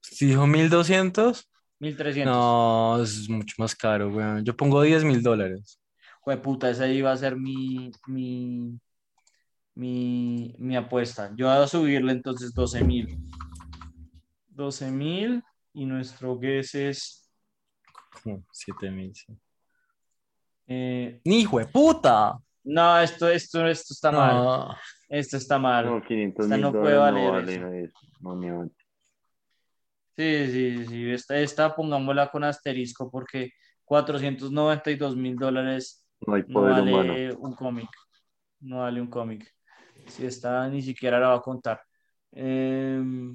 Si 0.00 0.26
dijo 0.26 0.46
1200, 0.46 1.50
1300. 1.80 2.32
no, 2.32 3.02
es 3.02 3.28
mucho 3.28 3.56
más 3.58 3.74
caro, 3.74 4.10
weón. 4.10 4.44
Yo 4.44 4.56
pongo 4.56 4.80
10 4.80 5.02
mil 5.02 5.24
dólares. 5.24 5.80
Jue 6.20 6.36
puta, 6.36 6.70
esa 6.70 6.86
iba 6.86 7.10
a 7.10 7.16
ser 7.16 7.34
mi, 7.34 7.90
mi, 8.06 8.78
mi, 9.74 10.54
mi 10.56 10.76
apuesta. 10.76 11.32
Yo 11.34 11.48
voy 11.48 11.56
a 11.56 11.66
subirle 11.66 12.12
entonces 12.12 12.54
12 12.54 12.84
mil. 12.84 13.18
12 14.50 14.92
mil 14.92 15.42
y 15.74 15.84
nuestro 15.84 16.38
guess 16.38 16.74
es. 16.74 17.30
Como 18.22 18.44
7 18.52 18.90
mil, 18.90 19.14
sí. 19.14 19.26
eh, 20.68 21.20
¡Ni 21.24 21.40
hijo 21.40 21.58
de 21.58 21.66
puta! 21.66 22.38
no, 22.62 22.98
esto, 23.00 23.28
esto, 23.28 23.66
esto 23.66 23.92
está 23.92 24.10
mal. 24.10 24.76
Esto 25.08 25.36
está 25.36 25.58
mal. 25.58 25.84
No, 25.86 26.02
500 26.02 26.44
Esta 26.46 26.56
mil 26.56 26.62
no 26.62 26.72
puede 26.72 26.94
no 26.94 27.00
valer 27.00 27.48
eso. 27.84 27.98
No. 28.20 28.70
Sí, 30.16 30.46
sí, 30.46 30.86
sí. 30.86 31.10
Esta, 31.10 31.36
esta 31.38 31.74
pongámosla 31.74 32.30
con 32.30 32.44
asterisco 32.44 33.10
porque 33.10 33.50
492 33.84 35.16
mil 35.16 35.36
dólares 35.36 36.06
No 36.26 36.34
hay 36.34 36.44
no 36.46 36.54
poder 36.54 36.72
vale 36.74 36.92
humano. 37.32 37.38
un 37.40 37.54
cómic. 37.54 37.88
No 38.60 38.78
vale 38.78 39.00
un 39.00 39.08
cómic. 39.08 39.52
Si 40.06 40.24
esta 40.24 40.68
ni 40.68 40.82
siquiera 40.82 41.18
la 41.18 41.28
va 41.28 41.34
a 41.36 41.40
contar. 41.42 41.82
Em, 42.32 43.34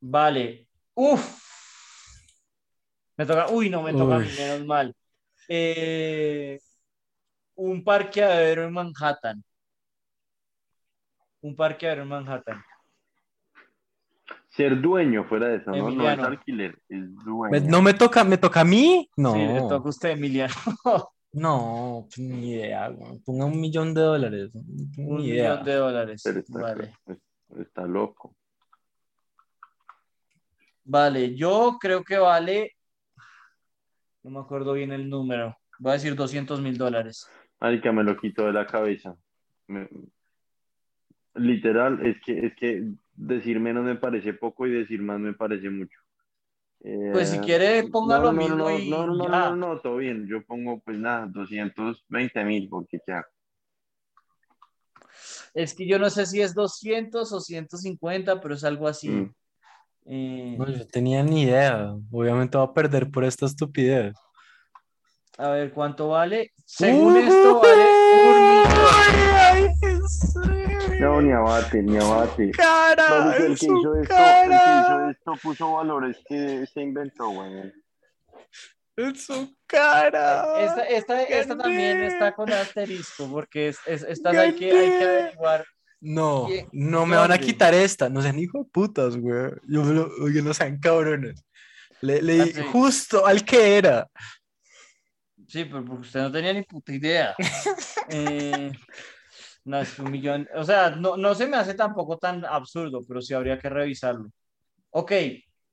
vale. 0.00 0.65
Uf. 0.96 1.42
Me 3.16 3.24
toca. 3.26 3.48
Uy, 3.50 3.70
no 3.70 3.82
me 3.82 3.92
toca 3.92 4.16
a 4.16 4.18
mí, 4.18 4.26
Uy. 4.26 4.38
menos 4.38 4.66
mal. 4.66 4.94
Eh, 5.48 6.58
un 7.54 7.84
parqueadero 7.84 8.64
en 8.64 8.72
Manhattan. 8.72 9.44
Un 11.42 11.54
parqueadero 11.54 12.02
en 12.02 12.08
Manhattan. 12.08 12.62
Ser 14.48 14.80
dueño 14.80 15.24
fuera 15.28 15.48
de 15.48 15.56
eso, 15.58 15.70
¿no? 15.70 15.76
No 15.76 15.88
es 15.88 15.94
Emiliano. 15.94 16.24
alquiler, 16.26 16.78
es 16.88 17.14
dueño. 17.24 17.50
Me- 17.52 17.60
¿No 17.60 17.82
me 17.82 17.92
toca? 17.94 18.24
¿Me 18.24 18.38
toca 18.38 18.60
a 18.62 18.64
mí? 18.64 19.08
No. 19.16 19.34
Sí, 19.34 19.38
le 19.40 19.60
toca 19.60 19.76
a 19.86 19.88
usted, 19.88 20.10
Emiliano. 20.10 20.54
No, 21.32 22.06
pues 22.08 22.18
ni 22.18 22.52
idea. 22.52 22.90
Ponga 23.26 23.44
un 23.44 23.60
millón 23.60 23.92
de 23.92 24.00
dólares. 24.00 24.50
Ni 24.54 25.04
Un 25.04 25.20
idea. 25.20 25.50
millón 25.50 25.64
de 25.66 25.74
dólares. 25.74 26.22
Pero 26.24 26.38
está, 26.40 26.58
Vale. 26.62 26.94
está 27.60 27.82
loco. 27.82 28.34
Vale, 30.88 31.34
yo 31.34 31.78
creo 31.80 32.04
que 32.04 32.16
vale. 32.16 32.76
No 34.22 34.30
me 34.30 34.38
acuerdo 34.38 34.72
bien 34.72 34.92
el 34.92 35.10
número. 35.10 35.56
Voy 35.80 35.90
a 35.90 35.94
decir 35.94 36.14
200 36.14 36.60
mil 36.60 36.78
dólares. 36.78 37.28
Marica, 37.60 37.90
me 37.90 38.04
lo 38.04 38.16
quito 38.16 38.46
de 38.46 38.52
la 38.52 38.66
cabeza. 38.66 39.16
Me- 39.66 39.88
Literal, 41.34 42.06
es 42.06 42.16
que, 42.24 42.46
es 42.46 42.56
que 42.56 42.84
decir 43.14 43.58
menos 43.60 43.84
me 43.84 43.96
parece 43.96 44.32
poco 44.32 44.66
y 44.66 44.70
decir 44.70 45.02
más 45.02 45.18
me 45.18 45.34
parece 45.34 45.68
mucho. 45.70 45.98
Pues 47.12 47.30
si 47.30 47.36
Eh, 47.36 47.40
quiere, 47.40 47.88
ponga 47.88 48.16
no, 48.18 48.22
lo 48.24 48.32
no, 48.32 48.40
mismo 48.40 48.70
no, 48.70 48.78
y 48.78 48.88
no, 48.88 49.06
no, 49.06 49.16
no, 49.16 49.28
no, 49.28 49.56
no, 49.56 49.80
todo 49.80 49.96
bien. 49.96 50.26
Yo 50.28 50.44
pongo, 50.46 50.80
pues 50.80 50.98
nada, 50.98 51.26
220 51.26 52.44
mil, 52.44 52.68
porque 52.68 53.00
ya. 53.06 53.24
Es 55.52 55.74
que 55.74 55.86
yo 55.86 55.98
no 55.98 56.08
sé 56.10 56.26
si 56.26 56.40
es 56.40 56.54
200 56.54 57.32
o 57.32 57.40
150, 57.40 58.40
pero 58.40 58.54
es 58.54 58.64
algo 58.64 58.86
así. 58.88 59.08
Mm. 59.10 59.34
Eh, 60.08 60.54
No, 60.58 60.68
yo 60.68 60.86
tenía 60.86 61.22
ni 61.22 61.42
idea. 61.42 61.92
Obviamente 62.12 62.56
va 62.58 62.64
a 62.64 62.74
perder 62.74 63.10
por 63.10 63.24
esta 63.24 63.46
estupidez. 63.46 64.14
a 65.38 65.48
ver, 65.50 65.72
¿cuánto 65.72 66.08
vale? 66.08 66.52
Según 66.64 67.16
esto, 67.16 67.60
vale 67.60 67.84
un 67.84 68.28
millón. 68.28 68.66
Ay, 68.98 69.68
ay, 69.82 71.00
No, 71.00 71.20
ni 71.20 71.32
abate, 71.32 71.82
ni 71.82 71.96
abate. 71.98 72.50
cara, 72.52 73.24
Marica, 73.26 73.44
el 73.46 73.58
que 73.58 73.66
su 73.66 73.78
hizo 73.78 73.94
esto, 73.96 74.14
el 74.16 74.48
que 74.48 74.54
hizo 74.54 74.64
cara, 74.86 75.10
esto 75.10 75.32
puso 75.42 75.72
valores 75.72 76.16
que 76.26 76.66
se 76.66 76.80
inventó, 76.80 77.28
güey. 77.30 77.72
en 78.98 79.14
su 79.14 79.54
cara. 79.66 80.58
Esta, 80.60 80.82
esta, 80.84 81.22
esta 81.22 81.56
también 81.58 82.02
está 82.04 82.32
con 82.32 82.50
asterisco, 82.50 83.28
porque 83.30 83.68
es, 83.68 83.78
es- 83.86 84.04
estas 84.04 84.34
hay 84.36 84.54
que, 84.54 84.70
hay 84.72 84.88
que 84.98 85.04
averiguar. 85.04 85.64
No, 86.00 86.46
¿Qué? 86.48 86.68
no 86.72 87.06
me 87.06 87.16
van 87.16 87.32
a 87.32 87.38
quitar 87.38 87.74
esta. 87.74 88.08
No 88.08 88.22
sean 88.22 88.38
hijo 88.38 88.58
de 88.58 88.64
putas, 88.70 89.16
güey. 89.16 89.50
Yo 89.68 89.82
me 89.82 89.94
lo, 89.94 90.08
oye, 90.22 90.42
no 90.42 90.52
sean 90.54 90.78
cabrones. 90.78 91.44
Le, 92.02 92.20
le 92.22 92.34
di 92.34 92.40
Ah, 92.50 92.52
sí. 92.54 92.62
justo 92.70 93.26
al 93.26 93.44
que 93.44 93.78
era. 93.78 94.08
Sí, 95.48 95.64
pero 95.64 95.84
porque 95.84 96.02
usted 96.02 96.20
no 96.20 96.32
tenía 96.32 96.52
ni 96.52 96.62
puta 96.62 96.92
idea. 96.92 97.34
Eh, 98.08 98.70
no, 99.64 99.80
es 99.80 99.98
un 99.98 100.10
millón. 100.12 100.46
O 100.54 100.62
sea, 100.62 100.90
no, 100.90 101.16
no 101.16 101.34
se 101.34 101.48
me 101.48 101.56
hace 101.56 101.74
tampoco 101.74 102.18
tan 102.18 102.44
absurdo, 102.44 103.00
pero 103.08 103.20
sí 103.20 103.34
habría 103.34 103.58
que 103.58 103.68
revisarlo. 103.68 104.30
Ok, 104.90 105.10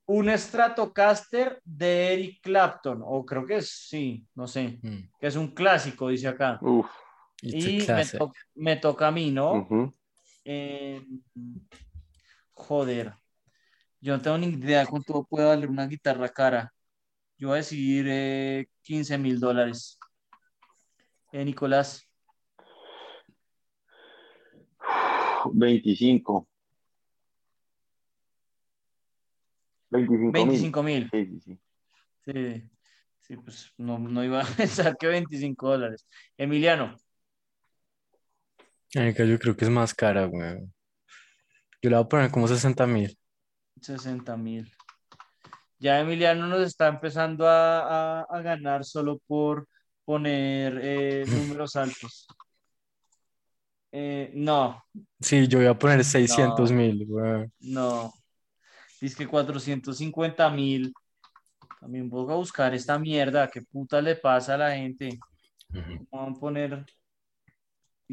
un 0.06 0.36
Stratocaster 0.36 1.60
de 1.64 2.12
Eric 2.14 2.40
Clapton, 2.42 3.02
o 3.04 3.24
creo 3.24 3.46
que 3.46 3.58
es, 3.58 3.70
sí, 3.70 4.26
no 4.34 4.48
sé, 4.48 4.80
Mm, 4.82 5.08
que 5.20 5.26
es 5.28 5.36
un 5.36 5.54
clásico, 5.54 6.08
dice 6.08 6.26
acá. 6.26 6.58
Uf. 6.60 6.86
it's 7.42 7.66
a 7.66 7.68
Y 7.68 7.76
me, 7.78 7.84
classic. 7.84 8.18
to- 8.18 8.32
me 8.56 8.76
toca 8.76 9.06
a 9.08 9.12
mí, 9.12 9.30
¿no? 9.30 9.52
ujú. 9.60 9.94
Eh, 10.44 11.02
joder, 12.52 13.14
yo 14.00 14.16
no 14.16 14.22
tengo 14.22 14.38
ni 14.38 14.48
idea 14.48 14.80
de 14.80 14.86
cuánto 14.86 15.24
puede 15.24 15.46
valer 15.46 15.68
una 15.68 15.86
guitarra 15.86 16.28
cara. 16.28 16.72
Yo 17.38 17.48
voy 17.48 17.54
a 17.54 17.58
decir 17.58 18.06
eh, 18.08 18.66
15 18.82 19.18
mil 19.18 19.40
dólares. 19.40 19.98
Eh, 21.32 21.44
Nicolás, 21.44 22.06
25. 25.52 26.48
25 29.90 30.32
mil. 30.32 30.32
25 30.32 30.82
mil. 30.82 31.10
Sí, 31.10 31.26
sí, 31.26 31.40
sí. 31.40 31.58
Sí, 32.24 32.70
sí, 33.20 33.36
pues 33.36 33.72
no, 33.76 33.98
no 33.98 34.24
iba 34.24 34.42
a 34.42 34.44
pensar 34.56 34.96
que 34.96 35.06
25 35.06 35.70
dólares. 35.70 36.06
Emiliano, 36.36 36.96
yo 38.94 39.38
creo 39.38 39.56
que 39.56 39.64
es 39.64 39.70
más 39.70 39.92
cara, 39.94 40.26
güey. 40.26 40.58
Yo 41.82 41.90
le 41.90 41.96
voy 41.96 42.04
a 42.04 42.08
poner 42.08 42.30
como 42.30 42.48
60 42.48 42.86
mil. 42.86 43.18
60 43.80 44.36
mil. 44.36 44.70
Ya 45.78 46.00
Emiliano 46.00 46.46
nos 46.46 46.60
está 46.62 46.88
empezando 46.88 47.46
a, 47.48 48.20
a- 48.20 48.26
a 48.30 48.40
ganar 48.42 48.84
solo 48.84 49.18
por 49.26 49.68
poner 50.04 50.80
eh, 50.82 51.24
números 51.58 51.76
altos. 51.76 52.26
Eh, 53.92 54.32
no, 54.34 54.82
Sí, 55.20 55.46
yo 55.46 55.58
voy 55.58 55.68
a 55.68 55.78
poner 55.78 56.04
600 56.04 56.70
No. 56.70 56.76
mil, 56.76 57.06
güey. 57.06 57.46
No. 57.60 58.12
Dice 59.00 59.16
que 59.16 59.26
450 59.28 60.50
mil. 60.50 60.92
También 61.80 62.08
voy 62.08 62.32
a 62.32 62.36
buscar 62.36 62.74
esta 62.74 62.98
mierda. 62.98 63.48
¿Qué 63.50 63.60
puta 63.62 64.00
le 64.00 64.16
pasa 64.16 64.54
a 64.54 64.58
la 64.58 64.74
gente? 64.74 65.18
Vamos 66.10 66.38
a 66.38 66.40
poner. 66.40 66.84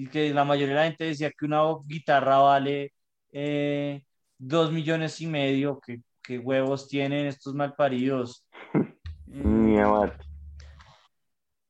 Y 0.01 0.07
que 0.07 0.33
la 0.33 0.43
mayoría 0.43 0.69
de 0.73 0.81
la 0.81 0.85
gente 0.87 1.03
decía 1.03 1.29
que 1.29 1.45
una 1.45 1.61
guitarra 1.85 2.37
vale 2.39 2.91
eh, 3.31 4.03
dos 4.39 4.71
millones 4.71 5.21
y 5.21 5.27
medio. 5.27 5.79
¿Qué, 5.85 6.01
qué 6.23 6.39
huevos 6.39 6.87
tienen 6.87 7.27
estos 7.27 7.53
malparidos? 7.53 8.43
Ni 9.27 9.77
abate. 9.79 10.25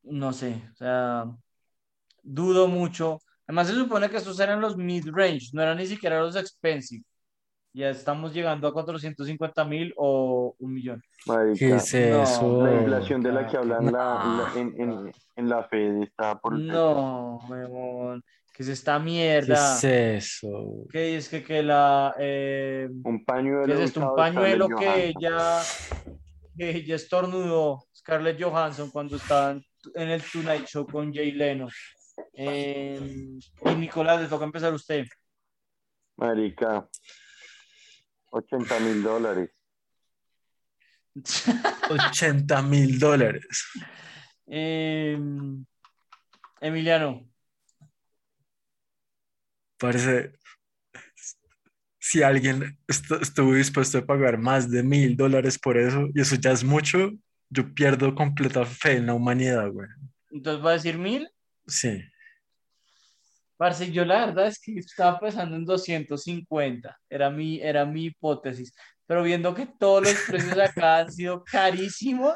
no 0.04 0.32
sé, 0.32 0.64
o 0.72 0.76
sea, 0.76 1.26
dudo 2.24 2.68
mucho. 2.70 3.20
Además, 3.48 3.68
se 3.68 3.74
supone 3.76 4.10
que 4.10 4.16
estos 4.18 4.40
eran 4.40 4.62
los 4.62 4.78
mid-range, 4.78 5.50
no 5.52 5.62
eran 5.62 5.78
ni 5.78 5.86
siquiera 5.86 6.22
los 6.22 6.36
expensive. 6.38 7.04
Ya 7.74 7.90
estamos 7.90 8.34
llegando 8.34 8.66
a 8.68 8.74
450 8.74 9.66
mil 9.66 9.94
o 9.98 10.56
un 10.58 10.74
millón. 10.74 11.04
La 11.26 11.48
inflación 11.50 13.22
de 13.22 13.32
la 13.32 13.46
que 13.48 13.58
hablan 13.58 13.86
No. 13.86 13.92
la, 13.92 14.52
la- 14.54 14.60
en, 14.60 14.74
en, 14.82 15.12
en 15.42 15.50
la 15.50 15.64
Fed 15.66 16.04
está 16.04 16.40
por. 16.40 16.54
No, 16.58 17.40
huevón, 17.50 18.24
¿qué 18.54 18.64
es 18.64 18.70
esta 18.70 18.98
¿Qué 18.98 19.04
mierda? 19.04 19.76
es 19.76 19.84
eso? 19.84 20.86
¿Qué 20.92 21.18
es 21.18 21.28
que, 21.28 21.44
que 21.44 21.62
la... 21.62 22.16
eh, 22.18 22.88
Un 23.04 23.26
pañuelo. 23.26 23.66
¿Qué 23.66 23.74
es 23.74 23.80
esto? 23.90 24.10
Un 24.10 24.16
pañuelo 24.16 24.70
que 24.70 25.14
ya, 25.20 25.62
que 26.58 26.84
ya 26.84 26.96
estornudó 26.96 27.84
Scarlett 27.96 28.42
Johansson 28.42 28.90
cuando 28.92 29.18
estaba 29.18 29.52
en, 29.52 30.10
el 30.10 30.22
Tonight 30.24 30.66
Show 30.68 30.88
con 30.88 31.14
Jay 31.14 31.32
Leno. 31.32 31.68
Eh, 32.34 33.00
y 33.66 33.76
Nicolás, 33.76 34.22
le 34.22 34.28
toca 34.28 34.46
empezar 34.46 34.72
a 34.72 34.76
usted. 34.76 35.06
Marica. 36.18 36.88
80 38.32 38.80
mil 38.80 39.04
dólares. 39.04 39.50
80 41.90 42.62
mil 42.62 43.00
dólares. 43.00 43.68
Eh, 44.54 45.18
Emiliano, 46.60 47.26
Parece, 49.78 50.34
si 51.98 52.22
alguien 52.22 52.78
est- 52.88 53.12
estuvo 53.22 53.54
dispuesto 53.54 53.98
a 53.98 54.06
pagar 54.06 54.38
más 54.38 54.70
de 54.70 54.84
mil 54.84 55.16
dólares 55.16 55.58
por 55.58 55.78
eso, 55.78 56.08
y 56.14 56.22
eso 56.22 56.36
ya 56.36 56.52
es 56.52 56.64
mucho, 56.64 57.12
yo 57.50 57.74
pierdo 57.74 58.14
completa 58.14 58.66
fe 58.66 58.98
en 58.98 59.08
la 59.08 59.14
humanidad, 59.14 59.72
güey. 59.72 59.88
entonces 60.32 60.64
va 60.64 60.72
a 60.72 60.74
decir 60.74 60.98
mil. 60.98 61.30
Sí. 61.66 62.04
Parce, 63.58 63.92
yo 63.92 64.04
la 64.06 64.26
verdad 64.26 64.48
es 64.48 64.60
que 64.60 64.78
estaba 64.78 65.20
pensando 65.20 65.56
en 65.56 65.66
250, 65.66 67.00
era 67.10 67.30
mi, 67.30 67.60
era 67.62 67.86
mi 67.86 68.06
hipótesis, 68.06 68.74
pero 69.08 69.24
viendo 69.24 69.56
que 69.56 69.66
todos 69.80 70.04
los 70.04 70.16
precios 70.28 70.58
acá 70.60 71.00
han 71.00 71.12
sido 71.12 71.44
carísimos, 71.44 72.36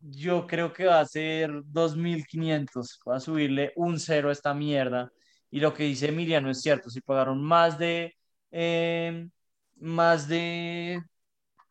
yo 0.00 0.46
creo 0.46 0.72
que 0.72 0.86
va 0.86 1.00
a 1.00 1.06
ser 1.06 1.50
2500, 1.64 3.00
va 3.08 3.16
a 3.16 3.20
subirle 3.20 3.72
un 3.76 3.98
cero 3.98 4.28
a 4.28 4.32
esta 4.32 4.54
mierda. 4.54 5.10
Y 5.50 5.60
lo 5.60 5.72
que 5.74 5.84
dice 5.84 6.08
Emiliano 6.08 6.50
es 6.50 6.60
cierto, 6.60 6.90
si 6.90 7.00
pagaron 7.00 7.42
más 7.42 7.78
de, 7.78 8.14
eh, 8.50 9.28
más 9.76 10.28
de, 10.28 11.00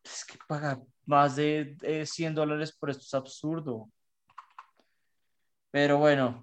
es 0.04 0.26
que 0.26 0.38
pagar 0.48 0.80
más 1.06 1.36
de 1.36 1.76
eh, 1.82 2.06
100 2.06 2.34
dólares 2.36 2.76
por 2.78 2.90
esto 2.90 3.04
es 3.04 3.14
absurdo. 3.14 3.90
Pero 5.72 5.98
bueno, 5.98 6.42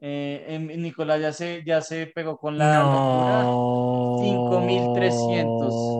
eh, 0.00 0.44
em- 0.48 0.82
Nicolás 0.82 1.20
ya 1.20 1.32
se, 1.32 1.62
ya 1.64 1.80
se 1.80 2.08
pegó 2.08 2.36
con 2.36 2.58
la. 2.58 2.82
No. 2.82 3.72
5300. 4.18 5.98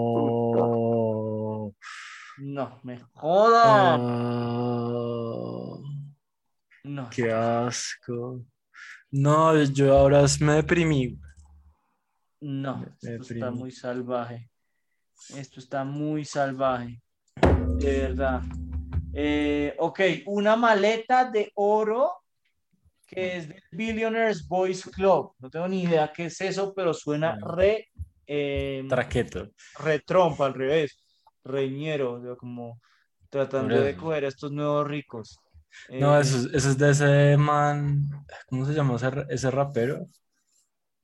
No, 2.39 2.80
me 2.83 2.99
jodan. 3.14 4.01
Ah, 4.03 5.01
No. 6.85 7.09
qué 7.11 7.30
asco. 7.33 8.45
No, 9.11 9.62
yo 9.64 9.97
ahora 9.97 10.24
me 10.41 10.55
deprimí. 10.55 11.18
No, 12.41 12.78
Me- 13.03 13.14
esto 13.14 13.35
está 13.35 13.51
muy 13.51 13.70
salvaje. 13.70 14.51
Esto 15.37 15.61
está 15.61 15.85
muy 15.85 16.24
salvaje. 16.24 17.01
De 17.78 18.01
verdad. 18.01 18.43
Eh, 19.14 19.76
ok, 19.78 20.01
una 20.26 20.57
maleta 20.57 21.30
de 21.30 21.53
oro 21.55 22.11
que 23.07 23.37
es 23.37 23.49
del 23.49 23.62
Billionaires 23.70 24.49
Boys 24.49 24.85
Club. 24.87 25.35
No 25.39 25.51
tengo 25.51 25.68
ni 25.68 25.83
idea 25.83 26.11
qué 26.12 26.24
es 26.26 26.41
eso, 26.41 26.72
pero 26.74 26.95
suena 26.95 27.37
re, 27.41 27.91
eh, 28.26 28.85
Traqueto. 28.89 29.51
re 29.78 30.01
trompa 30.01 30.47
al 30.47 30.55
revés. 30.55 30.97
Reñero, 31.45 32.37
como 32.39 32.80
tratando 33.28 33.80
de 33.80 33.95
coger 33.97 34.24
a 34.24 34.28
estos 34.28 34.51
nuevos 34.51 34.87
ricos. 34.89 35.39
No, 35.91 36.16
Eh, 36.18 36.20
eso, 36.23 36.37
es- 36.39 36.55
eso 36.55 36.70
es 36.70 36.79
de 36.79 36.91
ese 36.91 37.37
man. 37.37 38.09
¿Cómo 38.49 38.64
se 38.66 38.75
llama 38.75 38.97
ese, 38.97 39.09
ese 39.31 39.51
rapero? 39.51 40.09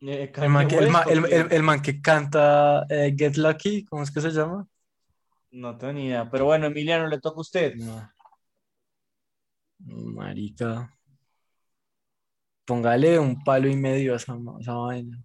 eh, 0.00 0.32
El 0.36 0.48
man, 0.50 0.68
que, 0.68 0.76
el, 0.76 1.24
el- 1.32 1.52
el- 1.52 1.62
man 1.62 1.82
que 1.82 2.00
canta 2.00 2.84
eh, 2.88 3.14
Get 3.16 3.36
Lucky, 3.36 3.84
¿cómo 3.84 4.02
es 4.02 4.10
que 4.10 4.20
se 4.20 4.30
llama? 4.30 4.66
No 5.50 5.76
tengo 5.78 5.92
ni 5.94 6.06
idea. 6.06 6.30
Pero 6.30 6.44
bueno, 6.44 6.66
Emiliano, 6.66 7.06
le 7.08 7.18
toca 7.20 7.38
a 7.38 7.40
usted. 7.40 7.74
No. 7.76 8.10
Marica. 9.80 10.90
Póngale 12.64 13.18
un 13.18 13.42
palo 13.42 13.68
y 13.68 13.76
medio 13.76 14.12
a 14.12 14.16
esa, 14.16 14.34
a 14.34 14.60
esa 14.60 14.74
vaina. 14.74 15.22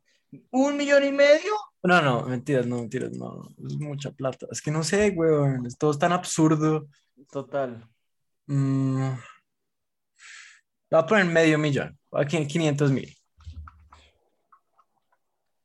¿Un 0.52 0.78
millón 0.78 1.04
y 1.04 1.12
medio? 1.12 1.52
No, 1.84 2.02
no, 2.02 2.26
mentiras, 2.26 2.66
no, 2.66 2.78
mentiras, 2.78 3.12
no. 3.12 3.50
Es 3.68 3.76
mucha 3.78 4.12
plata. 4.12 4.48
Es 4.52 4.62
que 4.62 4.72
no 4.72 4.84
sé, 4.84 5.10
weón. 5.16 5.66
es- 5.66 5.78
Todo 5.78 5.92
es 5.92 6.00
tan 6.00 6.14
absurdo. 6.14 6.88
Total. 7.30 7.86
Mm. 8.48 9.12
Le 10.94 10.98
voy 10.98 11.04
a 11.06 11.08
poner 11.08 11.26
medio 11.26 11.58
millón. 11.58 11.98
Aquí 12.12 12.46
500 12.46 12.92
mil. 12.92 13.18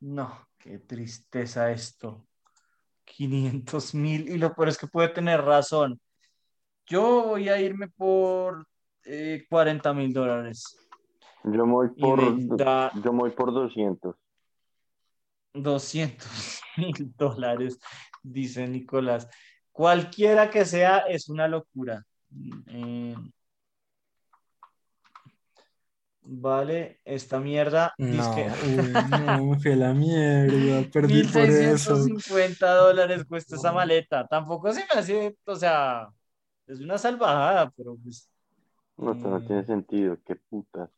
No, 0.00 0.48
qué 0.56 0.78
tristeza 0.78 1.70
esto. 1.70 2.26
500 3.04 3.94
mil. 3.94 4.26
Y 4.30 4.38
lo 4.38 4.54
peor 4.54 4.68
es 4.70 4.78
que 4.78 4.86
puede 4.86 5.10
tener 5.10 5.42
razón. 5.42 6.00
Yo 6.86 7.24
voy 7.26 7.50
a 7.50 7.60
irme 7.60 7.88
por 7.88 8.66
eh, 9.04 9.44
40 9.50 9.92
mil 9.92 10.14
dólares. 10.14 10.64
Yo 11.44 11.66
me 11.66 11.72
voy 11.72 11.88
por, 11.90 12.56
da- 12.56 12.90
yo 13.04 13.12
me 13.12 13.18
voy 13.18 13.30
por 13.32 13.52
200. 13.52 14.16
200 15.52 16.62
mil 16.78 17.12
dólares, 17.18 17.78
dice 18.22 18.66
Nicolás. 18.66 19.28
Cualquiera 19.72 20.48
que 20.48 20.64
sea, 20.64 21.00
es 21.00 21.28
una 21.28 21.46
locura. 21.48 22.02
Eh, 22.68 23.14
vale, 26.28 27.00
esta 27.04 27.40
mierda. 27.40 27.94
No, 27.98 28.56
uy, 28.62 29.02
no, 29.04 29.54
a 29.54 29.76
la 29.76 29.92
mierda, 29.94 30.88
perdí 30.92 31.24
por 31.24 31.50
eso. 31.50 31.94
1650 31.96 32.74
dólares 32.74 33.24
cuesta 33.28 33.56
esa 33.56 33.72
maleta. 33.72 34.26
Tampoco 34.28 34.72
se 34.72 34.80
me 34.80 35.00
hace, 35.00 35.36
o 35.44 35.56
sea, 35.56 36.08
es 36.66 36.80
una 36.80 36.98
salvajada, 36.98 37.70
pero 37.76 37.96
pues. 38.02 38.30
No, 38.98 39.12
esto 39.12 39.28
no 39.30 39.40
Mm. 39.40 39.46
tiene 39.46 39.64
sentido, 39.64 40.18
qué 40.26 40.36
putas. 40.36 40.90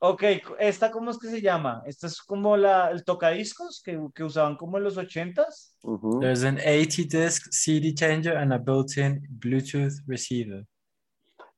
Ok, 0.00 0.22
¿esta 0.60 0.90
cómo 0.92 1.10
es 1.10 1.18
que 1.18 1.28
se 1.28 1.40
llama? 1.40 1.82
¿Esta 1.86 2.06
es 2.06 2.22
como 2.22 2.56
la, 2.56 2.90
el 2.90 3.04
tocadiscos 3.04 3.82
que, 3.84 3.98
que 4.14 4.22
usaban 4.24 4.56
como 4.56 4.78
en 4.78 4.84
los 4.84 4.96
ochentas? 4.96 5.76
Ujú. 5.82 6.20
There's 6.20 6.44
an 6.44 6.58
80 6.60 7.04
disc 7.08 7.52
CD 7.52 7.92
changer 7.94 8.36
and 8.36 8.52
a 8.52 8.58
built-in 8.58 9.26
Bluetooth 9.28 9.94
receiver. 10.06 10.64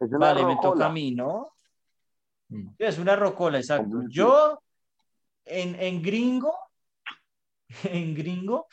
Vale, 0.00 0.44
me 0.44 0.56
toca 0.56 0.86
a 0.86 0.92
mí, 0.92 1.14
¿no? 1.14 1.52
Mm. 2.50 2.68
Sí, 2.68 2.84
Es 2.84 2.98
una 2.98 3.16
rocola, 3.16 3.58
exacto. 3.58 4.02
Yo, 4.08 4.62
en, 5.44 5.74
en 5.76 6.02
gringo, 6.02 6.54
en 7.84 8.14
gringo, 8.14 8.66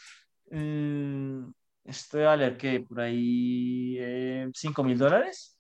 mm, 0.52 1.50
estoy 1.86 2.24
a 2.24 2.36
leer 2.36 2.58
que 2.58 2.82
por 2.82 3.00
ahí 3.00 3.96
eh, 4.00 4.50
5 4.54 4.84
mil 4.84 4.98
dólares. 4.98 5.58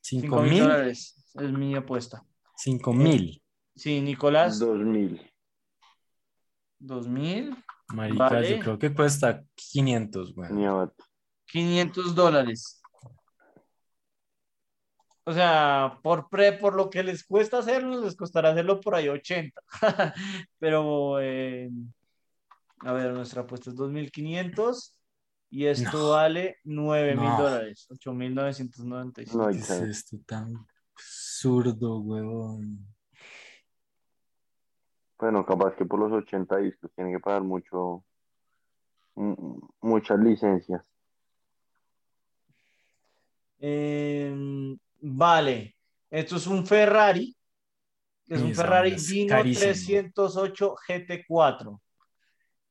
5 0.00 0.22
5 0.22 0.42
mil 0.42 0.50
mil, 0.52 0.62
dólares 0.62 1.24
es 1.34 1.52
mi 1.52 1.74
apuesta. 1.74 2.24
5 2.56 2.92
mil. 2.92 3.42
Sí, 3.74 4.00
Nicolás, 4.00 4.58
2000. 4.58 5.22
2 6.80 7.08
mil, 7.08 7.56
Marica, 7.88 8.28
Vale. 8.28 8.56
yo 8.56 8.60
creo 8.60 8.78
que 8.78 8.94
cuesta 8.94 9.42
500, 9.54 10.34
güey. 10.34 10.52
Ni 10.52 10.66
abat. 10.66 10.92
500 11.46 12.14
dólares. 12.14 12.77
O 15.28 15.32
sea, 15.34 15.98
por 16.02 16.30
pre, 16.30 16.54
por 16.54 16.74
lo 16.74 16.88
que 16.88 17.02
les 17.02 17.22
cuesta 17.22 17.58
hacerlo, 17.58 18.00
les 18.00 18.16
costará 18.16 18.48
hacerlo 18.48 18.80
por 18.80 18.94
ahí 18.94 19.10
80. 19.10 19.60
Pero, 20.58 21.20
eh, 21.20 21.68
a 22.80 22.92
ver, 22.94 23.12
nuestra 23.12 23.42
apuesta 23.42 23.68
es 23.68 23.76
2.500 23.76 24.98
y 25.50 25.66
esto 25.66 25.98
No. 25.98 26.08
vale 26.12 26.56
9.000 26.64 27.28
No. 27.28 27.42
dólares, 27.42 27.86
8.995. 27.90 29.36
No 29.36 29.48
¿Qué 29.50 29.58
es 29.58 29.70
esto 29.70 30.16
tan 30.24 30.66
absurdo, 30.94 31.98
huevón? 31.98 32.86
Bueno, 35.18 35.44
capaz 35.44 35.76
que 35.76 35.84
por 35.84 35.98
los 35.98 36.10
80 36.10 36.56
discos 36.56 36.90
tienen 36.94 37.12
que 37.12 37.20
pagar 37.20 37.42
mucho, 37.42 38.02
muchas 39.82 40.18
licencias. 40.20 40.82
Eh, 43.60 44.78
vale, 45.00 45.76
esto 46.10 46.36
es 46.36 46.46
un 46.46 46.66
Ferrari. 46.66 47.34
Es 48.26 48.42
un 48.42 48.54
Ferrari 48.54 48.94
Dino 48.94 49.28
carísimo. 49.28 49.72
308 49.72 50.74
GT4. 50.86 51.80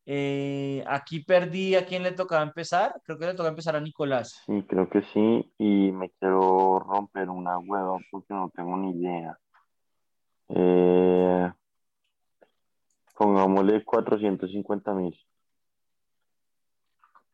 Eh, 0.10 0.86
aquí 0.88 1.20
perdí 1.20 1.76
a 1.76 1.86
quién 1.86 2.04
le 2.04 2.14
tocaba 2.14 2.44
empezar. 2.44 2.94
Creo 3.04 3.18
que 3.18 3.26
le 3.26 3.34
toca 3.34 3.50
empezar 3.50 3.76
a 3.76 3.82
Nicolás. 3.82 4.42
Sí, 4.46 4.64
creo 4.68 4.90
que 4.90 5.02
sí. 5.14 5.52
Y 5.58 5.92
me 5.92 6.12
quiero 6.12 6.80
romper 6.80 7.30
una 7.30 7.58
hueva 7.58 7.98
porque 8.12 8.34
no 8.34 8.52
tengo 8.56 8.78
ni 8.78 8.92
idea. 8.92 9.38
Eh, 10.50 11.52
pongámosle 13.18 13.84
450 13.84 14.94
mil. 14.94 15.20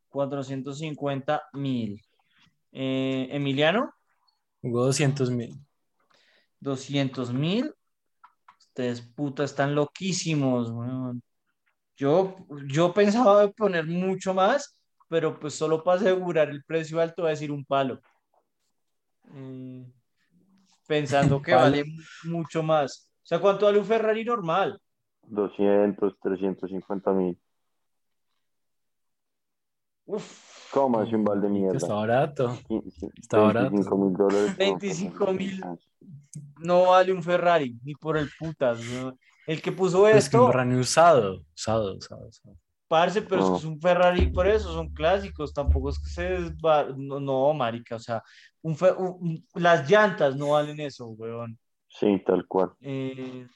450 0.09 1.43
mil. 1.53 2.01
Eh, 2.71 3.27
Emiliano, 3.31 3.93
Hubo 4.63 4.85
200 4.85 5.29
mil. 5.29 5.55
200 6.61 7.33
mil. 7.33 7.73
Ustedes 8.59 9.01
putas 9.01 9.51
están 9.51 9.75
loquísimos. 9.75 10.71
weón. 10.71 11.21
Yo, 11.97 12.35
yo 12.67 12.93
pensaba 12.93 13.51
poner 13.51 13.85
mucho 13.85 14.33
más, 14.33 14.75
pero 15.09 15.39
pues 15.39 15.53
solo 15.53 15.83
para 15.83 15.99
asegurar 15.99 16.49
el 16.49 16.63
precio 16.63 16.99
alto 16.99 17.21
voy 17.23 17.29
a 17.29 17.31
decir 17.31 17.51
un 17.51 17.65
palo. 17.65 17.99
Mm, 19.25 19.83
pensando 20.87 21.41
que 21.41 21.51
Palo. 21.51 21.63
vale 21.63 21.83
mucho 22.23 22.63
más. 22.63 23.09
O 23.23 23.25
sea, 23.25 23.39
¿cuánto 23.39 23.65
vale 23.65 23.79
un 23.79 23.85
Ferrari 23.85 24.23
normal? 24.23 24.79
200, 25.23 26.19
350 26.21 27.11
mil. 27.13 27.39
Uf, 30.05 30.52
¿Cómo 30.73 30.99
hace 30.99 31.15
un 31.15 31.23
balde 31.23 31.47
de 31.47 31.53
Marica, 31.53 31.77
Está 31.77 31.87
mierda? 31.87 31.95
barato. 31.95 32.57
Está 33.21 33.37
barato. 33.37 33.69
25 33.69 33.97
mil 33.97 34.13
dólares. 34.13 34.57
25 34.57 35.33
mil. 35.33 35.63
no 36.61 36.87
vale 36.87 37.13
un 37.13 37.21
Ferrari, 37.21 37.77
ni 37.83 37.93
por 37.93 38.17
el 38.17 38.29
putas. 38.39 38.79
¿no? 38.83 39.17
El 39.45 39.61
que 39.61 39.71
puso 39.71 39.99
Pues 39.99 40.29
que 40.29 40.37
un 40.37 40.43
esto, 40.43 40.47
Ferrari 40.47 40.75
usado. 40.77 41.43
Usado, 41.55 41.95
usado, 41.97 42.27
usado. 42.27 42.55
parce, 42.87 43.21
pero 43.21 43.43
es 43.43 43.49
que 43.51 43.55
es 43.57 43.63
un 43.65 43.79
Ferrari 43.79 44.27
por 44.31 44.47
eso, 44.47 44.71
son 44.73 44.89
clásicos, 44.93 45.53
tampoco 45.53 45.89
es 45.89 45.99
que 45.99 46.09
se 46.09 46.37
desva- 46.39 46.93
no, 46.95 47.19
no, 47.19 47.53
marica, 47.53 47.95
o 47.95 47.99
sea, 47.99 48.21
un 48.61 48.75
Fe- 48.75 48.93
un- 48.93 49.45
las 49.55 49.89
llantas 49.89 50.35
no 50.35 50.49
valen 50.51 50.79
eso, 50.79 51.07
weón. 51.07 51.57
Sí, 51.87 52.21
tal 52.25 52.47
cual. 52.47 52.71
Eh, 52.81 53.47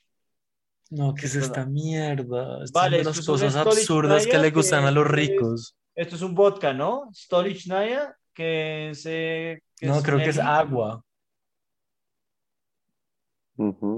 No, 0.90 1.14
¿qué 1.14 1.26
es 1.26 1.36
Esto- 1.36 1.48
esta 1.48 1.66
mierda? 1.66 2.64
Estas 2.64 2.72
Vale, 2.72 2.98
son 2.98 3.00
esto 3.02 3.10
las 3.10 3.18
es 3.20 3.28
un 3.28 3.34
cosas 3.34 3.56
absurdas 3.58 4.26
que 4.28 4.38
le 4.38 4.52
gustan 4.52 4.82
que 4.84 4.88
a 4.88 4.92
los 4.92 5.06
es- 5.06 5.12
ricos. 5.12 5.77
Esto 5.98 6.16
es 6.18 6.24
un 6.24 6.36
vodka, 6.36 6.74
¿no? 6.74 7.10
Storage 7.14 7.70
Naya, 7.70 8.16
que 8.34 8.92
es... 8.92 9.06
eh, 9.08 9.62
que 9.78 9.88
No, 9.88 9.98
es 9.98 10.04
creo 10.04 10.20
que 10.20 10.30
es 10.30 10.40
agua. 10.40 11.04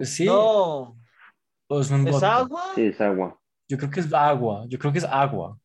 Sí, 0.03 0.25
No, 0.25 0.97
es 1.69 1.91
un 1.91 2.05
¿es 2.05 2.11
vodka. 2.13 2.41
agua? 2.41 2.63
Sí, 2.75 2.81
es 2.87 3.01
agua. 3.01 3.39
Yo 3.69 3.77
creo 3.77 3.91
que 3.91 3.99
es 4.01 4.13
agua. 4.13 4.65
Yo 4.69 4.79
creo 4.79 4.91
que 4.93 4.99
es 4.99 5.05
agua. 5.05 5.57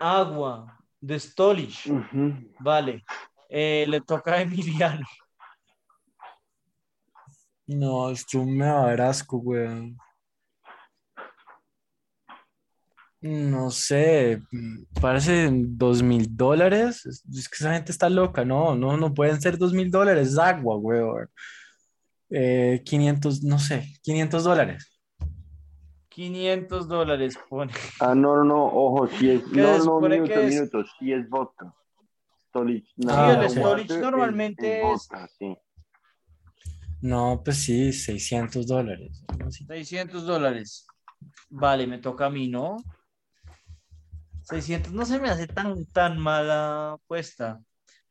Agua, 0.00 0.66
de 1.00 1.18
Stolich. 1.18 1.86
Vale, 2.60 3.04
Eh, 3.48 3.86
le 3.88 4.00
toca 4.00 4.34
a 4.34 4.42
Emiliano. 4.42 5.06
No, 7.82 7.90
esto 8.10 8.42
me 8.44 8.66
va 8.68 8.80
a 8.80 8.86
dar 8.88 9.00
asco, 9.02 9.36
weón. 9.38 9.96
No 13.26 13.70
sé, 13.70 14.40
parece 15.00 15.48
dos 15.52 16.02
mil 16.02 16.36
dólares. 16.36 17.04
Es 17.06 17.24
es 17.34 17.48
que 17.48 17.56
esa 17.56 17.74
gente 17.74 17.90
está 17.90 18.08
loca, 18.08 18.44
no, 18.44 18.76
no, 18.76 18.96
no 18.96 19.12
pueden 19.14 19.40
ser 19.40 19.58
dos 19.58 19.72
mil 19.72 19.90
dólares, 19.90 20.28
es 20.28 20.38
agua, 20.38 20.76
weón. 20.76 21.28
Eh, 22.30 22.82
500, 22.84 23.42
no 23.42 23.58
sé, 23.58 23.84
500 24.02 24.44
dólares. 24.44 24.92
500 26.08 26.88
dólares 26.88 27.36
pone. 27.48 27.72
Ah, 28.00 28.14
no, 28.14 28.36
no, 28.36 28.44
no, 28.44 28.64
ojo, 28.64 29.08
si 29.08 29.30
es, 29.30 29.42
¿Qué 29.52 29.60
no, 29.60 29.78
no, 29.84 30.00
minutos, 30.00 30.36
es? 30.36 30.54
minutos, 30.54 30.90
si 30.98 31.12
es 31.12 31.28
vodka. 31.28 31.74
Stolich, 32.48 32.84
Sí, 32.86 32.92
nada, 33.04 33.44
el 33.44 33.50
Stolich 33.50 33.90
water 33.90 34.00
normalmente 34.00 34.76
es- 34.76 34.82
vodka, 34.82 35.28
sí. 35.38 35.56
No, 37.02 37.42
pues 37.44 37.58
sí, 37.58 37.92
600 37.92 38.66
dólares. 38.66 39.22
algo 39.28 39.48
así. 39.48 39.66
600 39.66 40.24
dólares. 40.24 40.86
Vale, 41.50 41.86
me 41.86 41.98
toca 41.98 42.26
a 42.26 42.30
mí, 42.30 42.48
¿no? 42.48 42.76
600 44.46 44.92
no 44.92 45.04
se 45.04 45.18
me 45.18 45.28
hace 45.28 45.46
tan, 45.46 45.84
tan 45.86 46.18
mala 46.18 46.92
apuesta. 46.92 47.60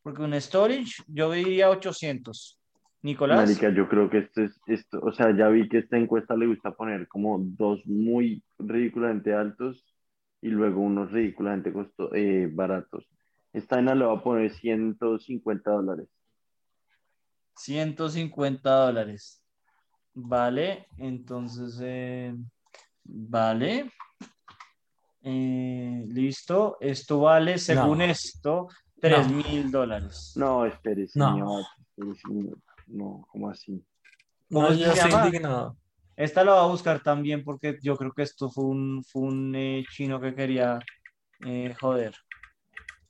Porque 0.02 0.22
un 0.22 0.40
storage, 0.40 1.04
yo 1.08 1.32
diría 1.32 1.70
800. 1.70 2.60
Nicolás, 3.02 3.38
Marica, 3.38 3.70
yo 3.70 3.88
creo 3.88 4.10
que 4.10 4.20
esto 4.20 4.42
es, 4.42 4.60
esto, 4.66 5.00
o 5.02 5.12
sea, 5.12 5.36
ya 5.36 5.48
vi 5.48 5.70
que 5.70 5.78
esta 5.78 5.98
encuesta 5.98 6.36
le 6.36 6.48
gusta 6.48 6.72
poner 6.72 7.08
como 7.08 7.38
dos 7.40 7.86
muy 7.86 8.44
ridículamente 8.58 9.34
altos 9.34 9.86
y 10.42 10.50
luego 10.50 10.82
unos 10.82 11.12
ridículamente 11.12 11.72
costo, 11.72 12.14
eh, 12.14 12.50
baratos. 12.52 13.08
Esta 13.54 13.78
vaina 13.78 13.96
le 13.96 14.06
va 14.06 14.14
a 14.14 14.24
poner 14.24 14.52
150 14.52 15.72
dólares. 15.72 16.10
150 17.56 18.70
dólares. 18.70 19.42
Vale, 20.14 20.88
entonces, 20.98 21.80
eh, 21.82 22.36
vale. 23.04 23.92
Eh, 25.28 26.06
listo. 26.08 26.78
Esto 26.80 27.20
vale, 27.22 27.58
según 27.58 27.98
No. 27.98 28.04
esto, 28.04 28.68
3 29.02 29.28
No. 29.30 29.38
mil 29.38 29.72
dólares. 29.72 30.34
No, 30.36 30.60
No. 30.60 30.66
espérese 30.68 31.20
un 31.20 32.38
minuto. 32.38 32.62
No, 32.88 33.26
¿cómo 33.32 33.50
así? 33.50 33.84
¿Cómo 34.52 34.70
No, 34.70 34.74
yo 34.76 34.92
estoy 34.92 35.12
indignado. 35.12 35.76
Esta 36.16 36.44
la 36.44 36.54
voy 36.54 36.64
a 36.64 36.68
buscar 36.72 37.02
también 37.02 37.44
porque 37.44 37.78
yo 37.82 37.98
creo 37.98 38.12
que 38.14 38.22
esto 38.22 38.50
fue 38.52 38.66
un, 38.66 39.04
fue 39.04 39.24
un 39.24 39.54
eh, 39.56 39.84
chino 39.92 40.20
que 40.22 40.34
quería 40.36 40.80
Eh, 41.46 41.76
joder. 41.82 42.16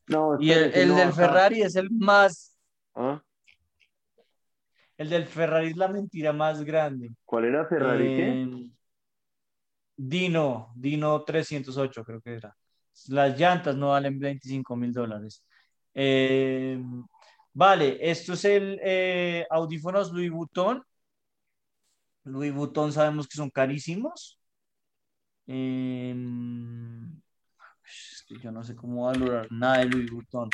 No, 0.07 0.35
Y 0.39 0.51
el, 0.51 0.73
el 0.73 0.87
no, 0.89 0.95
del 0.95 1.07
acá- 1.09 1.15
Ferrari 1.15 1.61
es 1.61 1.75
el 1.75 1.91
más. 1.91 2.57
¿Ah? 2.95 3.21
El 4.97 5.09
del 5.09 5.25
Ferrari 5.27 5.67
es 5.67 5.77
la 5.77 5.89
mentira 5.89 6.33
más 6.33 6.63
grande. 6.63 7.11
¿Cuál 7.25 7.45
era 7.45 7.67
Ferrari? 7.67 8.03
qué? 8.05 8.41
Eh, 8.41 8.71
Dino, 9.97 10.71
Dino 10.75 11.23
308 11.23 12.03
creo 12.03 12.21
que 12.21 12.33
era. 12.33 12.55
Las 13.09 13.37
llantas 13.37 13.75
no 13.75 13.89
valen 13.89 14.19
25 14.19 14.75
mil 14.75 14.93
dólares. 14.93 15.43
Eh, 15.93 16.81
vale, 17.53 17.97
esto 18.01 18.33
es 18.33 18.45
el 18.45 18.79
eh, 18.83 19.45
audífonos 19.49 20.11
Louis 20.11 20.31
Vuitton. 20.31 20.83
Louis 22.25 22.53
Vuitton 22.53 22.91
sabemos 22.91 23.27
que 23.27 23.37
son 23.37 23.49
carísimos. 23.49 24.39
Eh, 25.47 26.15
es 27.83 28.25
que 28.27 28.39
yo 28.39 28.51
no 28.51 28.63
sé 28.63 28.75
cómo 28.75 29.05
valorar 29.05 29.47
nada 29.51 29.79
de 29.79 29.85
Louis 29.85 30.11
Vuitton. 30.11 30.49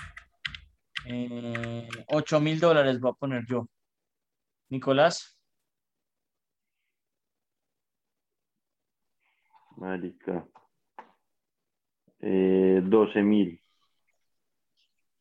Eh, 1.05 1.87
8 2.07 2.39
mil 2.39 2.59
dólares 2.59 2.99
voy 2.99 3.11
a 3.11 3.13
poner 3.13 3.45
yo. 3.47 3.67
Nicolás. 4.69 5.37
Marica. 9.81 10.47
Eh, 12.19 12.81
12 12.83 13.23
mil. 13.23 13.59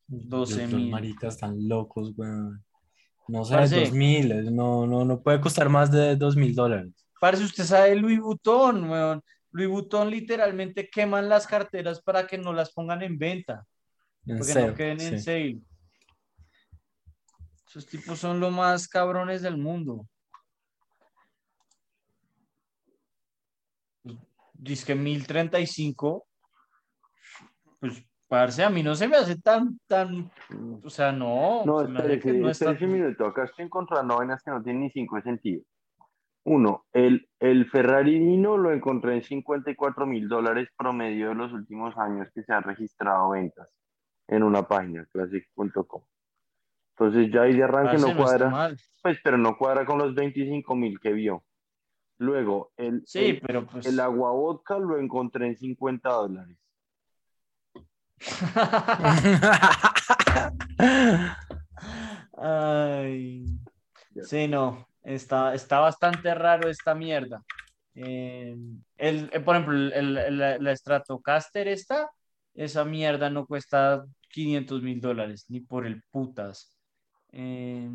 12 0.06 0.62
Los 0.64 0.72
mil. 0.74 0.90
maricas 0.90 1.34
están 1.34 1.66
locos, 1.66 2.12
weón. 2.16 2.62
No 3.28 3.44
sé, 3.44 3.54
Parce. 3.54 3.80
dos 3.80 3.92
mil, 3.92 4.54
no, 4.54 4.86
no, 4.86 5.04
no 5.04 5.22
puede 5.22 5.40
costar 5.40 5.68
más 5.70 5.90
de 5.90 6.16
dos 6.16 6.36
mil 6.36 6.54
dólares. 6.54 6.92
Parece 7.20 7.44
usted 7.44 7.64
sabe 7.64 7.94
Louis 7.96 8.20
Vuitton, 8.20 8.90
weón. 8.90 9.22
Louis 9.52 9.68
Vuitton 9.68 10.10
literalmente 10.10 10.90
queman 10.90 11.28
las 11.28 11.46
carteras 11.46 12.02
para 12.02 12.26
que 12.26 12.36
no 12.36 12.52
las 12.52 12.70
pongan 12.72 13.02
en 13.02 13.18
venta, 13.18 13.66
En 14.26 14.36
porque 14.38 14.54
no 14.54 14.74
queden 14.74 15.00
en 15.00 15.22
sale. 15.22 15.60
Esos 17.66 17.86
tipos 17.86 18.18
son 18.18 18.40
los 18.40 18.52
más 18.52 18.88
cabrones 18.88 19.42
del 19.42 19.56
mundo. 19.56 20.06
Dice 24.62 24.86
que 24.86 24.94
1035. 24.94 26.26
Pues, 27.80 28.04
parce, 28.28 28.62
a 28.62 28.68
mí 28.68 28.82
no 28.82 28.94
se 28.94 29.08
me 29.08 29.16
hace 29.16 29.36
tan, 29.40 29.80
tan, 29.86 30.30
o 30.82 30.90
sea, 30.90 31.12
no. 31.12 31.64
No, 31.64 31.78
hace 31.80 32.18
que 32.18 32.32
no 32.34 32.50
es 32.50 32.58
tan- 32.58 32.76
un 32.82 32.92
minuto. 32.92 33.24
Acá 33.24 33.44
estoy 33.44 33.64
encontrando 33.64 34.18
vainas 34.18 34.42
que 34.42 34.50
no 34.50 34.62
tienen 34.62 34.82
ni 34.82 34.90
cinco 34.90 35.18
sentido. 35.22 35.62
Uno, 36.44 36.84
el, 36.92 37.28
el 37.38 37.70
Ferrari 37.70 38.18
Dino 38.18 38.56
lo 38.58 38.72
encontré 38.72 39.14
en 39.14 39.22
54 39.22 40.06
mil 40.06 40.28
dólares 40.28 40.68
promedio 40.76 41.28
de 41.30 41.34
los 41.34 41.52
últimos 41.52 41.96
años 41.98 42.28
que 42.34 42.42
se 42.42 42.52
han 42.52 42.62
registrado 42.62 43.30
ventas 43.30 43.68
en 44.28 44.42
una 44.42 44.66
página, 44.66 45.06
classic.com. 45.12 46.02
Entonces 46.96 47.30
ya 47.32 47.42
ahí 47.42 47.54
de 47.54 47.62
arranque 47.64 47.92
parce, 47.92 48.08
no 48.14 48.16
cuadra, 48.16 48.74
pues, 49.02 49.18
pero 49.24 49.38
no 49.38 49.56
cuadra 49.56 49.84
con 49.86 49.98
los 49.98 50.14
25 50.14 50.74
mil 50.76 50.98
que 51.00 51.12
vio. 51.12 51.44
Luego, 52.20 52.70
el, 52.76 53.02
Sí, 53.06 53.30
el, 53.30 53.40
pero 53.40 53.66
pues. 53.66 53.86
el 53.86 53.98
agua 53.98 54.30
vodka 54.32 54.78
lo 54.78 54.98
encontré 54.98 55.46
en 55.46 55.56
50 55.56 56.10
dólares. 56.10 56.58
Ay. 62.36 63.44
Sí, 64.22 64.48
no, 64.48 64.86
está, 65.02 65.54
está 65.54 65.78
bastante 65.80 66.34
raro 66.34 66.68
esta 66.68 66.94
mierda. 66.94 67.42
Eh, 67.94 68.56
el, 68.98 69.30
eh, 69.32 69.40
por 69.40 69.56
ejemplo, 69.56 69.74
el, 69.76 70.16
el- 70.18 70.62
la 70.64 70.76
Stratocaster 70.76 71.68
esta, 71.68 72.10
esa 72.54 72.84
mierda 72.84 73.30
no 73.30 73.46
cuesta 73.46 74.04
500 74.28 74.82
mil 74.82 75.00
dólares, 75.00 75.46
ni 75.48 75.60
por 75.60 75.86
el 75.86 76.02
putas. 76.10 76.76
Eh, 77.32 77.88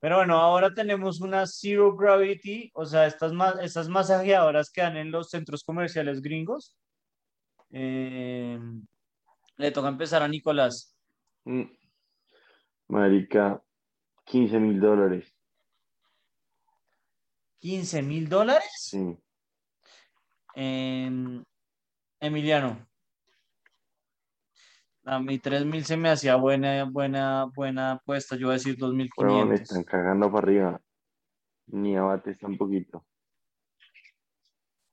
pero 0.00 0.16
bueno, 0.16 0.36
ahora 0.38 0.72
tenemos 0.74 1.20
una 1.20 1.46
Zero 1.46 1.94
Gravity, 1.94 2.70
o 2.74 2.84
sea, 2.86 3.06
estas, 3.06 3.32
ma- 3.32 3.56
estas 3.62 3.88
masajeadoras 3.88 4.70
que 4.70 4.80
dan 4.80 4.96
en 4.96 5.10
los 5.10 5.28
centros 5.30 5.62
comerciales 5.62 6.20
gringos. 6.22 6.76
Eh, 7.70 8.58
le 9.56 9.70
toca 9.70 9.88
empezar 9.88 10.22
a 10.22 10.28
Nicolás. 10.28 10.96
Mm. 11.44 11.64
Marica, 12.88 13.62
15 14.24 14.58
mil 14.58 14.80
dólares. 14.80 15.32
15 17.60 18.02
mil 18.02 18.28
dólares. 18.28 18.70
Sí. 18.78 19.16
Em, 20.54 21.44
Emiliano. 22.18 22.88
A 25.10 25.18
mí 25.18 25.40
3000 25.40 25.84
se 25.84 25.96
me 25.96 26.08
hacía 26.08 26.36
buena, 26.36 26.84
buena, 26.84 27.46
buena 27.46 27.92
apuesta. 27.94 28.36
Yo 28.36 28.46
voy 28.46 28.52
a 28.52 28.58
decir 28.58 28.76
Huevón, 28.80 29.08
2500. 29.08 29.60
están 29.60 29.82
cagando 29.82 30.30
para 30.30 30.38
arriba. 30.46 30.80
Ni 31.66 31.96
abates 31.96 32.38
tan 32.38 32.56
poquito. 32.56 33.04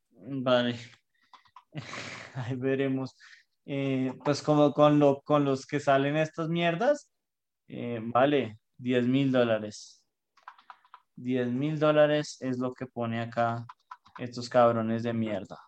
Vale. 0.09 0.75
Ahí 2.33 2.55
veremos. 2.55 3.15
Eh, 3.67 4.11
pues 4.25 4.41
como 4.41 4.73
con, 4.73 4.97
lo, 4.97 5.21
con 5.21 5.45
los 5.45 5.67
que 5.67 5.79
salen 5.79 6.17
estas 6.17 6.49
mierdas, 6.49 7.11
eh, 7.67 7.99
vale, 8.01 8.57
10 8.79 9.07
mil 9.07 9.31
dólares. 9.31 10.03
10 11.15 11.51
mil 11.51 11.77
dólares 11.77 12.37
es 12.39 12.57
lo 12.57 12.73
que 12.73 12.87
pone 12.87 13.21
acá 13.21 13.67
estos 14.17 14.49
cabrones 14.49 15.03
de 15.03 15.13
mierda. 15.13 15.59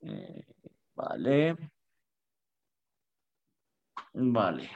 Eh, 0.00 0.44
vale. 0.96 1.56
Vale. 4.12 4.70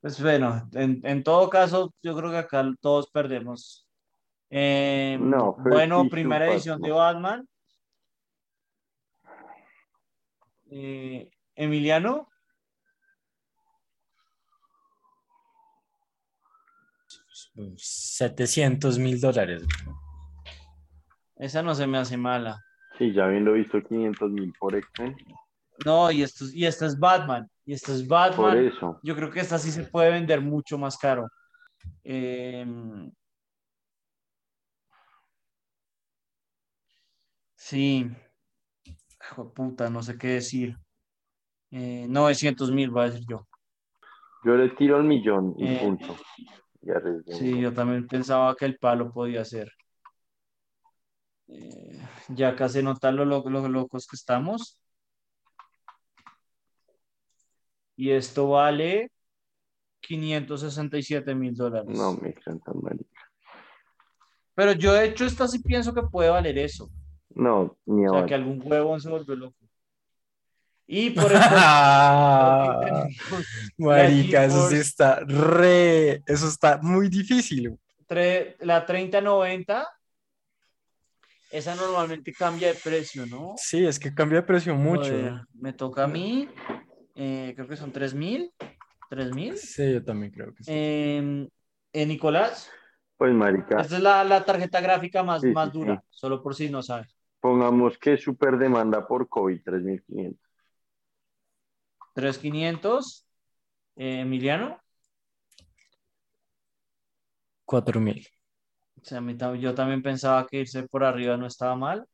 Pues 0.00 0.20
bueno, 0.22 0.68
en, 0.74 1.00
en 1.04 1.22
todo 1.22 1.50
caso, 1.50 1.92
yo 2.02 2.16
creo 2.16 2.30
que 2.30 2.38
acá 2.38 2.64
todos 2.80 3.10
perdemos. 3.10 3.86
Eh, 4.50 5.18
No, 5.20 5.56
bueno, 5.58 6.08
primera 6.08 6.46
Batman. 6.46 6.54
edición 6.54 6.80
de 6.80 6.90
Batman. 6.90 7.48
Eh, 10.70 11.28
Emiliano, 11.56 12.28
700 17.76 18.98
mil 18.98 19.20
dólares. 19.20 19.64
esa 21.36 21.62
no 21.62 21.74
se 21.74 21.86
me 21.86 21.98
hace 21.98 22.16
mala. 22.16 22.62
Sí, 22.98 23.12
ya 23.12 23.24
habiendo 23.26 23.52
visto 23.52 23.80
500 23.82 24.30
mil 24.30 24.52
por 24.58 24.74
Excel. 24.74 25.14
No, 25.84 26.10
y 26.10 26.22
esto, 26.22 26.44
y 26.52 26.66
esta 26.66 26.86
es 26.86 26.98
Batman. 26.98 27.48
Y 27.64 27.72
esta 27.74 27.92
es 27.92 28.02
Por 28.02 28.08
Batman. 28.08 28.58
eso. 28.58 29.00
Yo 29.02 29.14
creo 29.14 29.30
que 29.30 29.40
esta 29.40 29.58
sí 29.58 29.70
se 29.70 29.84
puede 29.84 30.10
vender 30.10 30.40
mucho 30.40 30.76
más 30.78 30.96
caro. 30.96 31.28
Eh, 32.04 32.66
sí. 37.54 38.10
Hijo 39.30 39.44
de 39.44 39.50
puta, 39.50 39.90
no 39.90 40.02
sé 40.02 40.16
qué 40.16 40.28
decir. 40.28 40.76
Eh, 41.70 42.06
900 42.08 42.70
mil, 42.72 42.90
voy 42.90 43.02
a 43.02 43.10
decir 43.10 43.26
yo. 43.28 43.46
Yo 44.44 44.54
le 44.56 44.70
tiro 44.70 44.96
al 44.96 45.04
millón 45.04 45.54
y 45.58 45.66
Eh, 45.66 45.80
punto. 45.80 46.16
Y. 46.36 46.48
Sí, 47.32 47.60
yo 47.60 47.72
también 47.74 48.06
pensaba 48.06 48.54
que 48.56 48.64
el 48.64 48.78
palo 48.78 49.12
podía 49.12 49.44
ser. 49.44 49.70
Eh, 51.48 52.00
ya 52.28 52.54
casi 52.54 52.80
lo, 52.82 52.94
lo- 53.10 53.50
lo 53.50 53.68
locos 53.68 54.06
que 54.06 54.16
estamos. 54.16 54.78
Y 57.98 58.10
esto 58.12 58.48
vale 58.50 59.10
567 60.00 61.34
mil 61.34 61.52
dólares. 61.54 61.98
No 61.98 62.12
me 62.14 62.28
encanta, 62.28 62.72
marica. 62.72 63.04
Pero 64.54 64.70
yo 64.72 64.92
de 64.92 65.06
hecho 65.06 65.24
esta 65.24 65.48
sí 65.48 65.58
pienso 65.58 65.92
que 65.92 66.02
puede 66.02 66.30
valer 66.30 66.56
eso. 66.58 66.88
No, 67.34 67.76
ni 67.86 68.06
O 68.06 68.12
sea, 68.12 68.26
que 68.26 68.34
algún 68.34 68.62
huevón 68.64 69.00
se 69.00 69.08
volvió 69.10 69.34
loco. 69.34 69.56
Y 70.86 71.10
por 71.18 71.24
eso... 71.32 71.40
Marica, 73.78 74.44
eso 74.44 74.70
sí 74.70 74.76
está 74.76 75.20
re, 75.26 76.22
eso 76.26 76.46
está 76.46 76.78
muy 76.80 77.08
difícil. 77.08 77.76
tre- 78.08 78.56
la 78.60 78.86
3090, 78.86 79.86
esa 81.50 81.74
normalmente 81.74 82.32
cambia 82.32 82.68
de 82.68 82.74
precio, 82.74 83.26
¿no? 83.26 83.54
Sí, 83.56 83.84
es 83.86 83.98
que 83.98 84.14
cambia 84.14 84.40
de 84.40 84.46
precio 84.46 84.74
mucho. 84.74 85.10
Joder, 85.10 85.42
me 85.54 85.72
toca 85.72 86.04
a 86.04 86.08
mí, 86.08 86.48
eh, 87.18 87.54
creo 87.56 87.68
que 87.68 87.76
son 87.78 87.92
3000, 87.92 88.52
3000. 89.08 89.62
Sí, 89.62 89.92
yo 89.92 90.02
también 90.04 90.32
creo 90.32 90.54
que 90.54 90.64
sí. 90.64 90.78
Eh, 90.78 91.48
eh, 91.92 92.06
Nicolás, 92.06 92.70
Pues, 93.16 93.32
marica, 93.34 93.78
esta 93.78 93.96
es 93.96 94.02
la, 94.02 94.24
la 94.24 94.44
tarjeta 94.44 94.80
gráfica 94.80 95.22
más, 95.22 95.44
Sí, 95.44 95.48
más 95.48 95.72
sí, 95.72 95.72
dura, 95.72 95.96
sí. 95.96 96.02
solo 96.10 96.42
por 96.42 96.54
si 96.54 96.68
no 96.70 96.82
sabes. 96.82 97.16
pongamos 97.40 97.98
que 97.98 98.16
super 98.16 98.56
demanda 98.58 99.04
por 99.08 99.28
COVID, 99.28 99.60
3500. 99.64 100.48
3500, 102.14 103.26
eh, 103.96 104.20
Emiliano. 104.20 104.80
4000. 107.64 108.26
O 109.00 109.04
sea, 109.04 109.20
mí 109.20 109.36
yo 109.60 109.74
también 109.74 110.02
pensaba 110.02 110.46
que 110.46 110.58
irse 110.60 110.82
por 110.88 111.04
arriba 111.04 111.36
no 111.36 111.46
estaba 111.46 111.76
mal. 111.76 112.06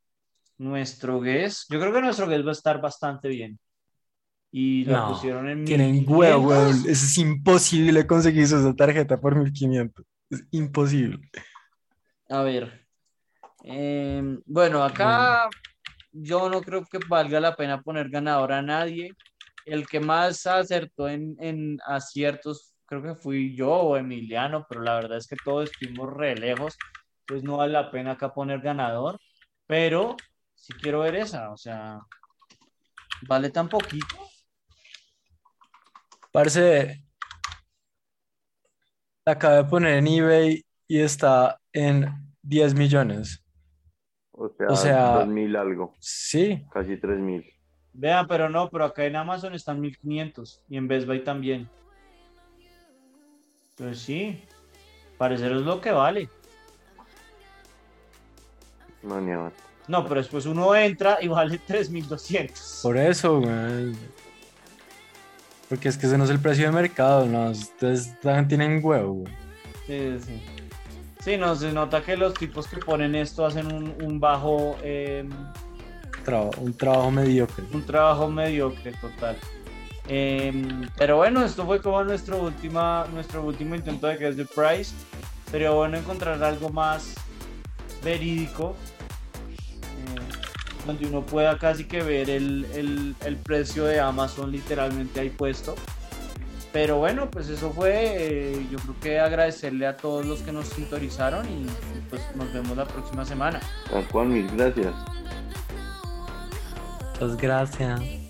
nuestro 0.59 1.21
guess, 1.21 1.65
yo 1.69 1.79
creo 1.79 1.93
que 1.93 2.01
nuestro 2.01 2.27
guess 2.29 2.45
va 2.45 2.49
a 2.51 2.53
estar 2.53 2.81
bastante 2.81 3.29
bien. 3.29 3.59
Y 4.57 4.85
lo 4.85 4.93
No, 4.93 5.13
pusieron 5.13 5.49
en 5.49 5.63
Tienen 5.65 5.91
1500. 5.91 6.17
huevo, 6.17 6.47
weón. 6.47 6.83
Es 6.87 7.17
imposible 7.17 8.07
conseguir 8.07 8.43
esa 8.43 8.73
tarjeta 8.73 9.19
por 9.19 9.35
1500. 9.35 10.05
Es 10.29 10.45
imposible. 10.51 11.19
A 12.29 12.41
ver. 12.41 12.87
em, 13.65 14.41
bueno, 14.45 14.81
acá 14.81 15.49
yo 16.13 16.49
no 16.49 16.61
creo 16.61 16.85
que 16.85 16.99
valga 17.09 17.41
la 17.41 17.55
pena 17.57 17.81
poner 17.81 18.09
ganador 18.09 18.53
a 18.53 18.61
nadie. 18.61 19.11
El 19.65 19.85
que 19.87 19.99
más 19.99 20.45
acertó 20.47 21.09
en, 21.09 21.35
en 21.39 21.77
aciertos, 21.85 22.73
creo 22.85 23.03
que 23.03 23.15
fui 23.15 23.55
yo 23.57 23.71
o 23.73 23.97
Emiliano, 23.97 24.65
pero 24.69 24.81
la 24.83 24.95
verdad 24.95 25.17
es 25.17 25.27
que 25.27 25.35
todos 25.43 25.69
estuvimos 25.69 26.13
re 26.13 26.35
lejos. 26.35 26.77
Entonces 27.21 27.43
no 27.43 27.57
vale 27.57 27.73
la 27.73 27.91
pena 27.91 28.11
acá 28.11 28.33
poner 28.33 28.61
ganador. 28.61 29.19
Pero 29.67 30.15
si 30.53 30.71
quiero 30.73 30.99
ver 31.01 31.15
esa, 31.15 31.51
o 31.51 31.57
sea, 31.57 31.99
vale 33.27 33.49
tan 33.49 33.67
poquito. 33.67 34.15
Parce, 36.35 37.01
la 39.25 39.31
acabé 39.31 39.55
de 39.55 39.63
poner 39.63 39.93
en 39.99 40.07
eBay 40.07 40.65
y 40.85 40.99
está 40.99 41.61
en 41.71 42.07
10 42.41 42.73
millones. 42.73 43.41
O 44.33 44.49
sea, 44.49 44.67
O 44.67 44.75
sea- 44.75 45.11
2000 45.19 45.55
algo, 45.55 45.95
Sí, 45.99 46.61
casi 46.73 46.97
3000. 46.97 47.49
Vean, 47.93 48.27
pero 48.27 48.49
no, 48.49 48.69
pero 48.69 48.83
acá 48.83 49.05
en 49.05 49.15
Amazon 49.15 49.53
están 49.53 49.79
1500 49.79 50.61
y 50.67 50.75
en 50.75 50.89
Best 50.89 51.07
Buy 51.07 51.23
también. 51.23 51.69
Pues 53.77 53.99
sí, 53.99 54.43
parecer 55.17 55.53
es 55.53 55.61
lo 55.61 55.79
que 55.79 55.91
vale. 55.91 56.27
No, 59.03 59.21
ni. 59.21 59.31
No, 59.87 60.03
pero 60.03 60.15
después 60.15 60.45
uno 60.47 60.75
entra 60.75 61.17
y 61.21 61.29
vale 61.29 61.59
3200. 61.59 62.81
por 62.83 62.97
eso, 62.97 63.39
güey. 63.39 63.95
Porque 65.69 65.89
es 65.89 65.97
que 65.97 66.05
ese 66.07 66.17
no 66.17 66.25
es 66.25 66.29
el 66.29 66.39
precio 66.39 66.65
de 66.65 66.71
mercado, 66.71 67.25
¿no? 67.25 67.49
Ustedes 67.49 68.19
también 68.21 68.47
tienen 68.47 68.79
huevo, 68.83 69.13
güey. 69.13 69.33
Sí, 69.87 70.17
sí. 70.25 70.41
Sí, 71.23 71.37
no, 71.37 71.55
se 71.55 71.71
nota 71.73 72.01
que 72.03 72.15
los 72.15 72.35
tipos 72.35 72.67
que 72.67 72.77
ponen 72.77 73.15
esto 73.15 73.45
hacen 73.47 73.73
un, 73.73 73.95
un 74.03 74.19
bajo, 74.19 74.77
eh, 74.83 75.27
Traba- 76.23 76.51
un 76.59 76.73
trabajo 76.75 77.09
mediocre. 77.09 77.63
un 77.73 77.83
trabajo 77.83 78.29
mediocre 78.29 78.91
total. 78.93 79.35
Eh, 80.07 80.53
pero 80.97 81.17
bueno, 81.17 81.43
esto 81.43 81.65
fue 81.65 81.81
como 81.81 82.03
nuestro, 82.03 82.37
última, 82.43 83.07
nuestro 83.11 83.41
último 83.43 83.73
intento 83.73 84.05
de 84.05 84.17
que 84.17 84.27
es 84.27 84.35
The 84.35 84.45
Price. 84.45 84.93
Sería 85.49 85.71
bueno 85.71 85.97
encontrar 85.97 86.43
algo 86.43 86.69
más 86.69 87.15
verídico, 88.03 88.75
donde 90.85 91.05
uno 91.07 91.21
pueda 91.25 91.57
casi 91.57 91.85
que 91.85 92.01
ver 92.03 92.29
el, 92.29 92.65
el- 92.73 93.15
el 93.25 93.35
precio 93.37 93.85
de 93.85 93.99
Amazon 93.99 94.51
literalmente 94.51 95.19
ahí 95.19 95.29
puesto. 95.29 95.75
Pero 96.71 96.97
bueno, 96.97 97.31
pues 97.31 97.47
eso 97.47 97.71
fue, 97.71 97.93
eh, 98.53 98.67
yo 98.69 98.77
creo 98.79 98.95
que 99.01 99.19
agradecerle 99.19 99.87
a 99.87 99.95
todos 99.95 100.25
los 100.25 100.41
que 100.41 100.51
nos 100.51 100.67
sintonizaron 100.67 101.45
y, 101.47 101.65
pues 102.09 102.21
nos 102.35 102.51
vemos 102.51 102.75
la 102.75 102.85
próxima 102.85 103.23
semana. 103.23 103.61
Tal 103.89 104.05
cual, 104.09 104.27
mil 104.27 104.47
gracias. 104.57 104.93
Muchas 107.13 107.37
gracias. 107.37 108.24